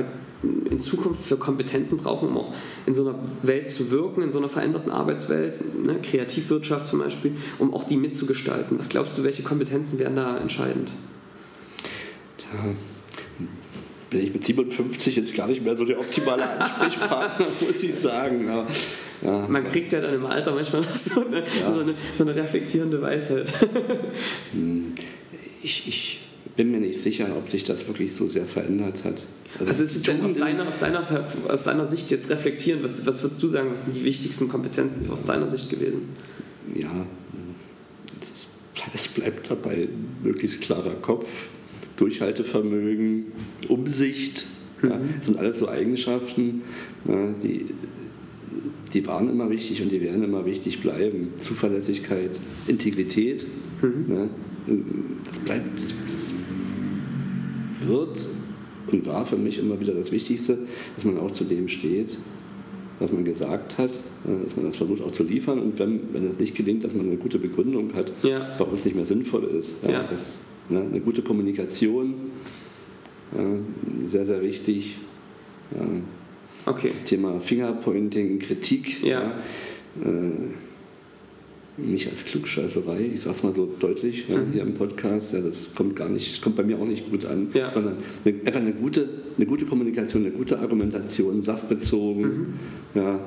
in 0.71 0.81
Zukunft 0.81 1.25
für 1.25 1.37
Kompetenzen 1.37 1.99
brauchen, 1.99 2.29
um 2.29 2.39
auch 2.39 2.53
in 2.87 2.95
so 2.95 3.07
einer 3.07 3.19
Welt 3.43 3.69
zu 3.69 3.91
wirken, 3.91 4.23
in 4.23 4.31
so 4.31 4.39
einer 4.39 4.49
veränderten 4.49 4.91
Arbeitswelt, 4.91 5.59
ne, 5.85 5.99
Kreativwirtschaft 6.01 6.87
zum 6.87 7.01
Beispiel, 7.01 7.37
um 7.59 7.75
auch 7.75 7.85
die 7.85 7.97
mitzugestalten? 7.97 8.79
Was 8.79 8.89
glaubst 8.89 9.19
du, 9.19 9.25
welche 9.25 9.43
Kompetenzen 9.43 9.99
wären 9.99 10.15
da 10.15 10.39
entscheidend? 10.39 10.93
Tja, 12.39 12.75
bin 14.13 14.23
ich 14.23 14.33
mit 14.33 14.45
57 14.45 15.17
jetzt 15.17 15.35
gar 15.35 15.49
nicht 15.49 15.65
mehr 15.65 15.75
so 15.75 15.85
der 15.85 15.99
optimale 15.99 16.49
Ansprechpartner, 16.49 17.47
muss 17.61 17.83
ich 17.83 17.95
sagen. 17.95 18.47
Ja, 18.47 18.67
ja. 19.23 19.47
Man 19.49 19.65
kriegt 19.65 19.93
ja 19.93 20.01
dann 20.01 20.15
im 20.15 20.27
Alter 20.27 20.55
manchmal 20.55 20.85
so 20.93 21.25
eine, 21.25 21.39
ja. 21.39 21.75
so 21.75 21.81
eine, 21.81 21.95
so 22.17 22.25
eine 22.25 22.35
reflektierende 22.35 23.01
Weisheit. 23.01 23.51
Hm. 24.53 24.93
Ich, 25.63 25.89
ich 25.89 26.21
bin 26.57 26.73
mir 26.73 26.81
nicht 26.81 27.03
sicher, 27.03 27.29
ob 27.37 27.49
sich 27.49 27.65
das 27.65 27.87
wirklich 27.87 28.15
so 28.15 28.27
sehr 28.27 28.45
verändert 28.45 29.05
hat. 29.05 29.25
Also, 29.59 29.71
also 29.71 29.85
ist 29.85 29.97
es 29.97 30.03
denn 30.03 30.21
aus 30.23 30.35
deiner, 30.35 30.67
aus, 30.67 30.79
deiner, 30.79 31.07
aus 31.49 31.63
deiner 31.63 31.87
Sicht 31.87 32.11
jetzt 32.11 32.29
reflektieren, 32.29 32.83
was, 32.83 33.07
was 33.07 33.23
würdest 33.23 33.43
du 33.43 33.47
sagen, 33.47 33.71
was 33.71 33.85
sind 33.85 33.97
die 33.97 34.05
wichtigsten 34.05 34.49
Kompetenzen 34.49 35.09
aus 35.11 35.25
deiner 35.25 35.49
Sicht 35.49 35.71
gewesen? 35.71 36.11
Ja, 36.75 36.91
es 38.95 39.09
bleibt 39.09 39.51
dabei 39.51 39.89
möglichst 40.23 40.61
klarer 40.61 40.95
Kopf, 40.95 41.27
Durchhaltevermögen, 42.03 43.27
Umsicht, 43.69 44.47
mhm. 44.83 44.89
ja, 44.89 45.01
sind 45.21 45.39
alles 45.39 45.61
so 45.61 45.69
Eigenschaften, 45.69 46.63
ja, 47.07 47.33
die, 47.41 47.67
die 48.93 49.07
waren 49.07 49.31
immer 49.31 49.49
wichtig 49.51 49.81
und 49.83 49.93
die 49.93 50.01
werden 50.01 50.25
immer 50.25 50.45
wichtig 50.45 50.81
bleiben. 50.81 51.29
Zuverlässigkeit, 51.37 52.41
Integrität, 52.67 53.47
mhm. 53.81 54.07
ja, 54.09 54.29
das 55.25 55.39
bleibt, 55.39 55.77
das, 55.77 55.95
das 56.11 56.33
wird 57.87 58.27
und 58.91 59.07
war 59.07 59.25
für 59.25 59.37
mich 59.37 59.59
immer 59.59 59.79
wieder 59.79 59.95
das 59.95 60.11
Wichtigste, 60.11 60.59
dass 60.97 61.05
man 61.05 61.19
auch 61.19 61.31
zu 61.31 61.45
dem 61.45 61.69
steht, 61.69 62.17
was 62.99 63.13
man 63.13 63.25
gesagt 63.25 63.79
hat, 63.79 63.91
dass 64.25 64.57
man 64.57 64.67
das 64.67 64.75
versucht 64.75 65.03
auch 65.03 65.13
zu 65.13 65.23
liefern 65.23 65.61
und 65.61 65.79
wenn, 65.79 66.13
wenn 66.13 66.27
es 66.27 66.39
nicht 66.39 66.57
gelingt, 66.57 66.83
dass 66.83 66.95
man 66.95 67.07
eine 67.07 67.17
gute 67.17 67.39
Begründung 67.39 67.95
hat, 67.95 68.13
ja. 68.25 68.57
warum 68.59 68.75
es 68.75 68.85
nicht 68.85 68.97
mehr 68.97 69.07
sinnvoll 69.07 69.45
ist. 69.45 69.85
Ja, 69.85 69.91
ja. 69.93 70.09
Das, 70.11 70.41
ne, 70.73 70.81
eine 70.81 71.01
gute 71.01 71.23
Kommunikation, 71.23 72.15
sehr, 74.07 74.27
sehr 74.27 74.43
wichtig. 74.43 74.99
Okay. 76.67 76.91
Das 76.93 77.05
Thema 77.05 77.41
Fingerpointing, 77.41 78.39
Kritik. 78.39 79.03
Ja. 79.03 79.39
Äh, 80.01 80.55
nicht 81.79 82.09
als 82.11 82.25
Klugscheißerei, 82.27 83.01
ich 83.15 83.23
sage 83.23 83.37
es 83.37 83.43
mal 83.43 83.55
so 83.55 83.67
deutlich 83.79 84.29
ja, 84.29 84.37
mhm. 84.37 84.53
hier 84.53 84.63
im 84.63 84.75
Podcast, 84.75 85.33
ja, 85.33 85.41
das 85.41 85.75
kommt 85.75 85.97
gar 85.97 86.11
nicht, 86.11 86.31
das 86.31 86.41
kommt 86.43 86.57
bei 86.57 86.63
mir 86.63 86.79
auch 86.79 86.85
nicht 86.85 87.11
gut 87.11 87.25
an, 87.25 87.49
ja. 87.55 87.73
sondern 87.73 87.97
eine, 88.25 88.35
einfach 88.45 88.61
eine 88.61 88.73
gute, 88.73 89.09
eine 89.37 89.47
gute 89.47 89.65
Kommunikation, 89.65 90.23
eine 90.27 90.33
gute 90.33 90.59
Argumentation, 90.59 91.41
sachbezogen. 91.41 92.23
Mhm. 92.23 92.55
Ja, 92.95 93.21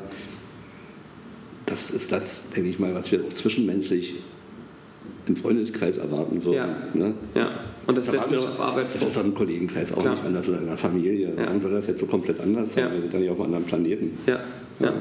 das 1.65 1.89
ist 1.89 2.11
das, 2.11 2.43
denke 2.55 2.69
ich 2.69 2.77
mal, 2.77 2.93
was 2.93 3.11
wir 3.11 3.25
auch 3.25 3.33
zwischenmenschlich 3.33 4.13
im 5.27 5.35
Freundeskreis 5.35 5.97
erwarten 5.97 6.43
würden. 6.43 6.55
Ja. 6.55 6.77
Ne? 6.93 7.13
ja. 7.33 7.49
Und 7.87 7.97
das 7.97 8.07
setzt 8.07 8.29
sich 8.29 8.37
auf 8.37 8.59
Arbeit 8.59 8.91
vor. 8.91 9.07
Das 9.07 9.17
ist 9.17 9.23
im 9.23 9.35
Kollegenkreis 9.35 9.91
auch 9.93 10.01
Klar. 10.01 10.13
nicht 10.13 10.25
anders 10.25 10.49
oder 10.49 10.59
in 10.59 10.67
der 10.67 10.77
Familie. 10.77 11.29
Ja. 11.35 11.45
Warum 11.45 11.61
soll 11.61 11.71
das 11.71 11.87
jetzt 11.87 11.99
so 11.99 12.05
komplett 12.05 12.39
anders 12.39 12.73
sein? 12.73 12.91
Wir 12.91 13.01
sind 13.01 13.13
dann 13.13 13.23
ja 13.23 13.31
auf 13.31 13.39
einem 13.39 13.45
anderen 13.45 13.65
Planeten. 13.65 14.17
Ja. 14.25 14.39
Ja. 14.79 14.93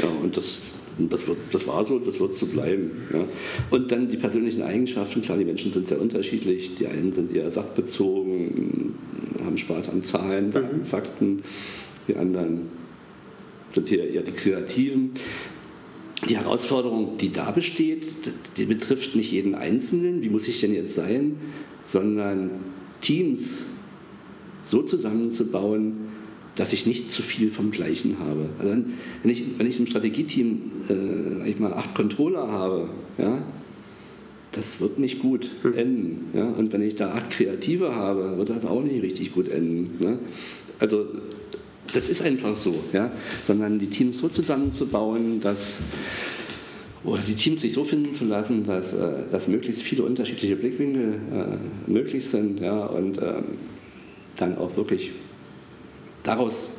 ja. 0.00 0.08
und 0.22 0.36
das 0.36 0.58
und 0.98 1.12
das, 1.12 1.26
wird, 1.26 1.38
das 1.52 1.66
war 1.66 1.84
so, 1.84 1.98
das 1.98 2.20
wird 2.20 2.34
so 2.34 2.46
bleiben. 2.46 2.90
Ja. 3.12 3.24
Und 3.70 3.90
dann 3.90 4.08
die 4.08 4.18
persönlichen 4.18 4.62
Eigenschaften, 4.62 5.22
klar, 5.22 5.38
die 5.38 5.44
Menschen 5.44 5.72
sind 5.72 5.88
sehr 5.88 6.00
unterschiedlich. 6.00 6.74
Die 6.74 6.86
einen 6.86 7.12
sind 7.12 7.34
eher 7.34 7.50
sachbezogen, 7.50 8.94
haben 9.44 9.56
Spaß 9.56 9.88
an 9.88 10.04
Zahlen, 10.04 10.50
Daten, 10.50 10.80
mhm. 10.80 10.84
Fakten. 10.84 11.42
Die 12.08 12.16
anderen 12.16 12.68
sind 13.74 13.88
hier 13.88 14.08
eher 14.08 14.22
die 14.22 14.32
Kreativen. 14.32 15.12
Die 16.28 16.36
Herausforderung, 16.36 17.18
die 17.18 17.32
da 17.32 17.50
besteht, 17.50 18.06
die 18.56 18.64
betrifft 18.64 19.16
nicht 19.16 19.32
jeden 19.32 19.54
Einzelnen, 19.54 20.22
wie 20.22 20.28
muss 20.28 20.46
ich 20.46 20.60
denn 20.60 20.72
jetzt 20.72 20.94
sein, 20.94 21.36
sondern 21.84 22.50
Teams 23.00 23.64
so 24.62 24.82
zusammenzubauen, 24.82 26.12
dass 26.54 26.72
ich 26.72 26.86
nicht 26.86 27.10
zu 27.10 27.22
viel 27.22 27.50
vom 27.50 27.70
Gleichen 27.70 28.18
habe. 28.18 28.50
Also 28.58 28.84
wenn, 29.22 29.30
ich, 29.30 29.44
wenn 29.58 29.66
ich 29.66 29.80
im 29.80 29.86
Strategieteam 29.86 30.60
äh, 30.88 31.50
ich 31.50 31.58
mal 31.58 31.72
acht 31.72 31.94
Controller 31.94 32.48
habe, 32.48 32.90
ja, 33.18 33.42
das 34.52 34.80
wird 34.80 34.98
nicht 34.98 35.20
gut 35.20 35.48
hm. 35.62 35.74
enden. 35.74 36.24
Ja? 36.34 36.48
Und 36.48 36.72
wenn 36.72 36.82
ich 36.82 36.96
da 36.96 37.12
acht 37.12 37.30
Kreative 37.30 37.94
habe, 37.94 38.36
wird 38.36 38.50
das 38.50 38.64
auch 38.64 38.82
nicht 38.82 39.02
richtig 39.02 39.32
gut 39.32 39.48
enden. 39.48 40.02
Ne? 40.02 40.18
Also 40.78 41.06
das 41.94 42.08
ist 42.08 42.22
einfach 42.22 42.56
so, 42.56 42.84
ja? 42.92 43.10
sondern 43.46 43.78
die 43.78 43.88
Teams 43.88 44.18
so 44.18 44.28
zusammenzubauen, 44.28 45.40
dass 45.40 45.82
oder 47.04 47.22
die 47.22 47.34
Teams 47.34 47.62
sich 47.62 47.72
so 47.72 47.84
finden 47.84 48.14
zu 48.14 48.24
lassen, 48.24 48.64
dass, 48.64 48.92
äh, 48.92 49.24
dass 49.30 49.48
möglichst 49.48 49.82
viele 49.82 50.04
unterschiedliche 50.04 50.54
Blickwinkel 50.56 51.14
äh, 51.32 51.90
möglich 51.90 52.26
sind 52.26 52.60
ja? 52.60 52.86
und 52.86 53.18
ähm, 53.18 53.44
dann 54.36 54.56
auch 54.56 54.76
wirklich 54.76 55.10
daraus 56.22 56.70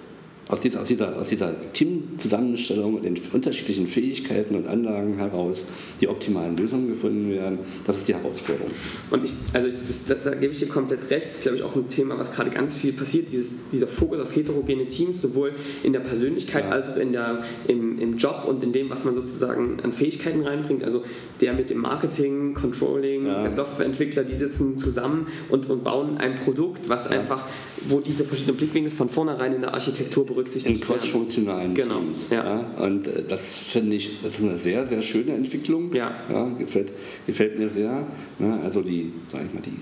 aus 0.50 0.60
dieser, 0.60 0.82
aus 0.82 0.88
dieser, 0.88 1.16
aus 1.18 1.30
dieser 1.30 1.54
Teamzusammenstellung 1.72 2.96
und 2.96 3.04
den 3.04 3.18
unterschiedlichen 3.32 3.88
Fähigkeiten 3.88 4.56
und 4.56 4.68
Anlagen 4.68 5.16
heraus 5.16 5.68
die 6.02 6.08
optimalen 6.08 6.58
Lösungen 6.58 6.90
gefunden 6.90 7.32
werden. 7.32 7.60
Das 7.88 7.98
ist 7.98 8.08
die 8.08 8.14
Herausforderung. 8.14 8.70
Und 9.10 9.24
ich, 9.24 9.32
also 9.54 9.70
das, 9.88 10.06
da, 10.06 10.16
da, 10.16 10.36
gebe 10.36 10.52
ich 10.54 10.60
dir 10.60 10.68
komplett 10.68 11.10
recht. 11.10 11.26
Das 11.26 11.36
ist, 11.36 11.44
glaube 11.44 11.58
ich, 11.58 11.64
auch 11.64 11.76
ein 11.76 11.88
Thema, 11.88 12.20
was 12.20 12.32
gerade 12.34 12.50
ganz 12.50 12.76
viel 12.76 12.92
passiert. 12.92 13.28
Dieses, 13.32 13.54
dieser 13.72 13.88
Fokus 13.88 14.20
auf 14.20 14.36
heterogene 14.36 14.86
Teams, 14.88 15.22
sowohl 15.22 15.54
in 15.82 15.94
der 15.94 16.02
Persönlichkeit 16.02 16.66
ja. 16.66 16.72
als 16.72 16.90
auch 16.90 16.98
in 16.98 17.14
der, 17.14 17.44
im, 17.68 18.00
im 18.00 18.18
Job 18.18 18.44
und 18.46 18.62
in 18.64 18.74
dem, 18.74 18.90
was 18.90 19.06
man 19.06 19.16
sozusagen 19.16 19.80
an 19.82 19.94
Fähigkeiten 19.94 20.42
reinbringt. 20.42 20.84
Also 20.84 21.04
der 21.40 21.54
mit 21.54 21.70
dem 21.70 21.80
Marketing, 21.80 22.54
Controlling, 22.54 23.28
ja. 23.28 23.44
der 23.44 23.52
Softwareentwickler, 23.52 24.24
die 24.24 24.36
sitzen 24.36 24.78
zusammen 24.78 25.28
und, 25.50 25.70
und 25.70 25.84
bauen 25.84 26.18
ein 26.18 26.36
Produkt, 26.36 26.90
was 26.90 27.06
ja. 27.06 27.12
einfach, 27.12 27.46
wo 27.88 28.02
diese 28.02 28.26
verschiedenen 28.26 28.58
Blickwinkel 28.58 28.92
von 28.92 29.08
vornherein 29.10 29.54
in 29.54 29.62
der 29.62 29.74
Architektur 29.74 30.26
berücksichtigt 30.34 30.76
In 30.76 30.82
crossfunktionalen 30.82 31.74
genau. 31.74 32.00
Teams. 32.00 32.30
Ja. 32.30 32.44
ja. 32.44 32.84
Und 32.84 33.08
äh, 33.08 33.24
das 33.28 33.56
finde 33.56 33.96
ich, 33.96 34.22
das 34.22 34.40
ist 34.40 34.44
eine 34.44 34.58
sehr, 34.58 34.86
sehr 34.88 35.02
schöne 35.02 35.34
Entwicklung. 35.34 35.94
Ja. 35.94 36.12
ja 36.30 36.50
gefällt, 36.50 36.92
gefällt 37.26 37.60
mir 37.60 37.70
sehr. 37.70 38.08
Ja, 38.40 38.60
also 38.62 38.82
die, 38.82 39.14
sag 39.28 39.46
ich 39.46 39.54
mal, 39.54 39.62
die, 39.62 39.80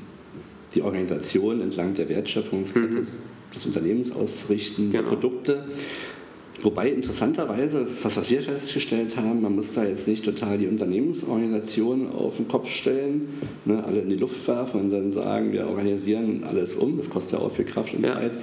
die 0.76 0.82
Organisation 0.82 1.62
entlang 1.62 1.94
der 1.94 2.10
Wertschöpfungskette 2.10 2.88
mhm. 2.88 3.08
des 3.54 3.66
Unternehmens 3.66 4.12
ausrichten, 4.12 4.90
genau. 4.90 5.10
Produkte. 5.10 5.66
Wobei 6.64 6.90
interessanterweise, 6.90 7.88
das 8.04 8.18
was 8.18 8.30
wir 8.30 8.42
festgestellt 8.42 9.18
haben, 9.18 9.42
man 9.42 9.56
muss 9.56 9.74
da 9.74 9.84
jetzt 9.84 10.08
nicht 10.08 10.24
total 10.24 10.60
die 10.60 10.68
Unternehmensorganisation 10.68 12.12
auf 12.12 12.38
den 12.38 12.48
Kopf 12.48 12.70
stellen, 12.70 13.30
ne, 13.66 13.84
alle 13.84 14.02
in 14.02 14.10
die 14.10 14.16
Luft 14.16 14.48
werfen 14.48 14.82
und 14.82 14.92
dann 14.92 15.12
sagen, 15.12 15.52
wir 15.54 15.68
organisieren 15.68 16.44
alles 16.44 16.76
um, 16.76 16.98
das 16.98 17.10
kostet 17.10 17.34
ja 17.34 17.40
auch 17.40 17.52
viel 17.52 17.66
Kraft 17.66 17.94
und 17.96 18.06
ja. 18.06 18.14
Zeit, 18.14 18.34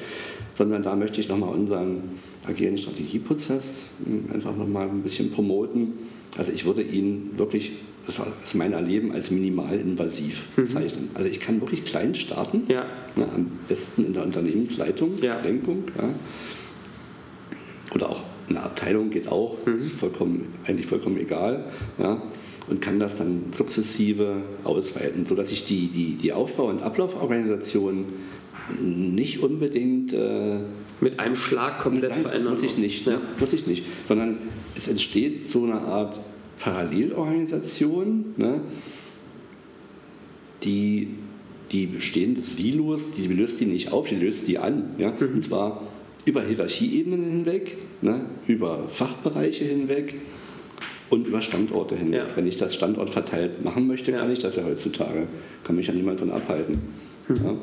sondern 0.56 0.82
da 0.82 0.96
möchte 0.96 1.20
ich 1.20 1.28
nochmal 1.28 1.54
unseren 1.54 2.02
agilen 2.44 2.76
Strategieprozess 2.76 3.86
hm, 4.04 4.30
einfach 4.34 4.56
nochmal 4.56 4.88
ein 4.88 5.02
bisschen 5.02 5.30
promoten. 5.30 5.92
Also 6.36 6.50
ich 6.52 6.64
würde 6.64 6.82
ihn 6.82 7.30
wirklich, 7.36 7.72
das 8.06 8.16
ist 8.44 8.54
mein 8.54 8.72
Erleben, 8.72 9.12
als 9.12 9.30
minimalinvasiv 9.30 10.44
mhm. 10.56 10.62
bezeichnen. 10.62 11.10
Also 11.14 11.28
ich 11.28 11.38
kann 11.38 11.60
wirklich 11.60 11.84
klein 11.84 12.16
starten, 12.16 12.64
ja. 12.68 12.84
ne, 13.14 13.28
am 13.32 13.50
besten 13.68 14.06
in 14.06 14.12
der 14.12 14.24
Unternehmensleitung, 14.24 15.22
ja. 15.22 15.40
Lenkung. 15.40 15.84
Ja. 15.96 16.10
Oder 17.94 18.10
auch 18.10 18.22
eine 18.48 18.62
Abteilung 18.62 19.10
geht 19.10 19.28
auch, 19.28 19.56
mhm. 19.64 19.74
ist 19.74 19.92
vollkommen, 19.92 20.54
eigentlich 20.66 20.86
vollkommen 20.86 21.18
egal. 21.18 21.64
Ja 21.98 22.22
und 22.68 22.80
kann 22.80 23.00
das 23.00 23.16
dann 23.16 23.44
sukzessive 23.52 24.42
ausweiten, 24.64 25.26
sodass 25.26 25.50
ich 25.50 25.64
die, 25.64 25.88
die, 25.88 26.14
die 26.14 26.32
Aufbau- 26.32 26.68
und 26.68 26.82
Ablauforganisation 26.82 28.06
nicht 28.80 29.42
unbedingt 29.42 30.12
äh, 30.12 30.60
mit 31.00 31.18
einem 31.18 31.36
Schlag 31.36 31.78
komplett 31.78 32.14
verändern 32.14 32.54
muss. 32.54 32.62
Ich 32.62 32.76
nicht, 32.76 33.06
ne? 33.06 33.20
Muss 33.40 33.52
ich 33.52 33.66
nicht, 33.66 33.84
sondern 34.06 34.38
es 34.76 34.88
entsteht 34.88 35.50
so 35.50 35.64
eine 35.64 35.80
Art 35.80 36.20
Parallelorganisation, 36.58 38.34
ne? 38.36 38.60
die 40.62 41.14
die 41.70 41.84
bestehenden 41.84 42.42
Silos, 42.42 43.02
die 43.16 43.26
löst 43.26 43.60
die 43.60 43.66
nicht 43.66 43.92
auf, 43.92 44.08
die 44.08 44.16
löst 44.16 44.48
die 44.48 44.58
an. 44.58 44.94
Ja? 44.98 45.10
Mhm. 45.10 45.34
Und 45.34 45.42
zwar 45.42 45.82
über 46.28 46.42
Hierarchieebenen 46.42 47.24
hinweg, 47.24 47.78
ne? 48.02 48.26
über 48.46 48.86
Fachbereiche 48.92 49.64
hinweg 49.64 50.20
und 51.08 51.26
über 51.26 51.40
Standorte 51.40 51.96
hinweg. 51.96 52.20
Ja. 52.20 52.36
Wenn 52.36 52.46
ich 52.46 52.58
das 52.58 52.74
Standort 52.74 53.08
verteilt 53.08 53.64
machen 53.64 53.86
möchte, 53.86 54.12
kann 54.12 54.30
ich 54.30 54.40
das 54.40 54.54
ja 54.56 54.64
heutzutage. 54.64 55.26
Kann 55.64 55.76
mich 55.76 55.86
ja 55.86 55.94
niemand 55.94 56.20
von 56.20 56.30
abhalten. 56.30 56.80
Mhm. 57.28 57.36
Ja? 57.36 57.54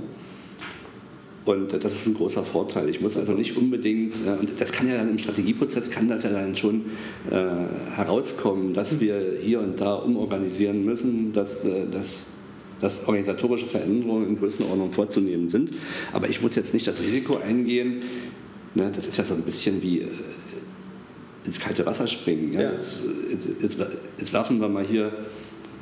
Und 1.45 1.74
das 1.74 1.93
ist 1.93 2.07
ein 2.07 2.16
großer 2.16 2.43
Vorteil. 2.43 2.89
Ich 2.89 3.01
muss 3.01 3.16
also 3.16 3.34
nicht 3.34 3.55
unbedingt, 3.55 4.16
und 4.26 4.49
das 4.59 4.72
kann 4.72 4.89
ja 4.89 4.97
dann 4.97 5.11
im 5.11 5.20
Strategieprozess, 5.20 5.91
kann 5.91 6.09
das 6.09 6.24
ja 6.24 6.32
dann 6.32 6.57
schon 6.57 6.86
äh, 7.30 7.36
herauskommen, 7.95 8.74
dass 8.74 8.99
wir 8.99 9.38
hier 9.43 9.59
und 9.59 9.80
da 9.80 9.93
umorganisieren 9.93 10.84
müssen, 10.84 11.34
dass, 11.34 11.63
äh, 11.63 11.86
dass, 11.91 12.24
dass 12.82 13.07
organisatorische 13.07 13.68
Veränderungen 13.68 14.30
in 14.30 14.39
Größenordnung 14.39 14.91
vorzunehmen 14.91 15.49
sind. 15.49 15.70
Aber 16.13 16.28
ich 16.30 16.41
muss 16.41 16.55
jetzt 16.55 16.74
nicht 16.74 16.88
das 16.88 16.99
Risiko 16.99 17.38
eingehen, 17.38 18.01
ne, 18.76 18.91
das 18.95 19.07
ist 19.07 19.17
ja 19.17 19.23
so 19.23 19.34
ein 19.34 19.41
bisschen 19.41 19.82
wie 19.82 20.01
äh, 20.01 20.07
ins 21.45 21.59
kalte 21.59 21.86
Wasser 21.86 22.07
springen. 22.07 22.53
Ja? 22.53 22.61
Ja. 22.61 22.71
Jetzt, 22.71 22.99
jetzt, 23.32 23.47
jetzt, 23.61 23.78
jetzt 24.17 24.34
werfen 24.34 24.59
wir 24.59 24.69
mal 24.69 24.86
hier 24.86 25.11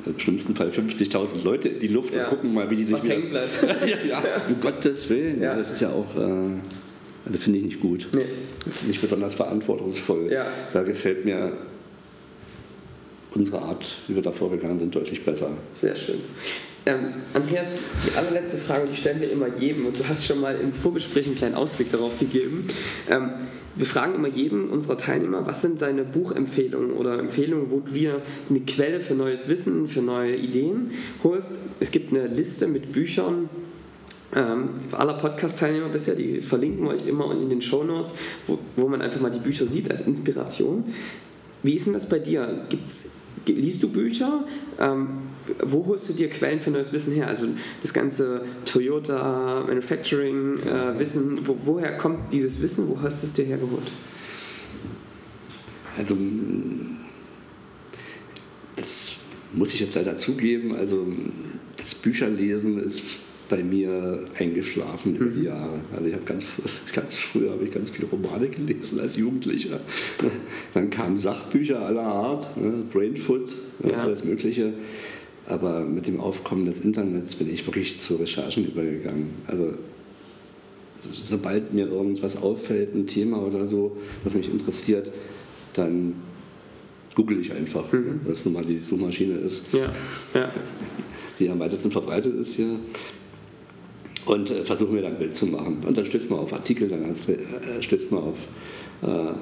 im 0.06 0.18
schlimmsten 0.18 0.54
Fall 0.54 0.68
50.000 0.68 1.44
Leute 1.44 1.68
in 1.68 1.80
die 1.80 1.88
Luft 1.88 2.14
ja. 2.14 2.24
und 2.24 2.30
gucken 2.30 2.54
mal, 2.54 2.68
wie 2.70 2.76
die 2.76 2.84
sich 2.84 2.94
Was 2.94 3.04
wieder... 3.04 3.14
hängen 3.14 3.30
bleibt. 3.30 3.62
ja, 3.86 4.06
ja, 4.06 4.22
um 4.48 4.60
Gottes 4.60 5.08
Willen. 5.08 5.40
Ja. 5.40 5.56
Das 5.56 5.70
ist 5.70 5.80
ja 5.80 5.90
auch... 5.90 6.14
Äh, 6.16 6.60
also 7.26 7.38
finde 7.38 7.58
ich 7.60 7.64
nicht 7.64 7.80
gut. 7.80 8.08
Nee. 8.12 8.26
Nicht 8.86 9.00
besonders 9.00 9.34
verantwortungsvoll. 9.34 10.30
Ja. 10.30 10.46
Da 10.74 10.82
gefällt 10.82 11.24
mir 11.24 11.52
unsere 13.34 13.62
Art, 13.62 13.98
wie 14.06 14.14
wir 14.14 14.22
da 14.22 14.30
vorgegangen 14.30 14.78
sind, 14.78 14.94
deutlich 14.94 15.24
besser. 15.24 15.50
Sehr 15.72 15.96
schön. 15.96 16.20
Ähm, 16.86 17.14
Andreas, 17.32 17.66
die 18.06 18.16
allerletzte 18.16 18.58
Frage, 18.58 18.86
die 18.90 18.96
stellen 18.96 19.20
wir 19.20 19.30
immer 19.30 19.46
jedem 19.58 19.86
und 19.86 19.98
du 19.98 20.06
hast 20.06 20.26
schon 20.26 20.40
mal 20.40 20.54
im 20.56 20.72
Vorgespräch 20.72 21.26
einen 21.26 21.36
kleinen 21.36 21.54
Ausblick 21.54 21.88
darauf 21.90 22.18
gegeben. 22.18 22.66
Ähm, 23.08 23.30
wir 23.76 23.86
fragen 23.86 24.14
immer 24.14 24.28
jeden 24.28 24.68
unserer 24.68 24.98
Teilnehmer, 24.98 25.46
was 25.46 25.62
sind 25.62 25.82
deine 25.82 26.04
Buchempfehlungen 26.04 26.92
oder 26.92 27.18
Empfehlungen, 27.18 27.70
wo 27.70 27.80
du 27.80 27.92
dir 27.92 28.22
eine 28.48 28.60
Quelle 28.60 29.00
für 29.00 29.14
neues 29.14 29.48
Wissen, 29.48 29.88
für 29.88 30.00
neue 30.00 30.36
Ideen 30.36 30.92
holst. 31.24 31.52
Es 31.80 31.90
gibt 31.90 32.12
eine 32.12 32.28
Liste 32.28 32.68
mit 32.68 32.92
Büchern, 32.92 33.48
ähm, 34.36 34.70
aller 34.92 35.14
Podcast-Teilnehmer 35.14 35.88
bisher, 35.88 36.14
die 36.14 36.40
verlinken 36.40 36.84
wir 36.84 36.90
euch 36.90 37.06
immer 37.06 37.32
in 37.32 37.48
den 37.48 37.62
Show 37.62 37.82
Notes, 37.82 38.12
wo, 38.46 38.58
wo 38.76 38.88
man 38.88 39.00
einfach 39.00 39.20
mal 39.20 39.30
die 39.30 39.38
Bücher 39.38 39.66
sieht 39.66 39.90
als 39.90 40.02
Inspiration. 40.02 40.84
Wie 41.62 41.74
ist 41.74 41.86
denn 41.86 41.94
das 41.94 42.08
bei 42.08 42.18
dir? 42.18 42.66
Gibt's, 42.68 43.10
liest 43.46 43.82
du 43.82 43.88
Bücher? 43.88 44.44
Ähm, 44.78 45.08
wo 45.62 45.86
holst 45.86 46.08
du 46.08 46.12
dir 46.12 46.28
Quellen 46.28 46.60
für 46.60 46.70
neues 46.70 46.92
Wissen 46.92 47.12
her? 47.14 47.28
Also 47.28 47.46
das 47.82 47.92
ganze 47.92 48.42
Toyota 48.64 49.64
Manufacturing 49.66 50.58
äh, 50.60 50.98
Wissen, 50.98 51.46
wo, 51.46 51.56
woher 51.64 51.96
kommt 51.96 52.32
dieses 52.32 52.60
Wissen? 52.62 52.88
Wo 52.88 53.00
hast 53.00 53.22
du 53.22 53.26
es 53.26 53.32
dir 53.32 53.44
hergeholt? 53.44 53.90
Also 55.96 56.16
das 58.76 59.12
muss 59.52 59.72
ich 59.74 59.80
jetzt 59.80 59.94
leider 59.94 60.16
zugeben. 60.16 60.74
Also 60.74 61.06
das 61.76 61.94
Bücherlesen 61.94 62.78
ist 62.78 63.02
bei 63.48 63.62
mir 63.62 64.26
eingeschlafen 64.38 65.16
über 65.16 65.30
die 65.30 65.40
mhm. 65.40 65.46
Jahre. 65.46 65.80
Also 65.94 66.06
ich 66.06 66.14
habe 66.14 66.24
ganz, 66.24 66.44
ganz 66.94 67.14
früher 67.14 67.52
habe 67.52 67.64
ich 67.64 67.72
ganz 67.72 67.90
viele 67.90 68.08
Romane 68.08 68.48
gelesen 68.48 69.00
als 69.00 69.16
Jugendlicher. 69.16 69.80
Dann 70.72 70.90
kamen 70.90 71.18
Sachbücher 71.18 71.80
aller 71.80 72.02
Art, 72.02 72.56
ne, 72.56 72.84
Brainfoot, 72.92 73.52
ja. 73.88 73.98
alles 73.98 74.24
Mögliche. 74.24 74.72
Aber 75.46 75.80
mit 75.80 76.06
dem 76.06 76.20
Aufkommen 76.20 76.66
des 76.66 76.80
Internets 76.80 77.34
bin 77.34 77.52
ich 77.52 77.66
wirklich 77.66 78.00
zu 78.00 78.16
Recherchen 78.16 78.66
übergegangen. 78.66 79.30
Also 79.46 79.74
sobald 81.22 81.74
mir 81.74 81.86
irgendwas 81.86 82.36
auffällt, 82.40 82.94
ein 82.94 83.06
Thema 83.06 83.42
oder 83.42 83.66
so, 83.66 83.96
was 84.22 84.34
mich 84.34 84.50
interessiert, 84.50 85.10
dann 85.74 86.14
google 87.14 87.40
ich 87.40 87.52
einfach, 87.52 87.92
mhm. 87.92 88.20
was 88.26 88.44
nun 88.44 88.54
mal 88.54 88.64
die 88.64 88.78
Suchmaschine 88.78 89.34
ist. 89.34 89.64
Ja. 89.72 89.92
Ja. 90.34 90.50
Die 91.38 91.48
am 91.48 91.58
weitesten 91.58 91.90
verbreitet 91.90 92.34
ist 92.36 92.54
hier. 92.54 92.78
Und 94.26 94.50
äh, 94.50 94.64
versuche 94.64 94.92
mir 94.92 95.02
dann 95.02 95.12
ein 95.12 95.18
Bild 95.18 95.36
zu 95.36 95.46
machen. 95.46 95.82
Und 95.86 95.98
dann 95.98 96.04
stößt 96.04 96.30
man 96.30 96.38
auf 96.38 96.52
Artikel, 96.52 96.88
dann 96.88 97.04
äh, 97.04 97.82
stößt 97.82 98.10
man 98.10 98.22
auf 98.22 98.38
äh, 99.02 99.32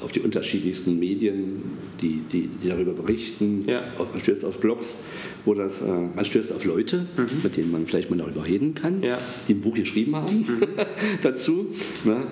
auf 0.00 0.12
die 0.12 0.20
unterschiedlichsten 0.20 0.98
Medien, 0.98 1.62
die, 2.00 2.22
die, 2.30 2.48
die 2.48 2.68
darüber 2.68 2.92
berichten. 2.92 3.64
Ja. 3.66 3.82
Man 3.98 4.20
stößt 4.20 4.44
auf 4.44 4.60
Blogs, 4.60 4.96
wo 5.44 5.54
das, 5.54 5.82
äh, 5.82 5.86
man 5.86 6.24
stößt 6.24 6.52
auf 6.52 6.64
Leute, 6.64 7.06
mhm. 7.16 7.42
mit 7.42 7.56
denen 7.56 7.70
man 7.70 7.86
vielleicht 7.86 8.10
mal 8.10 8.16
darüber 8.16 8.44
reden 8.44 8.74
kann, 8.74 9.02
ja. 9.02 9.18
die 9.48 9.54
ein 9.54 9.60
Buch 9.60 9.74
geschrieben 9.74 10.16
haben 10.16 10.38
mhm. 10.40 10.66
dazu. 11.22 11.66
Ne? 12.04 12.22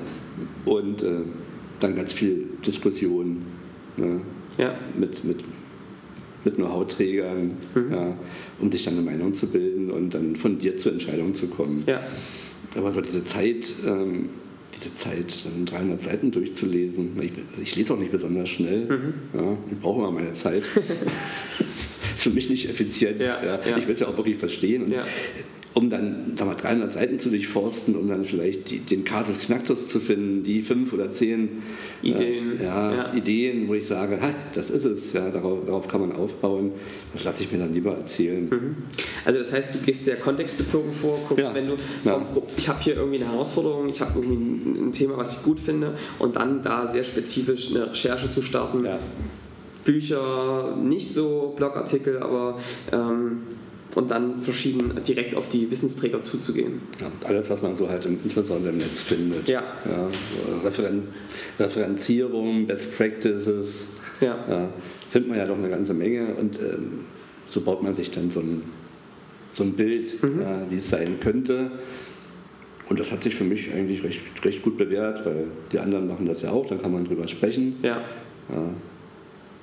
Und 0.64 1.02
äh, 1.02 1.20
dann 1.80 1.94
ganz 1.94 2.12
viel 2.12 2.48
Diskussion 2.66 3.42
ne? 3.96 4.20
ja. 4.58 4.74
mit, 4.98 5.24
mit, 5.24 5.38
mit 6.44 6.56
Know-how-Trägern, 6.56 7.52
mhm. 7.74 8.14
um 8.60 8.72
sich 8.72 8.84
dann 8.84 8.94
eine 8.94 9.02
Meinung 9.02 9.34
zu 9.34 9.46
bilden 9.46 9.90
und 9.90 10.14
dann 10.14 10.36
von 10.36 10.58
dir 10.58 10.76
zur 10.76 10.92
Entscheidung 10.92 11.34
zu 11.34 11.46
kommen. 11.46 11.84
Ja. 11.86 12.02
Aber 12.76 12.90
so 12.92 13.00
diese 13.00 13.24
Zeit, 13.24 13.70
ähm, 13.86 14.30
diese 14.82 14.96
Zeit, 14.96 15.44
dann 15.44 15.66
300 15.66 16.02
Seiten 16.02 16.30
durchzulesen. 16.30 17.20
Ich, 17.22 17.32
ich 17.62 17.76
lese 17.76 17.94
auch 17.94 17.98
nicht 17.98 18.12
besonders 18.12 18.48
schnell. 18.48 18.86
Mhm. 18.86 19.14
Ja, 19.34 19.56
ich 19.70 19.78
brauche 19.80 20.00
immer 20.00 20.10
meine 20.10 20.34
Zeit. 20.34 20.62
das 21.58 21.68
ist 22.16 22.22
für 22.22 22.30
mich 22.30 22.50
nicht 22.50 22.68
effizient. 22.68 23.20
Ja, 23.20 23.44
ja. 23.44 23.60
Ich 23.76 23.86
will 23.86 23.94
es 23.94 24.00
ja 24.00 24.08
auch 24.08 24.16
wirklich 24.16 24.36
verstehen. 24.36 24.84
Und 24.84 24.94
um 25.74 25.88
dann 25.88 26.32
da 26.36 26.44
mal 26.44 26.54
300 26.54 26.92
Seiten 26.92 27.18
zu 27.18 27.30
durchforsten, 27.30 27.96
um 27.96 28.08
dann 28.08 28.24
vielleicht 28.24 28.70
die, 28.70 28.80
den 28.80 29.04
Kasus 29.04 29.38
Knacktus 29.38 29.88
zu 29.88 30.00
finden, 30.00 30.42
die 30.42 30.62
fünf 30.62 30.92
oder 30.92 31.12
zehn 31.12 31.62
Ideen, 32.02 32.60
äh, 32.60 32.64
ja, 32.64 32.94
ja. 32.94 33.14
Ideen 33.14 33.68
wo 33.68 33.74
ich 33.74 33.86
sage, 33.86 34.18
das 34.54 34.70
ist 34.70 34.84
es, 34.84 35.12
ja, 35.12 35.30
darauf, 35.30 35.64
darauf, 35.64 35.88
kann 35.88 36.00
man 36.00 36.12
aufbauen, 36.12 36.72
das 37.12 37.24
lasse 37.24 37.44
ich 37.44 37.52
mir 37.52 37.58
dann 37.58 37.72
lieber 37.72 37.94
erzählen. 37.96 38.48
Mhm. 38.50 38.76
Also 39.24 39.38
das 39.38 39.52
heißt, 39.52 39.74
du 39.74 39.78
gehst 39.78 40.04
sehr 40.04 40.16
kontextbezogen 40.16 40.92
vor, 40.92 41.18
guckst, 41.28 41.44
ja. 41.44 41.54
wenn 41.54 41.68
du, 41.68 41.76
vom, 42.04 42.42
ich 42.56 42.68
habe 42.68 42.82
hier 42.82 42.96
irgendwie 42.96 43.22
eine 43.22 43.32
Herausforderung, 43.32 43.88
ich 43.88 44.00
habe 44.00 44.12
irgendwie 44.18 44.34
ein, 44.36 44.88
ein, 44.88 44.92
Thema, 44.92 45.16
was 45.16 45.38
ich 45.38 45.42
gut 45.42 45.58
finde 45.58 45.94
und 46.18 46.36
dann 46.36 46.62
da 46.62 46.86
sehr 46.86 47.04
spezifisch 47.04 47.70
eine 47.70 47.90
Recherche 47.90 48.30
zu 48.30 48.42
starten. 48.42 48.86
Bücher, 49.84 50.76
nicht 50.76 51.12
so 51.12 51.54
Blogartikel, 51.56 52.18
aber 52.18 52.58
ähm, 52.92 53.42
und 53.94 54.10
dann 54.10 54.38
verschieden 54.38 54.92
direkt 55.06 55.34
auf 55.34 55.48
die 55.48 55.70
Wissensträger 55.70 56.22
zuzugehen. 56.22 56.80
Ja, 57.00 57.10
alles, 57.24 57.50
was 57.50 57.60
man 57.60 57.76
so 57.76 57.88
halt 57.88 58.06
im, 58.06 58.18
insbesondere 58.24 58.72
im 58.72 58.78
Netz 58.78 59.00
findet. 59.00 59.48
Ja. 59.48 59.62
ja 59.84 60.08
Referen 60.64 61.08
Referenzierung, 61.58 62.66
Best 62.66 62.96
Practices, 62.96 63.88
ja. 64.20 64.38
ja. 64.48 64.68
findet 65.10 65.30
man 65.30 65.38
ja 65.38 65.46
doch 65.46 65.58
eine 65.58 65.68
ganze 65.68 65.94
Menge 65.94 66.34
und 66.34 66.58
ähm, 66.60 67.00
so 67.46 67.60
baut 67.60 67.82
man 67.82 67.94
sich 67.94 68.10
dann 68.10 68.30
so 68.30 68.40
ein, 68.40 68.62
so 69.52 69.62
ein 69.62 69.74
Bild, 69.74 70.22
mhm. 70.22 70.40
ja, 70.40 70.66
wie 70.70 70.76
es 70.76 70.88
sein 70.88 71.20
könnte. 71.20 71.72
Und 72.88 72.98
das 72.98 73.12
hat 73.12 73.22
sich 73.22 73.34
für 73.34 73.44
mich 73.44 73.72
eigentlich 73.72 74.02
recht, 74.02 74.20
recht 74.44 74.62
gut 74.62 74.76
bewährt, 74.76 75.24
weil 75.24 75.46
die 75.70 75.78
anderen 75.78 76.08
machen 76.08 76.26
das 76.26 76.42
ja 76.42 76.50
auch, 76.50 76.66
dann 76.66 76.80
kann 76.80 76.92
man 76.92 77.04
drüber 77.04 77.28
sprechen. 77.28 77.76
Ja. 77.82 78.00
ja. 78.48 78.68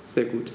Sehr 0.02 0.24
gut. 0.24 0.52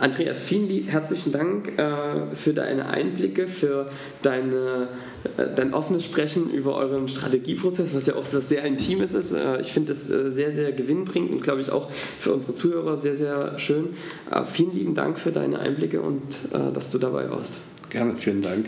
Andreas, 0.00 0.38
vielen 0.40 0.88
herzlichen 0.88 1.30
Dank 1.30 1.78
äh, 1.78 2.34
für 2.34 2.54
deine 2.54 2.86
Einblicke, 2.86 3.46
für 3.46 3.92
deine, 4.22 4.88
äh, 5.36 5.54
dein 5.54 5.74
offenes 5.74 6.06
Sprechen 6.06 6.50
über 6.50 6.74
euren 6.76 7.06
Strategieprozess, 7.06 7.94
was 7.94 8.06
ja 8.06 8.14
auch 8.14 8.24
sehr 8.24 8.64
Intimes 8.64 9.12
ist. 9.12 9.32
Äh, 9.32 9.60
ich 9.60 9.72
finde 9.72 9.92
das 9.92 10.08
äh, 10.08 10.32
sehr, 10.32 10.52
sehr 10.52 10.72
gewinnbringend 10.72 11.32
und 11.32 11.42
glaube 11.42 11.60
ich 11.60 11.68
auch 11.70 11.90
für 12.18 12.32
unsere 12.32 12.54
Zuhörer 12.54 12.96
sehr, 12.96 13.14
sehr 13.14 13.58
schön. 13.58 13.90
Äh, 14.30 14.46
vielen 14.46 14.74
lieben 14.74 14.94
Dank 14.94 15.18
für 15.18 15.32
deine 15.32 15.58
Einblicke 15.58 16.00
und 16.00 16.22
äh, 16.50 16.72
dass 16.72 16.90
du 16.90 16.96
dabei 16.96 17.30
warst. 17.30 17.58
Gerne, 17.90 18.16
vielen 18.16 18.40
Dank. 18.40 18.66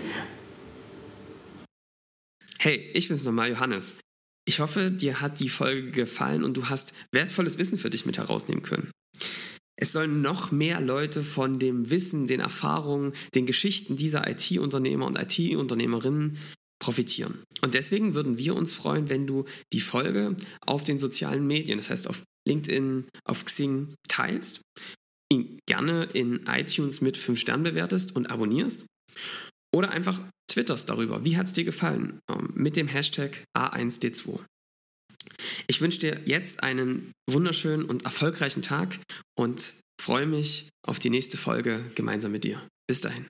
Hey, 2.58 2.90
ich 2.92 3.08
bin's 3.08 3.24
nochmal, 3.24 3.48
Johannes. 3.48 3.94
Ich 4.44 4.60
hoffe, 4.60 4.90
dir 4.90 5.22
hat 5.22 5.40
die 5.40 5.48
Folge 5.48 5.92
gefallen 5.92 6.44
und 6.44 6.58
du 6.58 6.68
hast 6.68 6.92
wertvolles 7.10 7.56
Wissen 7.56 7.78
für 7.78 7.88
dich 7.88 8.04
mit 8.04 8.18
herausnehmen 8.18 8.62
können. 8.62 8.90
Es 9.76 9.92
sollen 9.92 10.22
noch 10.22 10.52
mehr 10.52 10.80
Leute 10.80 11.22
von 11.22 11.58
dem 11.58 11.90
Wissen, 11.90 12.26
den 12.26 12.40
Erfahrungen, 12.40 13.12
den 13.34 13.46
Geschichten 13.46 13.96
dieser 13.96 14.28
IT-Unternehmer 14.28 15.06
und 15.06 15.18
IT-Unternehmerinnen 15.18 16.38
profitieren. 16.78 17.42
Und 17.62 17.74
deswegen 17.74 18.14
würden 18.14 18.38
wir 18.38 18.56
uns 18.56 18.74
freuen, 18.74 19.08
wenn 19.08 19.26
du 19.26 19.44
die 19.72 19.80
Folge 19.80 20.36
auf 20.66 20.84
den 20.84 20.98
sozialen 20.98 21.46
Medien, 21.46 21.78
das 21.78 21.90
heißt 21.90 22.08
auf 22.08 22.22
LinkedIn, 22.46 23.06
auf 23.24 23.44
Xing 23.44 23.94
teilst, 24.08 24.60
ihn 25.32 25.58
gerne 25.66 26.04
in 26.12 26.44
iTunes 26.46 27.00
mit 27.00 27.16
5 27.16 27.38
Sternen 27.38 27.62
bewertest 27.62 28.14
und 28.14 28.26
abonnierst 28.30 28.84
oder 29.74 29.90
einfach 29.90 30.20
twitterst 30.50 30.88
darüber. 30.88 31.24
Wie 31.24 31.36
hat 31.36 31.46
es 31.46 31.52
dir 31.52 31.64
gefallen? 31.64 32.20
Ähm, 32.30 32.50
mit 32.54 32.76
dem 32.76 32.88
Hashtag 32.88 33.44
A1D2. 33.56 34.40
Ich 35.66 35.80
wünsche 35.80 36.00
dir 36.00 36.20
jetzt 36.24 36.62
einen 36.62 37.12
wunderschönen 37.30 37.84
und 37.84 38.04
erfolgreichen 38.04 38.62
Tag 38.62 38.98
und 39.38 39.74
freue 40.00 40.26
mich 40.26 40.68
auf 40.86 40.98
die 40.98 41.10
nächste 41.10 41.36
Folge 41.36 41.84
gemeinsam 41.94 42.32
mit 42.32 42.44
dir. 42.44 42.66
Bis 42.88 43.00
dahin. 43.00 43.26